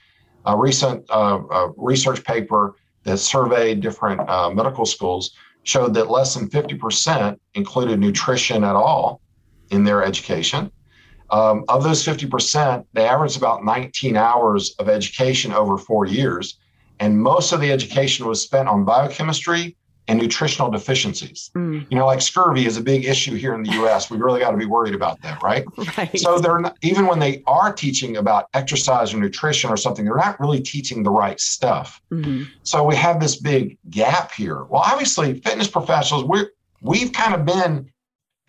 A 0.47 0.57
recent 0.57 1.05
uh, 1.11 1.69
research 1.77 2.25
paper 2.25 2.77
that 3.05 3.19
surveyed 3.19 3.81
different 3.81 4.29
uh, 4.29 4.51
medical 4.51 4.87
schools 4.87 5.33
showed 5.63 5.95
that 5.95 6.11
less 6.11 6.35
than 6.35 6.49
50% 6.49 7.39
included 7.55 7.99
nutrition 7.99 8.65
at 8.65 8.77
all 8.77 9.21
in 9.71 9.85
their 9.85 10.05
education. 10.05 10.71
Um, 11.31 11.65
of 11.69 11.83
those 11.83 12.05
50%, 12.05 12.85
they 12.93 13.07
averaged 13.07 13.37
about 13.37 13.65
19 13.65 14.17
hours 14.17 14.75
of 14.79 14.89
education 14.89 15.53
over 15.53 15.79
four 15.79 16.05
years. 16.07 16.59
And 17.01 17.19
most 17.21 17.53
of 17.53 17.61
the 17.61 17.73
education 17.73 18.27
was 18.27 18.43
spent 18.43 18.69
on 18.69 18.85
biochemistry 18.85 19.77
and 20.07 20.21
nutritional 20.21 20.71
deficiencies. 20.71 21.51
Mm. 21.55 21.87
You 21.91 21.97
know, 21.97 22.07
like 22.07 22.21
scurvy 22.21 22.67
is 22.67 22.77
a 22.77 22.83
big 22.83 23.07
issue 23.07 23.35
here 23.37 23.55
in 23.55 23.63
the 23.63 23.71
US. 23.85 24.11
We 24.11 24.19
really 24.19 24.41
got 24.41 24.51
to 24.51 24.57
be 24.57 24.67
worried 24.67 24.95
about 24.95 25.21
that, 25.23 25.43
right? 25.43 25.65
right. 25.99 26.19
So 26.19 26.39
they're 26.39 26.61
not, 26.61 26.77
even 26.83 27.07
when 27.07 27.19
they 27.19 27.43
are 27.47 27.73
teaching 27.73 28.19
about 28.19 28.49
exercise 28.55 29.15
or 29.15 29.19
nutrition 29.19 29.71
or 29.71 29.77
something, 29.77 30.05
they're 30.05 30.17
not 30.17 30.39
really 30.39 30.61
teaching 30.61 31.03
the 31.03 31.11
right 31.11 31.41
stuff. 31.41 32.03
Mm-hmm. 32.11 32.45
So 32.65 32.85
we 32.85 32.97
have 32.97 33.19
this 33.19 33.37
big 33.37 33.79
gap 33.91 34.33
here. 34.33 34.65
Well, 34.65 34.83
obviously, 34.85 35.41
fitness 35.41 35.69
professionals, 35.69 36.25
we're 36.25 36.51
we've 36.83 37.13
kind 37.13 37.35
of 37.35 37.47
been 37.47 37.91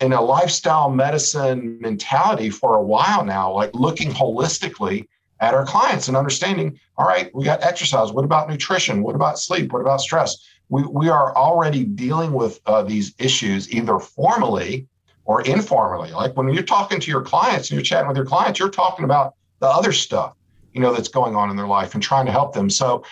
in 0.00 0.12
a 0.12 0.20
lifestyle 0.20 0.90
medicine 0.90 1.78
mentality 1.80 2.50
for 2.50 2.76
a 2.76 2.82
while 2.82 3.24
now, 3.24 3.50
like 3.50 3.74
looking 3.74 4.10
holistically 4.10 5.06
at 5.40 5.54
our 5.54 5.64
clients 5.64 6.08
and 6.08 6.16
understanding, 6.16 6.78
all 6.96 7.06
right, 7.06 7.34
we 7.34 7.44
got 7.44 7.62
exercise. 7.62 8.12
What 8.12 8.24
about 8.24 8.48
nutrition? 8.48 9.02
What 9.02 9.14
about 9.14 9.38
sleep? 9.38 9.72
What 9.72 9.80
about 9.80 10.00
stress? 10.00 10.36
We, 10.68 10.82
we 10.84 11.08
are 11.08 11.34
already 11.36 11.84
dealing 11.84 12.32
with 12.32 12.60
uh, 12.66 12.82
these 12.82 13.14
issues 13.18 13.72
either 13.72 13.98
formally 13.98 14.88
or 15.24 15.42
informally. 15.42 16.10
Like 16.12 16.36
when 16.36 16.52
you're 16.52 16.62
talking 16.62 17.00
to 17.00 17.10
your 17.10 17.22
clients 17.22 17.70
and 17.70 17.76
you're 17.76 17.84
chatting 17.84 18.08
with 18.08 18.16
your 18.16 18.26
clients, 18.26 18.58
you're 18.58 18.68
talking 18.68 19.04
about 19.04 19.34
the 19.60 19.66
other 19.66 19.92
stuff, 19.92 20.34
you 20.72 20.80
know, 20.80 20.92
that's 20.92 21.08
going 21.08 21.36
on 21.36 21.50
in 21.50 21.56
their 21.56 21.66
life 21.66 21.94
and 21.94 22.02
trying 22.02 22.26
to 22.26 22.32
help 22.32 22.54
them. 22.54 22.68
So 22.70 23.04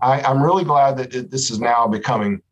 I, 0.00 0.20
I'm 0.22 0.42
really 0.42 0.64
glad 0.64 0.96
that 0.98 1.30
this 1.30 1.50
is 1.50 1.60
now 1.60 1.86
becoming, 1.86 2.42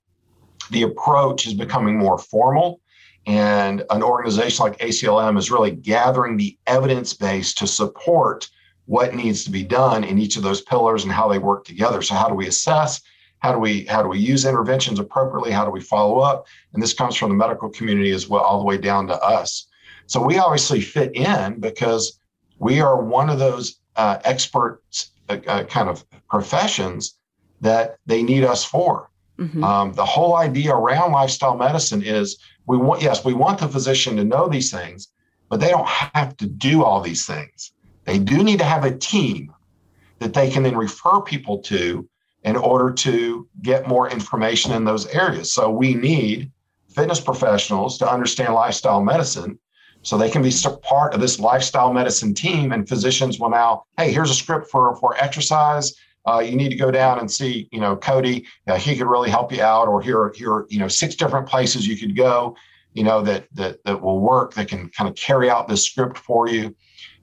the 0.70 0.82
approach 0.82 1.46
is 1.46 1.54
becoming 1.54 1.98
more 1.98 2.18
formal. 2.18 2.80
And 3.26 3.84
an 3.90 4.02
organization 4.02 4.64
like 4.64 4.78
ACLM 4.78 5.38
is 5.38 5.50
really 5.50 5.72
gathering 5.72 6.36
the 6.36 6.56
evidence 6.66 7.12
base 7.12 7.52
to 7.54 7.66
support 7.66 8.48
what 8.86 9.14
needs 9.14 9.44
to 9.44 9.50
be 9.50 9.62
done 9.62 10.04
in 10.04 10.18
each 10.18 10.36
of 10.36 10.42
those 10.42 10.62
pillars 10.62 11.04
and 11.04 11.12
how 11.12 11.28
they 11.28 11.38
work 11.38 11.64
together. 11.64 12.02
So, 12.02 12.14
how 12.14 12.28
do 12.28 12.34
we 12.34 12.48
assess? 12.48 13.00
How 13.40 13.52
do 13.52 13.58
we 13.58 13.84
how 13.86 14.02
do 14.02 14.08
we 14.08 14.18
use 14.18 14.44
interventions 14.44 14.98
appropriately? 14.98 15.50
How 15.50 15.64
do 15.64 15.70
we 15.70 15.80
follow 15.80 16.20
up? 16.20 16.46
And 16.72 16.82
this 16.82 16.94
comes 16.94 17.16
from 17.16 17.30
the 17.30 17.36
medical 17.36 17.68
community 17.68 18.12
as 18.12 18.28
well 18.28 18.42
all 18.42 18.58
the 18.58 18.64
way 18.64 18.78
down 18.78 19.06
to 19.08 19.20
us. 19.20 19.66
So 20.06 20.22
we 20.22 20.38
obviously 20.38 20.80
fit 20.80 21.14
in 21.14 21.60
because 21.60 22.18
we 22.58 22.80
are 22.80 23.00
one 23.00 23.30
of 23.30 23.38
those 23.38 23.80
uh, 23.96 24.18
expert 24.24 24.82
uh, 25.28 25.38
uh, 25.46 25.64
kind 25.64 25.88
of 25.88 26.04
professions 26.28 27.18
that 27.60 27.96
they 28.06 28.22
need 28.22 28.44
us 28.44 28.64
for. 28.64 29.08
Mm-hmm. 29.38 29.64
um, 29.64 29.94
the 29.94 30.04
whole 30.04 30.36
idea 30.36 30.74
around 30.74 31.12
lifestyle 31.12 31.56
medicine 31.56 32.02
is 32.02 32.36
we 32.66 32.76
want 32.76 33.00
yes 33.00 33.24
we 33.24 33.32
want 33.32 33.58
the 33.58 33.68
physician 33.68 34.16
to 34.16 34.24
know 34.24 34.48
these 34.48 34.70
things 34.70 35.08
but 35.50 35.60
they 35.60 35.68
don't 35.68 35.88
have 35.88 36.36
to 36.38 36.46
do 36.46 36.82
all 36.82 37.02
these 37.02 37.26
things. 37.26 37.72
They 38.04 38.18
do 38.18 38.42
need 38.42 38.60
to 38.60 38.64
have 38.64 38.84
a 38.84 38.96
team 38.96 39.52
that 40.20 40.32
they 40.32 40.48
can 40.48 40.62
then 40.62 40.76
refer 40.76 41.20
people 41.20 41.58
to 41.62 42.08
in 42.44 42.56
order 42.56 42.90
to 42.90 43.48
get 43.62 43.86
more 43.86 44.08
information 44.10 44.72
in 44.72 44.84
those 44.84 45.06
areas. 45.08 45.52
So 45.52 45.70
we 45.70 45.94
need 45.94 46.50
fitness 46.94 47.20
professionals 47.20 47.98
to 47.98 48.10
understand 48.10 48.54
lifestyle 48.54 49.02
medicine 49.02 49.58
so 50.02 50.16
they 50.16 50.30
can 50.30 50.42
be 50.42 50.52
part 50.82 51.12
of 51.14 51.20
this 51.20 51.38
lifestyle 51.38 51.92
medicine 51.92 52.32
team 52.32 52.72
and 52.72 52.88
physicians 52.88 53.38
will 53.38 53.50
now 53.50 53.84
hey 53.96 54.10
here's 54.10 54.30
a 54.30 54.34
script 54.34 54.68
for 54.68 54.96
for 54.96 55.16
exercise 55.18 55.94
uh, 56.26 56.40
you 56.40 56.56
need 56.56 56.70
to 56.70 56.74
go 56.74 56.90
down 56.90 57.20
and 57.20 57.30
see 57.30 57.68
you 57.70 57.78
know 57.78 57.94
cody 57.94 58.44
uh, 58.66 58.76
he 58.76 58.96
could 58.96 59.06
really 59.06 59.30
help 59.30 59.52
you 59.52 59.62
out 59.62 59.86
or 59.86 60.02
here 60.02 60.32
here 60.34 60.66
you 60.68 60.80
know 60.80 60.88
six 60.88 61.14
different 61.14 61.46
places 61.46 61.86
you 61.86 61.96
could 61.96 62.16
go 62.16 62.56
you 62.94 63.04
know 63.04 63.22
that 63.22 63.46
that 63.52 63.78
that 63.84 64.00
will 64.00 64.20
work 64.20 64.54
that 64.54 64.66
can 64.66 64.88
kind 64.88 65.08
of 65.08 65.14
carry 65.14 65.48
out 65.48 65.68
this 65.68 65.84
script 65.84 66.18
for 66.18 66.48
you 66.48 66.74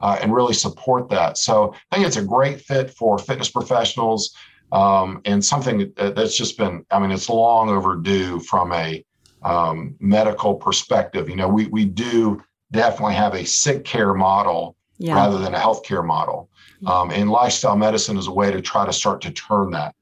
uh, 0.01 0.17
and 0.21 0.33
really 0.33 0.53
support 0.53 1.09
that. 1.09 1.37
So 1.37 1.73
I 1.91 1.95
think 1.95 2.07
it's 2.07 2.17
a 2.17 2.23
great 2.23 2.61
fit 2.61 2.91
for 2.91 3.17
fitness 3.17 3.49
professionals 3.49 4.35
um, 4.71 5.21
and 5.25 5.43
something 5.43 5.91
that's 5.95 6.37
just 6.37 6.57
been, 6.57 6.85
I 6.91 6.99
mean, 6.99 7.11
it's 7.11 7.29
long 7.29 7.69
overdue 7.69 8.39
from 8.39 8.73
a 8.73 9.03
um, 9.43 9.95
medical 9.99 10.55
perspective. 10.55 11.29
You 11.29 11.35
know, 11.35 11.47
we, 11.47 11.67
we 11.67 11.85
do 11.85 12.41
definitely 12.71 13.15
have 13.15 13.33
a 13.33 13.45
sick 13.45 13.85
care 13.85 14.13
model 14.13 14.75
yeah. 14.97 15.15
rather 15.15 15.37
than 15.37 15.53
a 15.53 15.59
healthcare 15.59 16.05
model. 16.05 16.49
Um, 16.85 17.11
and 17.11 17.29
lifestyle 17.29 17.77
medicine 17.77 18.17
is 18.17 18.27
a 18.27 18.31
way 18.31 18.51
to 18.51 18.61
try 18.61 18.85
to 18.85 18.93
start 18.93 19.21
to 19.21 19.31
turn 19.31 19.71
that. 19.71 19.95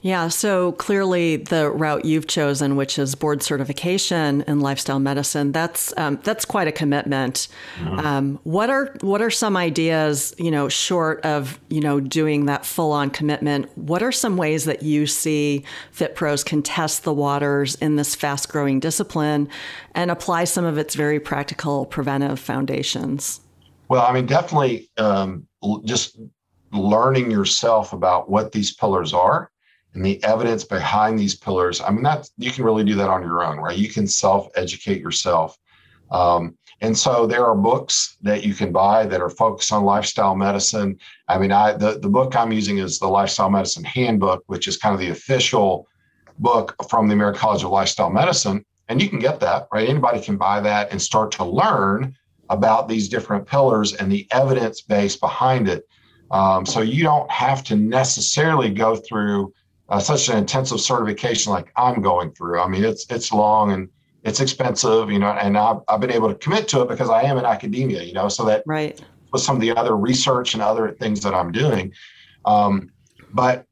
Yeah, 0.00 0.28
so 0.28 0.72
clearly 0.72 1.36
the 1.36 1.70
route 1.70 2.04
you've 2.04 2.28
chosen, 2.28 2.76
which 2.76 3.00
is 3.00 3.16
board 3.16 3.42
certification 3.42 4.44
in 4.46 4.60
lifestyle 4.60 5.00
medicine, 5.00 5.50
that's 5.50 5.92
um, 5.96 6.20
that's 6.22 6.44
quite 6.44 6.68
a 6.68 6.72
commitment. 6.72 7.48
Mm-hmm. 7.78 7.98
Um, 7.98 8.40
what 8.44 8.70
are 8.70 8.94
what 9.00 9.20
are 9.20 9.30
some 9.30 9.56
ideas, 9.56 10.34
you 10.38 10.52
know, 10.52 10.68
short 10.68 11.24
of 11.24 11.58
you 11.68 11.80
know 11.80 11.98
doing 11.98 12.46
that 12.46 12.64
full 12.64 12.92
on 12.92 13.10
commitment? 13.10 13.76
What 13.76 14.02
are 14.04 14.12
some 14.12 14.36
ways 14.36 14.66
that 14.66 14.84
you 14.84 15.06
see 15.06 15.64
Fit 15.90 16.14
Pros 16.14 16.44
can 16.44 16.62
test 16.62 17.02
the 17.02 17.12
waters 17.12 17.74
in 17.76 17.96
this 17.96 18.14
fast 18.14 18.48
growing 18.48 18.78
discipline 18.78 19.48
and 19.96 20.12
apply 20.12 20.44
some 20.44 20.64
of 20.64 20.78
its 20.78 20.94
very 20.94 21.18
practical 21.18 21.86
preventive 21.86 22.38
foundations? 22.38 23.40
Well, 23.88 24.06
I 24.06 24.12
mean, 24.12 24.26
definitely 24.26 24.90
um, 24.96 25.48
just 25.84 26.20
learning 26.72 27.32
yourself 27.32 27.92
about 27.92 28.30
what 28.30 28.52
these 28.52 28.72
pillars 28.72 29.12
are 29.12 29.50
and 29.94 30.04
the 30.04 30.22
evidence 30.24 30.64
behind 30.64 31.18
these 31.18 31.34
pillars. 31.34 31.80
I 31.80 31.90
mean, 31.90 32.02
that 32.02 32.28
you 32.36 32.50
can 32.50 32.64
really 32.64 32.84
do 32.84 32.94
that 32.96 33.08
on 33.08 33.22
your 33.22 33.42
own, 33.42 33.58
right? 33.58 33.76
You 33.76 33.88
can 33.88 34.06
self 34.06 34.48
educate 34.54 35.00
yourself. 35.00 35.56
Um, 36.10 36.56
and 36.80 36.96
so 36.96 37.26
there 37.26 37.44
are 37.44 37.56
books 37.56 38.16
that 38.22 38.44
you 38.44 38.54
can 38.54 38.70
buy 38.70 39.04
that 39.06 39.20
are 39.20 39.30
focused 39.30 39.72
on 39.72 39.84
lifestyle 39.84 40.36
medicine. 40.36 40.98
I 41.26 41.38
mean, 41.38 41.50
I 41.50 41.72
the, 41.72 41.98
the 41.98 42.08
book 42.08 42.36
I'm 42.36 42.52
using 42.52 42.78
is 42.78 42.98
the 42.98 43.08
Lifestyle 43.08 43.50
Medicine 43.50 43.84
Handbook, 43.84 44.44
which 44.46 44.68
is 44.68 44.76
kind 44.76 44.94
of 44.94 45.00
the 45.00 45.10
official 45.10 45.88
book 46.38 46.76
from 46.88 47.08
the 47.08 47.14
American 47.14 47.40
College 47.40 47.64
of 47.64 47.70
Lifestyle 47.70 48.10
Medicine. 48.10 48.64
And 48.88 49.02
you 49.02 49.08
can 49.08 49.18
get 49.18 49.40
that, 49.40 49.66
right? 49.72 49.88
Anybody 49.88 50.20
can 50.20 50.36
buy 50.36 50.60
that 50.60 50.92
and 50.92 51.02
start 51.02 51.32
to 51.32 51.44
learn 51.44 52.14
about 52.48 52.88
these 52.88 53.08
different 53.08 53.46
pillars 53.46 53.94
and 53.94 54.10
the 54.10 54.26
evidence 54.30 54.80
base 54.80 55.16
behind 55.16 55.68
it. 55.68 55.86
Um, 56.30 56.64
so 56.64 56.80
you 56.80 57.02
don't 57.02 57.30
have 57.30 57.64
to 57.64 57.76
necessarily 57.76 58.70
go 58.70 58.96
through 58.96 59.52
uh, 59.88 59.98
such 59.98 60.28
an 60.28 60.36
intensive 60.36 60.80
certification 60.80 61.52
like 61.52 61.72
I'm 61.76 62.02
going 62.02 62.32
through. 62.32 62.60
I 62.60 62.68
mean, 62.68 62.84
it's 62.84 63.06
it's 63.10 63.32
long 63.32 63.72
and 63.72 63.88
it's 64.24 64.40
expensive, 64.40 65.10
you 65.10 65.18
know, 65.18 65.30
and 65.30 65.56
I've, 65.56 65.78
I've 65.88 66.00
been 66.00 66.10
able 66.10 66.28
to 66.28 66.34
commit 66.34 66.68
to 66.68 66.82
it 66.82 66.88
because 66.88 67.08
I 67.08 67.22
am 67.22 67.38
in 67.38 67.44
academia, 67.44 68.02
you 68.02 68.12
know, 68.12 68.28
so 68.28 68.44
that 68.46 68.62
right 68.66 69.00
with 69.32 69.42
some 69.42 69.56
of 69.56 69.62
the 69.62 69.76
other 69.76 69.96
research 69.96 70.54
and 70.54 70.62
other 70.62 70.92
things 70.92 71.22
that 71.22 71.34
I'm 71.34 71.52
doing. 71.52 71.92
Um, 72.44 72.90
but 73.32 73.66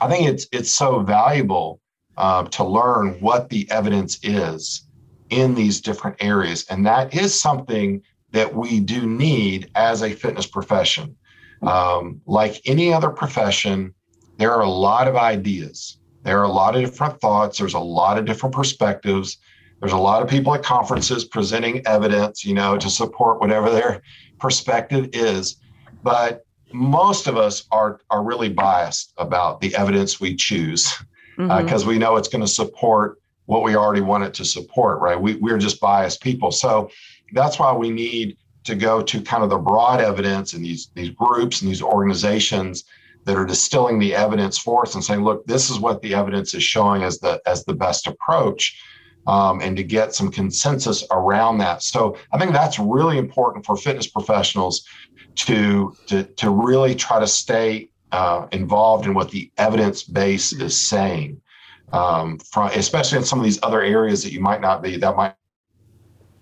I 0.00 0.08
think 0.08 0.28
it's 0.28 0.46
it's 0.52 0.74
so 0.74 1.00
valuable 1.00 1.80
uh, 2.16 2.44
to 2.44 2.64
learn 2.64 3.20
what 3.20 3.48
the 3.48 3.70
evidence 3.70 4.18
is 4.22 4.86
in 5.30 5.54
these 5.54 5.80
different 5.80 6.16
areas, 6.20 6.66
and 6.68 6.86
that 6.86 7.14
is 7.14 7.38
something 7.38 8.02
that 8.32 8.54
we 8.54 8.80
do 8.80 9.06
need 9.06 9.70
as 9.74 10.02
a 10.02 10.12
fitness 10.12 10.46
profession. 10.46 11.16
Um, 11.62 12.20
like 12.26 12.60
any 12.64 12.92
other 12.92 13.10
profession, 13.10 13.94
there 14.42 14.52
are 14.52 14.62
a 14.62 14.68
lot 14.68 15.06
of 15.06 15.14
ideas. 15.14 15.98
There 16.24 16.40
are 16.40 16.44
a 16.44 16.50
lot 16.50 16.74
of 16.74 16.82
different 16.82 17.20
thoughts. 17.20 17.58
There's 17.58 17.74
a 17.74 17.78
lot 17.78 18.18
of 18.18 18.24
different 18.24 18.52
perspectives. 18.52 19.38
There's 19.78 19.92
a 19.92 19.96
lot 19.96 20.20
of 20.20 20.28
people 20.28 20.52
at 20.52 20.64
conferences 20.64 21.24
presenting 21.24 21.86
evidence, 21.86 22.44
you 22.44 22.52
know, 22.52 22.76
to 22.76 22.90
support 22.90 23.40
whatever 23.40 23.70
their 23.70 24.02
perspective 24.40 25.10
is. 25.12 25.58
But 26.02 26.44
most 26.72 27.28
of 27.28 27.36
us 27.36 27.68
are 27.70 28.00
are 28.10 28.24
really 28.24 28.48
biased 28.48 29.12
about 29.16 29.60
the 29.60 29.72
evidence 29.76 30.18
we 30.18 30.34
choose 30.34 30.92
because 31.36 31.82
mm-hmm. 31.82 31.88
uh, 31.88 31.92
we 31.92 31.98
know 31.98 32.16
it's 32.16 32.28
going 32.28 32.42
to 32.44 32.48
support 32.48 33.20
what 33.46 33.62
we 33.62 33.76
already 33.76 34.00
want 34.00 34.24
it 34.24 34.34
to 34.34 34.44
support, 34.44 35.00
right? 35.00 35.20
We, 35.20 35.36
we're 35.36 35.58
just 35.58 35.80
biased 35.80 36.20
people. 36.20 36.50
So 36.50 36.90
that's 37.32 37.60
why 37.60 37.72
we 37.72 37.90
need 37.90 38.36
to 38.64 38.74
go 38.74 39.02
to 39.02 39.20
kind 39.20 39.44
of 39.44 39.50
the 39.50 39.58
broad 39.58 40.00
evidence 40.00 40.52
and 40.52 40.64
these, 40.64 40.90
these 40.94 41.10
groups 41.10 41.62
and 41.62 41.70
these 41.70 41.82
organizations 41.82 42.84
that 43.24 43.36
are 43.36 43.46
distilling 43.46 43.98
the 43.98 44.14
evidence 44.14 44.58
for 44.58 44.82
us 44.82 44.94
and 44.94 45.04
saying, 45.04 45.22
look, 45.22 45.46
this 45.46 45.70
is 45.70 45.78
what 45.78 46.02
the 46.02 46.14
evidence 46.14 46.54
is 46.54 46.62
showing 46.62 47.02
as 47.02 47.18
the 47.20 47.40
as 47.46 47.64
the 47.64 47.74
best 47.74 48.06
approach. 48.06 48.80
Um, 49.24 49.60
and 49.60 49.76
to 49.76 49.84
get 49.84 50.16
some 50.16 50.32
consensus 50.32 51.04
around 51.12 51.58
that. 51.58 51.84
So 51.84 52.16
I 52.32 52.38
think 52.38 52.52
that's 52.52 52.80
really 52.80 53.18
important 53.18 53.64
for 53.64 53.76
fitness 53.76 54.08
professionals 54.08 54.84
to 55.36 55.96
to, 56.08 56.24
to 56.24 56.50
really 56.50 56.96
try 56.96 57.20
to 57.20 57.26
stay 57.28 57.90
uh, 58.10 58.46
involved 58.52 59.06
in 59.06 59.14
what 59.14 59.30
the 59.30 59.50
evidence 59.58 60.02
base 60.02 60.52
is 60.52 60.78
saying, 60.78 61.40
um, 61.92 62.38
from 62.38 62.70
especially 62.74 63.18
in 63.18 63.24
some 63.24 63.38
of 63.38 63.44
these 63.44 63.60
other 63.62 63.80
areas 63.80 64.22
that 64.24 64.32
you 64.32 64.40
might 64.40 64.60
not 64.60 64.82
be 64.82 64.96
that 64.96 65.16
might 65.16 65.34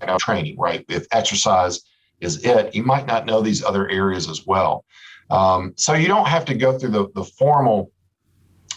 you 0.00 0.06
know, 0.06 0.16
training 0.18 0.56
right. 0.58 0.84
If 0.88 1.06
exercise 1.12 1.82
is 2.20 2.44
it, 2.44 2.74
you 2.74 2.82
might 2.82 3.06
not 3.06 3.26
know 3.26 3.40
these 3.40 3.62
other 3.62 3.88
areas 3.88 4.28
as 4.28 4.46
well. 4.46 4.84
Um, 5.30 5.74
so 5.76 5.94
you 5.94 6.08
don't 6.08 6.26
have 6.26 6.44
to 6.46 6.54
go 6.54 6.78
through 6.78 6.90
the, 6.90 7.08
the 7.14 7.24
formal 7.24 7.92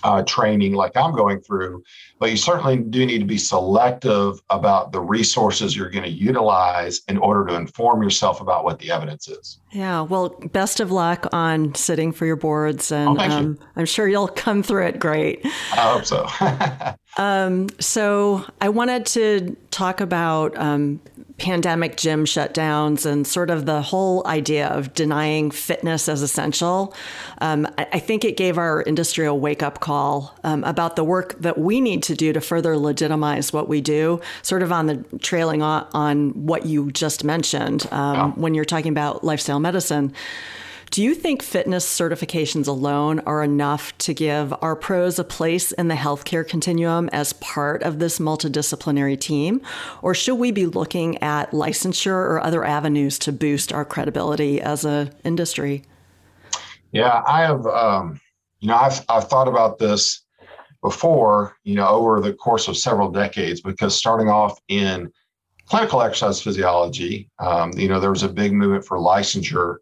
uh, 0.04 0.22
training 0.24 0.74
like 0.74 0.96
I'm 0.98 1.16
going 1.16 1.40
through, 1.40 1.84
but 2.20 2.30
you 2.30 2.38
certainly 2.38 2.78
do 2.78 3.06
need 3.06 3.20
to 3.20 3.26
be 3.26 3.38
selective 3.38 4.42
about 4.50 4.92
the 4.92 5.00
resources 5.00 5.76
you're 5.76 5.90
going 5.90 6.04
to 6.04 6.10
utilize 6.10 7.02
in 7.08 7.18
order 7.18 7.46
to 7.48 7.56
inform 7.56 8.04
yourself 8.04 8.42
about 8.42 8.64
what 8.64 8.80
the 8.80 8.92
evidence 8.92 9.28
is. 9.28 9.60
Yeah, 9.74 10.02
well, 10.02 10.30
best 10.52 10.80
of 10.80 10.92
luck 10.92 11.28
on 11.34 11.74
sitting 11.74 12.12
for 12.12 12.28
your 12.28 12.36
boards, 12.36 12.92
and 12.92 13.20
oh, 13.20 13.24
um, 13.24 13.60
I'm 13.76 13.88
sure 13.88 14.08
you'll 14.08 14.28
come 14.28 14.62
through 14.62 14.86
it 14.86 15.00
great. 15.00 15.44
I 15.46 15.98
hope 16.00 16.06
so. 16.06 16.28
um, 17.22 17.70
so 17.80 18.46
I 18.62 18.70
wanted 18.70 19.08
to 19.08 19.58
talk 19.72 20.00
about 20.00 20.56
um, 20.58 21.02
pandemic 21.38 21.98
gym 21.98 22.26
shutdowns 22.26 23.06
and 23.06 23.26
sort 23.26 23.50
of 23.50 23.66
the 23.66 23.82
whole 23.82 24.26
idea 24.28 24.68
of 24.68 24.94
denying 24.94 25.50
fitness 25.52 26.08
as 26.08 26.22
essential, 26.22 26.94
um, 27.42 27.68
I, 27.78 28.00
think 28.00 28.24
it 28.24 28.38
gave 28.38 28.58
our 28.58 28.84
industry 28.84 29.26
a 29.26 29.34
wake 29.34 29.64
up 29.64 29.80
call 29.80 30.38
um, 30.44 30.64
about 30.64 30.96
the 30.96 31.04
work 31.04 31.36
that 31.40 31.58
we 31.58 31.82
need 31.82 32.04
to 32.04 32.16
do 32.16 32.34
to 32.34 32.42
further 32.42 32.78
legitimize 32.78 33.52
what 33.52 33.68
we 33.68 33.82
do, 33.82 34.22
sort 34.42 34.62
of 34.62 34.72
on 34.72 34.86
the 34.86 35.04
trailing 35.20 35.62
on, 35.62 35.88
on 35.94 36.30
what 36.46 36.66
you 36.66 36.92
just 36.92 37.24
mentioned 37.24 37.88
um, 37.92 38.16
yeah. 38.16 38.28
when 38.32 38.54
you're 38.54 38.64
talking 38.64 38.92
about 38.92 39.24
lifestyle 39.24 39.60
medicine. 39.64 40.14
Do 40.92 41.02
you 41.02 41.16
think 41.16 41.42
fitness 41.42 41.88
certifications 41.88 42.68
alone 42.68 43.20
are 43.22 43.42
enough 43.42 43.98
to 43.98 44.14
give 44.14 44.54
our 44.62 44.76
pros 44.76 45.18
a 45.18 45.24
place 45.24 45.72
in 45.72 45.88
the 45.88 45.96
healthcare 45.96 46.48
continuum 46.48 47.10
as 47.12 47.34
part 47.34 47.82
of 47.82 47.98
this 47.98 48.20
multidisciplinary 48.20 49.20
team? 49.20 49.60
Or 50.04 50.14
should 50.14 50.36
we 50.36 50.52
be 50.52 50.68
looking 50.68 51.18
at 51.24 51.50
licensure 51.50 52.12
or 52.12 52.44
other 52.44 52.64
avenues 52.64 53.18
to 53.20 53.32
boost 53.32 53.74
our 53.74 53.84
credibility 53.84 54.62
as 54.62 54.86
an 54.86 55.12
industry? 55.24 55.84
Yeah, 56.92 57.24
I 57.26 57.42
have, 57.42 57.66
um, 57.66 58.22
you 58.60 58.68
know, 58.68 58.76
I've, 58.76 59.04
I've 59.10 59.28
thought 59.28 59.48
about 59.48 59.80
this 59.80 60.22
before, 60.84 61.58
you 61.64 61.74
know, 61.74 61.88
over 61.88 62.22
the 62.22 62.34
course 62.34 62.68
of 62.68 62.78
several 62.78 63.10
decades, 63.10 63.62
because 63.62 63.96
starting 63.96 64.30
off 64.30 64.60
in 64.68 65.12
clinical 65.74 66.04
exercise 66.04 66.40
physiology, 66.40 67.28
um, 67.40 67.72
you 67.76 67.88
know, 67.88 68.00
there 68.00 68.12
was 68.12 68.22
a 68.22 68.30
big 68.30 68.54
movement 68.54 68.86
for 68.86 69.00
licensure 69.00 69.78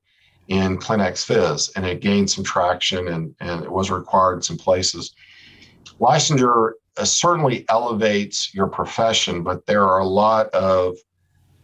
in 0.48 0.78
Clin 0.78 1.02
Ex 1.02 1.26
Phys, 1.26 1.70
and 1.76 1.86
it 1.86 2.00
gained 2.00 2.30
some 2.30 2.46
traction 2.46 3.10
and, 3.10 3.36
and 3.42 3.62
it 3.62 3.70
was 3.70 3.92
required 3.92 4.36
in 4.36 4.42
some 4.42 4.56
places. 4.56 5.14
Licensure 6.00 6.72
uh, 6.96 7.04
certainly 7.04 7.66
elevates 7.68 8.56
your 8.56 8.68
profession, 8.68 9.44
but 9.44 9.66
there 9.66 9.84
are 9.84 10.00
a 10.00 10.06
lot 10.06 10.48
of 10.52 10.96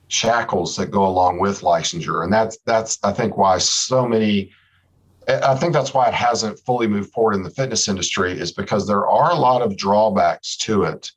shackles 0.09 0.75
that 0.75 0.91
go 0.91 1.07
along 1.07 1.39
with 1.39 1.61
licensure, 1.61 2.25
and 2.25 2.33
that's 2.33 2.57
that's 2.65 2.99
I 3.05 3.13
think 3.13 3.37
why 3.37 3.59
so 3.59 4.05
many. 4.05 4.51
I 5.29 5.55
think 5.55 5.71
that's 5.71 5.93
why 5.93 6.09
it 6.09 6.13
hasn't 6.13 6.59
fully 6.59 6.87
moved 6.87 7.13
forward 7.13 7.35
in 7.35 7.43
the 7.43 7.49
fitness 7.49 7.87
industry 7.87 8.37
is 8.37 8.51
because 8.51 8.87
there 8.87 9.07
are 9.07 9.31
a 9.31 9.39
lot 9.39 9.61
of 9.61 9.77
drawbacks 9.77 10.57
to 10.57 10.83
it. 10.83 11.13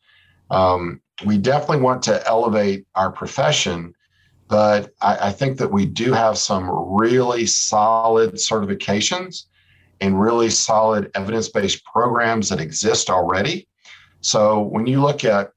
Um, 0.48 1.00
we 1.24 1.38
definitely 1.38 1.80
want 1.80 2.02
to 2.04 2.26
elevate 2.26 2.86
our 2.94 3.10
profession, 3.10 3.94
but 4.48 4.92
I, 5.00 5.28
I 5.28 5.32
think 5.32 5.58
that 5.58 5.70
we 5.70 5.86
do 5.86 6.12
have 6.12 6.38
some 6.38 6.68
really 6.68 7.46
solid 7.46 8.34
certifications 8.34 9.44
and 10.00 10.20
really 10.20 10.50
solid 10.50 11.10
evidence 11.14 11.48
based 11.48 11.84
programs 11.84 12.48
that 12.48 12.60
exist 12.60 13.10
already. 13.10 13.68
So 14.22 14.60
when 14.60 14.86
you 14.86 15.00
look 15.00 15.24
at 15.24 15.52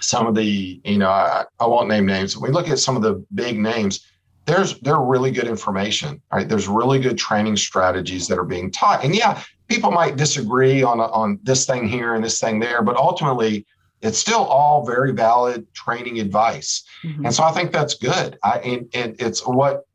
some 0.00 0.26
of 0.26 0.34
the, 0.34 0.80
you 0.84 0.98
know, 0.98 1.10
I, 1.10 1.44
I 1.58 1.66
won't 1.66 1.88
name 1.88 2.06
names. 2.06 2.36
When 2.36 2.50
we 2.50 2.54
look 2.54 2.68
at 2.68 2.78
some 2.78 2.96
of 2.96 3.02
the 3.02 3.24
big 3.34 3.58
names, 3.58 4.06
there's 4.46 4.78
they're 4.80 5.00
really 5.00 5.30
good 5.30 5.46
information, 5.46 6.20
right? 6.32 6.48
There's 6.48 6.66
really 6.66 6.98
good 6.98 7.18
training 7.18 7.56
strategies 7.56 8.26
that 8.28 8.38
are 8.38 8.44
being 8.44 8.70
taught. 8.70 9.04
And 9.04 9.14
yeah, 9.14 9.42
people 9.68 9.90
might 9.90 10.16
disagree 10.16 10.82
on 10.82 11.00
on 11.00 11.38
this 11.42 11.66
thing 11.66 11.86
here 11.86 12.14
and 12.14 12.24
this 12.24 12.40
thing 12.40 12.58
there, 12.58 12.82
but 12.82 12.96
ultimately 12.96 13.66
it's 14.02 14.18
still 14.18 14.44
all 14.44 14.84
very 14.84 15.12
valid 15.12 15.72
training 15.74 16.20
advice. 16.20 16.84
Mm-hmm. 17.04 17.26
And 17.26 17.34
so 17.34 17.42
I 17.42 17.52
think 17.52 17.72
that's 17.72 17.94
good. 17.94 18.38
I 18.42 18.58
and, 18.58 18.88
and 18.94 19.16
it's 19.20 19.46
what 19.46 19.86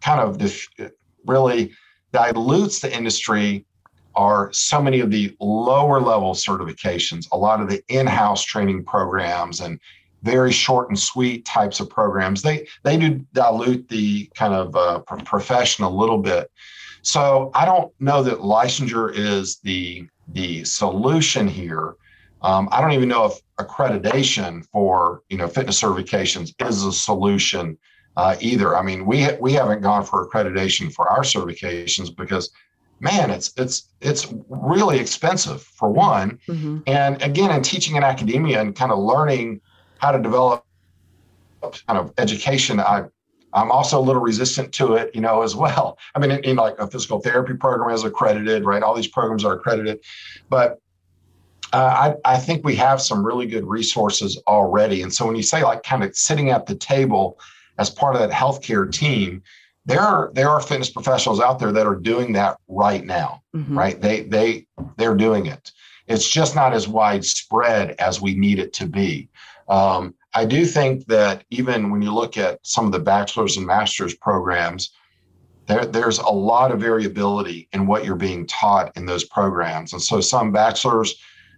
kind 0.00 0.20
of 0.20 0.38
this 0.38 0.68
really 1.26 1.72
dilutes 2.12 2.80
the 2.80 2.94
industry 2.94 3.64
are 4.14 4.52
so 4.52 4.80
many 4.80 5.00
of 5.00 5.10
the 5.10 5.34
lower 5.40 6.00
level 6.00 6.34
certifications, 6.34 7.26
a 7.32 7.36
lot 7.36 7.60
of 7.60 7.68
the 7.68 7.82
in-house 7.88 8.44
training 8.44 8.84
programs 8.84 9.60
and 9.60 9.80
very 10.22 10.52
short 10.52 10.88
and 10.88 10.98
sweet 10.98 11.44
types 11.44 11.80
of 11.80 11.90
programs. 11.90 12.42
They 12.42 12.66
they 12.82 12.96
do 12.96 13.24
dilute 13.32 13.88
the 13.88 14.30
kind 14.34 14.54
of 14.54 14.74
uh, 14.76 15.00
profession 15.00 15.84
a 15.84 15.90
little 15.90 16.18
bit. 16.18 16.50
So 17.02 17.50
I 17.54 17.66
don't 17.66 17.92
know 18.00 18.22
that 18.22 18.38
licensure 18.38 19.12
is 19.14 19.58
the 19.58 20.06
the 20.28 20.64
solution 20.64 21.46
here. 21.46 21.96
Um, 22.44 22.68
I 22.70 22.80
don't 22.82 22.92
even 22.92 23.08
know 23.08 23.24
if 23.24 23.40
accreditation 23.58 24.66
for 24.70 25.22
you 25.30 25.38
know 25.38 25.48
fitness 25.48 25.80
certifications 25.80 26.54
is 26.60 26.84
a 26.84 26.92
solution 26.92 27.76
uh, 28.16 28.36
either. 28.40 28.76
I 28.76 28.82
mean, 28.82 29.06
we 29.06 29.22
ha- 29.22 29.38
we 29.40 29.54
haven't 29.54 29.80
gone 29.80 30.04
for 30.04 30.28
accreditation 30.28 30.92
for 30.92 31.08
our 31.08 31.22
certifications 31.22 32.14
because 32.14 32.50
man, 33.00 33.30
it's 33.30 33.52
it's 33.56 33.88
it's 34.02 34.32
really 34.48 34.98
expensive 34.98 35.62
for 35.62 35.88
one. 35.88 36.38
Mm-hmm. 36.46 36.80
And 36.86 37.20
again, 37.22 37.50
in 37.50 37.62
teaching 37.62 37.96
in 37.96 38.04
academia 38.04 38.60
and 38.60 38.76
kind 38.76 38.92
of 38.92 38.98
learning 38.98 39.62
how 39.98 40.12
to 40.12 40.20
develop 40.20 40.64
kind 41.62 41.98
of 41.98 42.12
education, 42.18 42.78
I 42.78 43.04
I'm 43.54 43.70
also 43.70 43.98
a 43.98 44.02
little 44.02 44.20
resistant 44.20 44.72
to 44.74 44.94
it, 44.94 45.14
you 45.14 45.20
know, 45.20 45.42
as 45.42 45.56
well. 45.56 45.96
I 46.14 46.18
mean, 46.18 46.30
in, 46.30 46.44
in 46.44 46.56
like 46.56 46.78
a 46.78 46.86
physical 46.88 47.20
therapy 47.20 47.54
program 47.54 47.94
is 47.94 48.04
accredited, 48.04 48.64
right? 48.64 48.82
All 48.82 48.94
these 48.94 49.08
programs 49.08 49.44
are 49.44 49.54
accredited, 49.54 50.00
but 50.50 50.80
uh, 51.74 52.14
I, 52.24 52.34
I 52.34 52.38
think 52.38 52.64
we 52.64 52.76
have 52.76 53.02
some 53.02 53.26
really 53.26 53.46
good 53.46 53.64
resources 53.64 54.40
already. 54.46 55.02
And 55.02 55.12
so 55.12 55.26
when 55.26 55.36
you 55.36 55.42
say 55.42 55.64
like 55.64 55.82
kind 55.82 56.04
of 56.04 56.14
sitting 56.16 56.50
at 56.50 56.66
the 56.66 56.74
table 56.74 57.38
as 57.78 57.90
part 57.90 58.14
of 58.14 58.20
that 58.20 58.30
healthcare 58.30 58.90
team, 58.90 59.42
there 59.86 60.00
are 60.00 60.30
there 60.34 60.48
are 60.48 60.60
fitness 60.60 60.90
professionals 60.90 61.40
out 61.40 61.58
there 61.58 61.72
that 61.72 61.86
are 61.86 61.96
doing 61.96 62.32
that 62.32 62.56
right 62.68 63.04
now 63.04 63.42
mm-hmm. 63.54 63.76
right 63.76 64.00
they 64.00 64.22
they 64.22 64.66
they're 64.96 65.14
doing 65.14 65.46
it 65.46 65.72
it's 66.06 66.28
just 66.28 66.54
not 66.54 66.72
as 66.72 66.88
widespread 66.88 67.94
as 67.98 68.20
we 68.20 68.34
need 68.34 68.58
it 68.58 68.72
to 68.72 68.86
be 68.86 69.28
um, 69.68 70.14
i 70.34 70.44
do 70.44 70.64
think 70.64 71.04
that 71.06 71.44
even 71.50 71.90
when 71.90 72.02
you 72.02 72.12
look 72.12 72.36
at 72.36 72.58
some 72.62 72.86
of 72.86 72.92
the 72.92 72.98
bachelor's 72.98 73.56
and 73.56 73.66
master's 73.66 74.14
programs 74.14 74.92
there, 75.66 75.86
there's 75.86 76.18
a 76.18 76.28
lot 76.28 76.72
of 76.72 76.80
variability 76.80 77.68
in 77.72 77.86
what 77.86 78.04
you're 78.04 78.16
being 78.16 78.46
taught 78.46 78.94
in 78.96 79.06
those 79.06 79.24
programs 79.24 79.92
and 79.92 80.00
so 80.00 80.20
some 80.20 80.50
bachelor's 80.50 81.14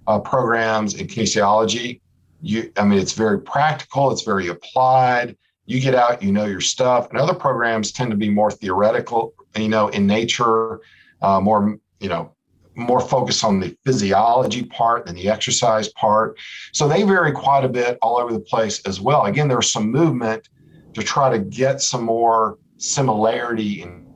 uh, 0.07 0.19
programs 0.19 0.95
in 0.95 1.07
kinesiology 1.07 2.01
you 2.43 2.71
i 2.77 2.85
mean 2.85 2.99
it's 2.99 3.13
very 3.13 3.41
practical 3.41 4.11
it's 4.11 4.23
very 4.23 4.49
applied 4.49 5.37
you 5.67 5.81
get 5.81 5.95
out, 5.95 6.23
you 6.23 6.33
know 6.33 6.47
your 6.47 6.61
stuff. 6.61 7.11
And 7.11 7.19
other 7.19 7.35
programs 7.35 7.93
tend 7.93 8.11
to 8.13 8.17
be 8.17 8.31
more 8.31 8.51
theoretical, 8.51 9.35
you 9.57 9.69
know, 9.69 9.89
in 9.89 10.07
nature, 10.07 10.81
uh, 11.21 11.41
more, 11.41 11.77
you 12.01 12.09
know, 12.09 12.33
more 12.77 13.01
focused 13.01 13.43
on 13.43 13.59
the 13.59 13.77
physiology 13.85 14.65
part 14.65 15.07
than 15.07 15.17
the 15.17 15.29
exercise 15.29 15.89
part. 15.95 16.39
So 16.73 16.87
they 16.87 17.03
vary 17.03 17.33
quite 17.33 17.65
a 17.65 17.69
bit 17.69 17.99
all 18.01 18.19
over 18.19 18.33
the 18.33 18.41
place 18.41 18.81
as 18.87 19.01
well. 19.01 19.25
Again, 19.25 19.49
there's 19.49 19.73
some 19.73 19.91
movement 19.91 20.49
to 20.95 21.03
try 21.03 21.31
to 21.31 21.39
get 21.39 21.81
some 21.81 22.05
more 22.05 22.59
similarity 22.79 23.83
in 23.83 24.07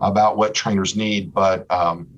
about 0.00 0.36
what 0.36 0.54
trainers 0.54 0.96
need, 0.96 1.34
but 1.34 1.70
um, 1.70 2.08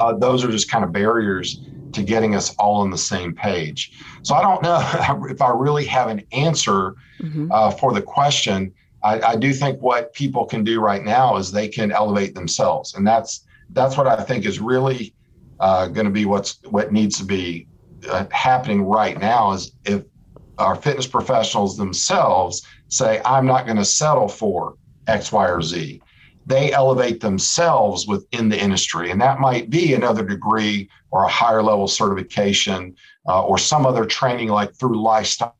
uh, 0.00 0.14
those 0.14 0.44
are 0.44 0.50
just 0.50 0.70
kind 0.70 0.84
of 0.84 0.92
barriers 0.92 1.60
to 1.92 2.02
getting 2.02 2.34
us 2.34 2.54
all 2.56 2.80
on 2.80 2.90
the 2.90 2.98
same 2.98 3.34
page. 3.34 3.92
So 4.22 4.34
I 4.34 4.42
don't 4.42 4.62
know 4.62 4.78
if 5.30 5.42
I 5.42 5.50
really 5.50 5.84
have 5.86 6.08
an 6.08 6.24
answer 6.32 6.96
mm-hmm. 7.20 7.50
uh, 7.52 7.70
for 7.72 7.92
the 7.92 8.02
question. 8.02 8.72
I, 9.02 9.20
I, 9.20 9.36
do 9.36 9.52
think 9.54 9.80
what 9.80 10.12
people 10.12 10.44
can 10.44 10.62
do 10.62 10.80
right 10.80 11.02
now 11.02 11.36
is 11.36 11.50
they 11.50 11.68
can 11.68 11.90
elevate 11.90 12.34
themselves, 12.34 12.94
and 12.94 13.06
that's 13.06 13.46
that's 13.70 13.96
what 13.96 14.06
I 14.06 14.22
think 14.22 14.44
is 14.44 14.60
really 14.60 15.14
uh, 15.58 15.86
going 15.86 16.04
to 16.04 16.12
be 16.12 16.26
what's 16.26 16.58
what 16.64 16.92
needs 16.92 17.16
to 17.18 17.24
be 17.24 17.66
uh, 18.10 18.26
happening 18.30 18.82
right 18.82 19.18
now. 19.18 19.52
Is 19.52 19.72
if 19.86 20.02
our 20.58 20.76
fitness 20.76 21.06
professionals 21.06 21.78
themselves 21.78 22.66
say, 22.88 23.22
"I'm 23.24 23.46
not 23.46 23.64
going 23.64 23.78
to 23.78 23.86
settle 23.86 24.28
for 24.28 24.76
X, 25.06 25.32
Y, 25.32 25.48
or 25.48 25.62
Z." 25.62 26.02
They 26.46 26.72
elevate 26.72 27.20
themselves 27.20 28.06
within 28.06 28.48
the 28.48 28.60
industry, 28.60 29.10
and 29.10 29.20
that 29.20 29.40
might 29.40 29.70
be 29.70 29.94
another 29.94 30.24
degree 30.24 30.88
or 31.10 31.24
a 31.24 31.28
higher 31.28 31.62
level 31.62 31.88
certification 31.88 32.96
uh, 33.28 33.42
or 33.44 33.58
some 33.58 33.86
other 33.86 34.04
training 34.04 34.48
like 34.48 34.74
through 34.74 35.00
lifestyle 35.00 35.56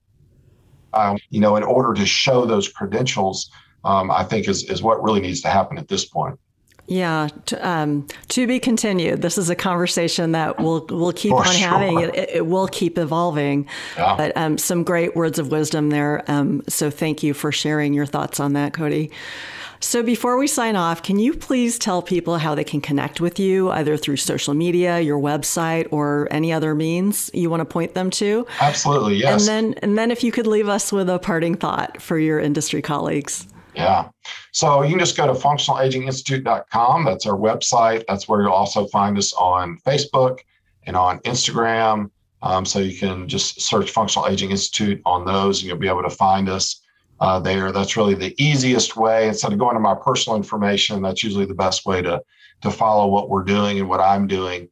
um, 0.93 1.19
you 1.31 1.41
know 1.41 1.57
in 1.57 1.63
order 1.63 1.95
to 1.95 2.07
show 2.07 2.45
those 2.45 2.69
credentials 2.69 3.51
um, 3.85 4.11
i 4.11 4.25
think 4.25 4.49
is, 4.49 4.65
is 4.65 4.83
what 4.83 5.03
really 5.03 5.21
needs 5.21 5.41
to 5.41 5.49
happen 5.49 5.79
at 5.79 5.89
this 5.89 6.05
point 6.05 6.39
yeah, 6.87 7.29
to, 7.47 7.69
um, 7.69 8.09
to 8.31 8.49
be 8.49 8.59
continued. 8.59 9.23
This 9.23 9.39
is 9.39 9.49
a 9.49 9.55
conversation 9.55 10.33
that 10.33 10.59
we'll 10.59 10.85
we'll 10.91 11.13
keep 11.13 11.31
For 11.31 11.47
on 11.47 11.53
sure. 11.53 11.69
having. 11.69 12.01
It, 12.01 12.31
it, 12.31 12.47
will 12.47 12.67
keep 12.67 12.99
evolving. 12.99 13.69
Yeah. 13.97 14.17
But 14.17 14.37
um, 14.37 14.59
some 14.59 14.83
great 14.83 15.15
words 15.15 15.39
of 15.39 15.53
wisdom 15.53 15.91
there. 15.91 16.25
Um, 16.27 16.65
so 16.69 16.91
thank 16.91 17.23
you 17.23 17.33
for 17.33 17.53
sharing 17.53 17.95
your 17.95 18.07
thoughts 18.07 18.41
on 18.41 18.55
that, 18.55 18.73
Cody. 18.73 19.13
So 19.83 20.03
before 20.03 20.37
we 20.37 20.47
sign 20.47 20.77
off, 20.77 21.03
can 21.03 21.19
you 21.19 21.33
please 21.33 21.79
tell 21.79 22.03
people 22.03 22.37
how 22.37 22.55
they 22.55 22.65
can 22.65 22.83
connect 22.83 23.19
with 23.19 23.39
you, 23.39 23.71
either 23.71 23.97
through 23.97 24.19
social 24.19 24.53
media, 24.53 25.01
your 25.01 25.19
website, 25.19 25.91
or 25.91 26.29
any 26.31 26.53
other 26.53 26.75
means 26.75 27.31
you 27.33 27.49
want 27.49 27.63
to 27.63 27.65
point 27.65 27.95
them 27.95 28.11
to? 28.11 28.47
Absolutely, 28.61 29.17
yes. 29.17 29.41
And 29.41 29.49
then, 29.49 29.75
and 29.83 29.97
then, 29.97 30.11
if 30.11 30.23
you 30.23 30.33
could 30.33 30.47
leave 30.47 30.69
us 30.69 30.93
with 30.93 31.09
a 31.09 31.19
parting 31.19 31.55
thought 31.55 32.01
for 32.03 32.19
your 32.19 32.39
industry 32.39 32.83
colleagues. 32.83 33.47
Yeah. 33.75 34.11
So 34.53 34.83
you 34.83 34.91
can 34.91 34.99
just 34.99 35.17
go 35.17 35.27
to 35.27 35.33
functionalaginginstitute.com. 35.33 37.05
That's 37.07 37.25
our 37.25 37.37
website. 37.37 38.05
That's 38.07 38.29
where 38.29 38.43
you'll 38.43 38.53
also 38.53 38.87
find 38.89 39.17
us 39.17 39.33
on 39.33 39.79
Facebook 39.87 40.41
and 40.85 40.97
on 40.97 41.21
Instagram. 41.21 42.11
Um, 42.43 42.67
so 42.67 42.81
you 42.81 42.99
can 42.99 43.29
just 43.29 43.61
search 43.61 43.91
Functional 43.91 44.29
Aging 44.29 44.51
Institute 44.51 45.01
on 45.05 45.25
those 45.25 45.61
and 45.61 45.69
you'll 45.69 45.79
be 45.79 45.89
able 45.89 46.03
to 46.03 46.11
find 46.11 46.49
us 46.49 46.81
uh, 47.21 47.39
there. 47.39 47.73
That's 47.73 47.97
really 47.97 48.15
the 48.15 48.35
easiest 48.43 48.97
way. 48.97 49.29
Instead 49.29 49.53
of 49.53 49.59
going 49.59 49.75
to 49.75 49.81
my 49.81 49.95
personal 49.95 50.37
information, 50.37 51.03
that's 51.03 51.23
usually 51.23 51.47
the 51.47 51.55
best 51.55 51.87
way 51.87 52.03
to 52.03 52.23
to 52.63 52.71
follow 52.71 53.07
what 53.09 53.31
we're 53.31 53.45
doing 53.45 53.79
and 53.79 53.89
what 53.89 54.01
I'm 54.01 54.27
doing. 54.27 54.69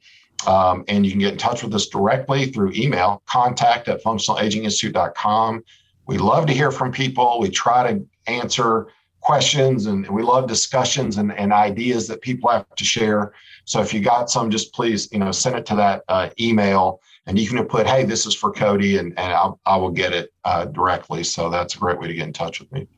Um, 0.46 0.84
and 0.88 1.04
you 1.04 1.10
can 1.12 1.20
get 1.20 1.32
in 1.32 1.38
touch 1.38 1.62
with 1.62 1.74
us 1.74 1.86
directly 1.86 2.46
through 2.46 2.72
email, 2.72 3.22
contact 3.26 3.88
at 3.88 4.02
functionalaginginstitute.com. 4.04 5.64
We 6.06 6.18
love 6.18 6.46
to 6.46 6.52
hear 6.52 6.70
from 6.70 6.92
people. 6.92 7.40
We 7.40 7.48
try 7.48 7.92
to 7.92 8.06
answer 8.26 8.88
questions 9.20 9.86
and 9.86 10.08
we 10.08 10.22
love 10.22 10.48
discussions 10.48 11.18
and, 11.18 11.32
and 11.32 11.52
ideas 11.52 12.06
that 12.08 12.20
people 12.20 12.50
have 12.50 12.66
to 12.76 12.84
share. 12.84 13.32
So 13.64 13.80
if 13.80 13.92
you 13.92 14.00
got 14.00 14.30
some, 14.30 14.50
just 14.50 14.72
please, 14.72 15.08
you 15.12 15.18
know, 15.18 15.32
send 15.32 15.56
it 15.56 15.66
to 15.66 15.76
that 15.76 16.04
uh, 16.08 16.30
email 16.40 17.00
and 17.28 17.38
you 17.38 17.46
can 17.46 17.62
put, 17.66 17.86
hey, 17.86 18.04
this 18.04 18.24
is 18.24 18.34
for 18.34 18.50
Cody, 18.50 18.96
and, 18.96 19.16
and 19.18 19.32
I'll, 19.32 19.60
I 19.66 19.76
will 19.76 19.90
get 19.90 20.14
it 20.14 20.32
uh, 20.46 20.64
directly. 20.64 21.22
So 21.22 21.50
that's 21.50 21.74
a 21.76 21.78
great 21.78 22.00
way 22.00 22.08
to 22.08 22.14
get 22.14 22.26
in 22.26 22.32
touch 22.32 22.58
with 22.58 22.72
me. 22.72 22.88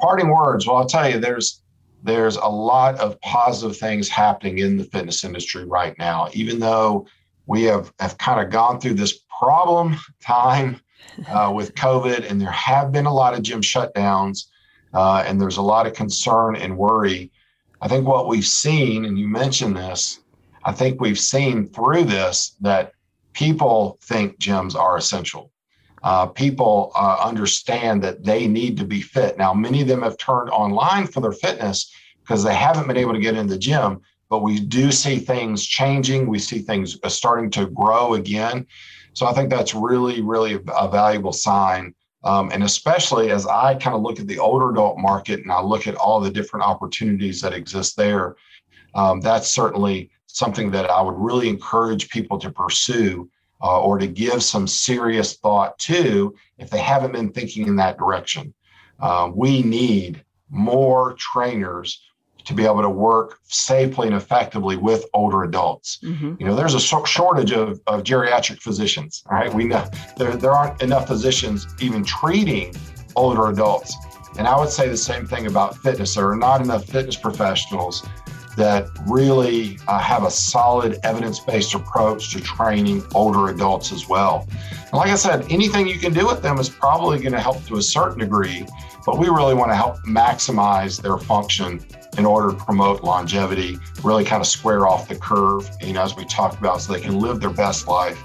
Parting 0.00 0.28
words. 0.28 0.66
Well, 0.66 0.76
I'll 0.76 0.86
tell 0.86 1.10
you, 1.10 1.18
there's 1.18 1.60
there's 2.04 2.36
a 2.36 2.46
lot 2.46 2.96
of 2.96 3.18
positive 3.22 3.76
things 3.76 4.08
happening 4.10 4.58
in 4.58 4.76
the 4.76 4.84
fitness 4.84 5.24
industry 5.24 5.64
right 5.64 5.98
now, 5.98 6.28
even 6.34 6.60
though 6.60 7.06
we 7.46 7.62
have, 7.62 7.92
have 7.98 8.18
kind 8.18 8.44
of 8.44 8.52
gone 8.52 8.78
through 8.78 8.92
this 8.94 9.20
problem 9.38 9.96
time 10.20 10.80
uh, 11.28 11.50
with 11.54 11.74
COVID, 11.74 12.30
and 12.30 12.38
there 12.38 12.50
have 12.50 12.92
been 12.92 13.06
a 13.06 13.12
lot 13.12 13.32
of 13.32 13.42
gym 13.42 13.62
shutdowns, 13.62 14.48
uh, 14.92 15.24
and 15.26 15.40
there's 15.40 15.56
a 15.56 15.62
lot 15.62 15.86
of 15.86 15.94
concern 15.94 16.56
and 16.56 16.76
worry. 16.76 17.32
I 17.80 17.88
think 17.88 18.06
what 18.06 18.28
we've 18.28 18.46
seen, 18.46 19.06
and 19.06 19.18
you 19.18 19.26
mentioned 19.26 19.74
this, 19.76 20.20
I 20.64 20.72
think 20.72 21.00
we've 21.00 21.18
seen 21.18 21.66
through 21.66 22.04
this 22.04 22.56
that 22.60 22.92
people 23.32 23.98
think 24.02 24.38
gyms 24.38 24.74
are 24.74 24.96
essential. 24.96 25.50
Uh, 26.02 26.26
people 26.26 26.92
uh, 26.94 27.18
understand 27.24 28.02
that 28.02 28.24
they 28.24 28.46
need 28.46 28.76
to 28.76 28.84
be 28.84 29.00
fit. 29.00 29.38
Now, 29.38 29.54
many 29.54 29.82
of 29.82 29.88
them 29.88 30.02
have 30.02 30.18
turned 30.18 30.50
online 30.50 31.06
for 31.06 31.20
their 31.20 31.32
fitness 31.32 31.92
because 32.20 32.42
they 32.44 32.54
haven't 32.54 32.86
been 32.86 32.96
able 32.96 33.14
to 33.14 33.20
get 33.20 33.36
in 33.36 33.46
the 33.46 33.58
gym, 33.58 34.00
but 34.28 34.42
we 34.42 34.60
do 34.60 34.92
see 34.92 35.18
things 35.18 35.64
changing. 35.64 36.26
We 36.26 36.38
see 36.38 36.58
things 36.58 36.98
uh, 37.02 37.08
starting 37.08 37.50
to 37.52 37.66
grow 37.66 38.14
again. 38.14 38.66
So 39.14 39.26
I 39.26 39.32
think 39.32 39.48
that's 39.48 39.74
really, 39.74 40.20
really 40.20 40.54
a 40.54 40.88
valuable 40.88 41.32
sign. 41.32 41.94
Um, 42.24 42.50
and 42.52 42.64
especially 42.64 43.30
as 43.30 43.46
I 43.46 43.74
kind 43.74 43.94
of 43.94 44.02
look 44.02 44.18
at 44.18 44.26
the 44.26 44.38
older 44.38 44.70
adult 44.70 44.98
market 44.98 45.40
and 45.40 45.52
I 45.52 45.60
look 45.60 45.86
at 45.86 45.94
all 45.94 46.20
the 46.20 46.30
different 46.30 46.64
opportunities 46.66 47.40
that 47.42 47.52
exist 47.52 47.96
there, 47.96 48.36
um, 48.94 49.20
that's 49.20 49.48
certainly 49.48 50.10
something 50.34 50.72
that 50.72 50.90
I 50.90 51.00
would 51.00 51.16
really 51.16 51.48
encourage 51.48 52.10
people 52.10 52.38
to 52.40 52.50
pursue 52.50 53.30
uh, 53.62 53.80
or 53.80 53.98
to 53.98 54.06
give 54.08 54.42
some 54.42 54.66
serious 54.66 55.36
thought 55.36 55.78
to 55.78 56.34
if 56.58 56.70
they 56.70 56.80
haven't 56.80 57.12
been 57.12 57.30
thinking 57.30 57.68
in 57.68 57.76
that 57.76 57.98
direction. 57.98 58.52
Uh, 58.98 59.30
we 59.32 59.62
need 59.62 60.24
more 60.50 61.14
trainers 61.18 62.00
to 62.44 62.52
be 62.52 62.64
able 62.64 62.82
to 62.82 62.90
work 62.90 63.38
safely 63.44 64.08
and 64.08 64.16
effectively 64.16 64.76
with 64.76 65.06
older 65.14 65.44
adults. 65.44 66.00
Mm-hmm. 66.02 66.34
You 66.40 66.46
know, 66.46 66.56
there's 66.56 66.74
a 66.74 66.80
shortage 66.80 67.52
of, 67.52 67.80
of 67.86 68.02
geriatric 68.02 68.60
physicians. 68.60 69.22
Right? 69.30 69.54
We 69.54 69.64
know 69.64 69.88
there, 70.16 70.36
there 70.36 70.52
aren't 70.52 70.82
enough 70.82 71.06
physicians 71.06 71.66
even 71.80 72.04
treating 72.04 72.74
older 73.14 73.48
adults. 73.48 73.96
And 74.36 74.48
I 74.48 74.58
would 74.58 74.68
say 74.68 74.88
the 74.88 74.96
same 74.96 75.26
thing 75.26 75.46
about 75.46 75.76
fitness. 75.78 76.16
There 76.16 76.28
are 76.28 76.36
not 76.36 76.60
enough 76.60 76.84
fitness 76.86 77.16
professionals 77.16 78.04
that 78.56 78.88
really 79.06 79.78
uh, 79.88 79.98
have 79.98 80.24
a 80.24 80.30
solid 80.30 80.98
evidence 81.02 81.40
based 81.40 81.74
approach 81.74 82.32
to 82.32 82.40
training 82.40 83.04
older 83.14 83.48
adults 83.48 83.92
as 83.92 84.08
well. 84.08 84.46
And 84.72 84.92
like 84.92 85.10
I 85.10 85.16
said, 85.16 85.46
anything 85.50 85.86
you 85.86 85.98
can 85.98 86.12
do 86.12 86.26
with 86.26 86.42
them 86.42 86.58
is 86.58 86.68
probably 86.68 87.18
going 87.18 87.32
to 87.32 87.40
help 87.40 87.64
to 87.66 87.76
a 87.76 87.82
certain 87.82 88.18
degree, 88.18 88.66
but 89.04 89.18
we 89.18 89.28
really 89.28 89.54
want 89.54 89.70
to 89.70 89.76
help 89.76 89.96
maximize 90.04 91.00
their 91.00 91.18
function 91.18 91.84
in 92.16 92.24
order 92.24 92.50
to 92.50 92.64
promote 92.64 93.02
longevity, 93.02 93.76
really 94.02 94.24
kind 94.24 94.40
of 94.40 94.46
square 94.46 94.86
off 94.86 95.08
the 95.08 95.16
curve, 95.16 95.68
you 95.82 95.92
know, 95.92 96.02
as 96.02 96.14
we 96.16 96.24
talked 96.26 96.58
about, 96.58 96.80
so 96.80 96.92
they 96.92 97.00
can 97.00 97.18
live 97.18 97.40
their 97.40 97.50
best 97.50 97.88
life 97.88 98.16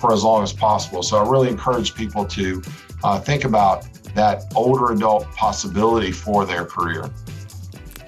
for 0.00 0.12
as 0.12 0.22
long 0.22 0.42
as 0.42 0.52
possible. 0.52 1.02
So 1.02 1.16
I 1.16 1.28
really 1.28 1.48
encourage 1.48 1.94
people 1.94 2.24
to 2.26 2.62
uh, 3.02 3.20
think 3.20 3.44
about 3.44 3.86
that 4.14 4.44
older 4.54 4.92
adult 4.92 5.24
possibility 5.32 6.12
for 6.12 6.44
their 6.44 6.64
career. 6.64 7.10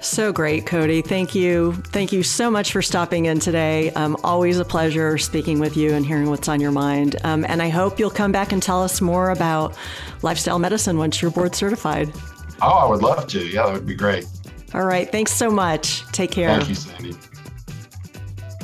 So 0.05 0.31
great, 0.31 0.67
Cody. 0.67 1.01
Thank 1.01 1.33
you. 1.33 1.73
Thank 1.87 2.11
you 2.13 2.21
so 2.21 2.51
much 2.51 2.71
for 2.71 2.83
stopping 2.83 3.25
in 3.25 3.39
today. 3.39 3.89
Um, 3.91 4.15
always 4.23 4.59
a 4.59 4.63
pleasure 4.63 5.17
speaking 5.17 5.59
with 5.59 5.75
you 5.75 5.93
and 5.93 6.05
hearing 6.05 6.29
what's 6.29 6.47
on 6.47 6.61
your 6.61 6.71
mind. 6.71 7.15
Um, 7.23 7.43
and 7.43 7.59
I 7.59 7.69
hope 7.69 7.99
you'll 7.99 8.11
come 8.11 8.31
back 8.31 8.51
and 8.51 8.61
tell 8.61 8.83
us 8.83 9.01
more 9.01 9.31
about 9.31 9.75
lifestyle 10.21 10.59
medicine 10.59 10.99
once 10.99 11.21
you're 11.21 11.31
board 11.31 11.55
certified. 11.55 12.13
Oh, 12.61 12.69
I 12.69 12.85
would 12.87 13.01
love 13.01 13.27
to. 13.27 13.45
Yeah, 13.47 13.65
that 13.65 13.73
would 13.73 13.87
be 13.87 13.95
great. 13.95 14.27
All 14.75 14.85
right. 14.85 15.11
Thanks 15.11 15.31
so 15.31 15.49
much. 15.49 16.05
Take 16.11 16.31
care. 16.31 16.49
Thank 16.49 16.69
you, 16.69 16.75
Sandy. 16.75 17.15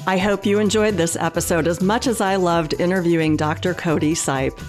I 0.06 0.20
hope 0.20 0.46
you 0.46 0.60
enjoyed 0.60 0.96
this 0.96 1.16
episode 1.16 1.68
as 1.68 1.82
much 1.82 2.06
as 2.06 2.22
I 2.22 2.36
loved 2.36 2.80
interviewing 2.80 3.36
Dr. 3.36 3.74
Cody 3.74 4.14
Sipe. 4.14 4.60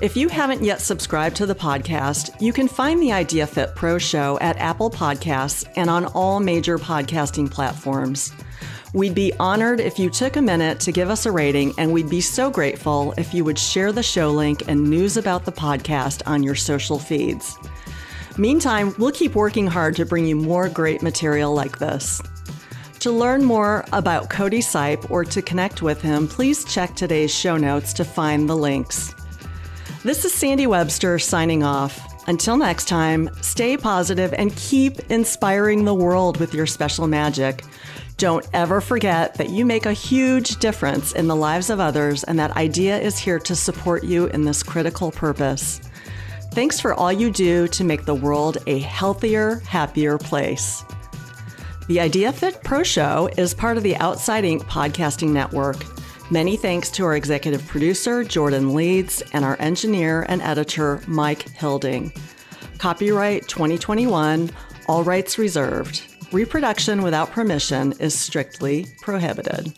If 0.00 0.16
you 0.16 0.28
haven't 0.28 0.64
yet 0.64 0.80
subscribed 0.80 1.36
to 1.36 1.44
the 1.44 1.54
podcast, 1.54 2.40
you 2.40 2.54
can 2.54 2.68
find 2.68 3.02
the 3.02 3.12
Idea 3.12 3.46
Fit 3.46 3.74
Pro 3.74 3.98
show 3.98 4.38
at 4.40 4.56
Apple 4.56 4.90
Podcasts 4.90 5.70
and 5.76 5.90
on 5.90 6.06
all 6.06 6.40
major 6.40 6.78
podcasting 6.78 7.50
platforms. 7.50 8.32
We'd 8.94 9.14
be 9.14 9.34
honored 9.38 9.78
if 9.78 9.98
you 9.98 10.08
took 10.08 10.36
a 10.36 10.42
minute 10.42 10.80
to 10.80 10.92
give 10.92 11.10
us 11.10 11.26
a 11.26 11.30
rating, 11.30 11.74
and 11.76 11.92
we'd 11.92 12.08
be 12.08 12.22
so 12.22 12.50
grateful 12.50 13.12
if 13.18 13.34
you 13.34 13.44
would 13.44 13.58
share 13.58 13.92
the 13.92 14.02
show 14.02 14.30
link 14.30 14.62
and 14.68 14.88
news 14.88 15.18
about 15.18 15.44
the 15.44 15.52
podcast 15.52 16.22
on 16.26 16.42
your 16.42 16.54
social 16.54 16.98
feeds. 16.98 17.58
Meantime, 18.38 18.94
we'll 18.96 19.12
keep 19.12 19.34
working 19.34 19.66
hard 19.66 19.96
to 19.96 20.06
bring 20.06 20.24
you 20.24 20.34
more 20.34 20.70
great 20.70 21.02
material 21.02 21.52
like 21.52 21.78
this. 21.78 22.22
To 23.00 23.12
learn 23.12 23.44
more 23.44 23.84
about 23.92 24.30
Cody 24.30 24.60
Sipe 24.60 25.10
or 25.10 25.26
to 25.26 25.42
connect 25.42 25.82
with 25.82 26.00
him, 26.00 26.26
please 26.26 26.64
check 26.64 26.96
today's 26.96 27.34
show 27.34 27.58
notes 27.58 27.92
to 27.92 28.04
find 28.04 28.48
the 28.48 28.56
links. 28.56 29.14
This 30.02 30.24
is 30.24 30.32
Sandy 30.32 30.66
Webster 30.66 31.18
signing 31.18 31.62
off. 31.62 32.26
Until 32.26 32.56
next 32.56 32.88
time, 32.88 33.28
stay 33.42 33.76
positive 33.76 34.32
and 34.32 34.56
keep 34.56 34.98
inspiring 35.10 35.84
the 35.84 35.92
world 35.92 36.38
with 36.40 36.54
your 36.54 36.64
special 36.64 37.06
magic. 37.06 37.62
Don't 38.16 38.48
ever 38.54 38.80
forget 38.80 39.34
that 39.34 39.50
you 39.50 39.66
make 39.66 39.84
a 39.84 39.92
huge 39.92 40.56
difference 40.56 41.12
in 41.12 41.26
the 41.26 41.36
lives 41.36 41.68
of 41.68 41.80
others 41.80 42.24
and 42.24 42.38
that 42.38 42.56
IDEA 42.56 42.98
is 42.98 43.18
here 43.18 43.38
to 43.40 43.54
support 43.54 44.02
you 44.02 44.24
in 44.28 44.46
this 44.46 44.62
critical 44.62 45.10
purpose. 45.10 45.82
Thanks 46.52 46.80
for 46.80 46.94
all 46.94 47.12
you 47.12 47.30
do 47.30 47.68
to 47.68 47.84
make 47.84 48.06
the 48.06 48.14
world 48.14 48.56
a 48.66 48.78
healthier, 48.78 49.56
happier 49.66 50.16
place. 50.16 50.82
The 51.88 52.00
Idea 52.00 52.32
Fit 52.32 52.64
Pro 52.64 52.82
Show 52.82 53.28
is 53.36 53.52
part 53.52 53.76
of 53.76 53.82
the 53.82 53.96
Outside 53.96 54.44
Inc. 54.44 54.62
podcasting 54.62 55.28
network. 55.28 55.84
Many 56.32 56.56
thanks 56.56 56.90
to 56.92 57.04
our 57.04 57.16
executive 57.16 57.66
producer, 57.66 58.22
Jordan 58.22 58.72
Leeds, 58.72 59.20
and 59.32 59.44
our 59.44 59.56
engineer 59.58 60.24
and 60.28 60.40
editor, 60.42 61.02
Mike 61.08 61.48
Hilding. 61.56 62.12
Copyright 62.78 63.48
2021, 63.48 64.48
all 64.86 65.02
rights 65.02 65.38
reserved. 65.38 66.02
Reproduction 66.30 67.02
without 67.02 67.32
permission 67.32 67.94
is 67.98 68.16
strictly 68.16 68.86
prohibited. 69.00 69.74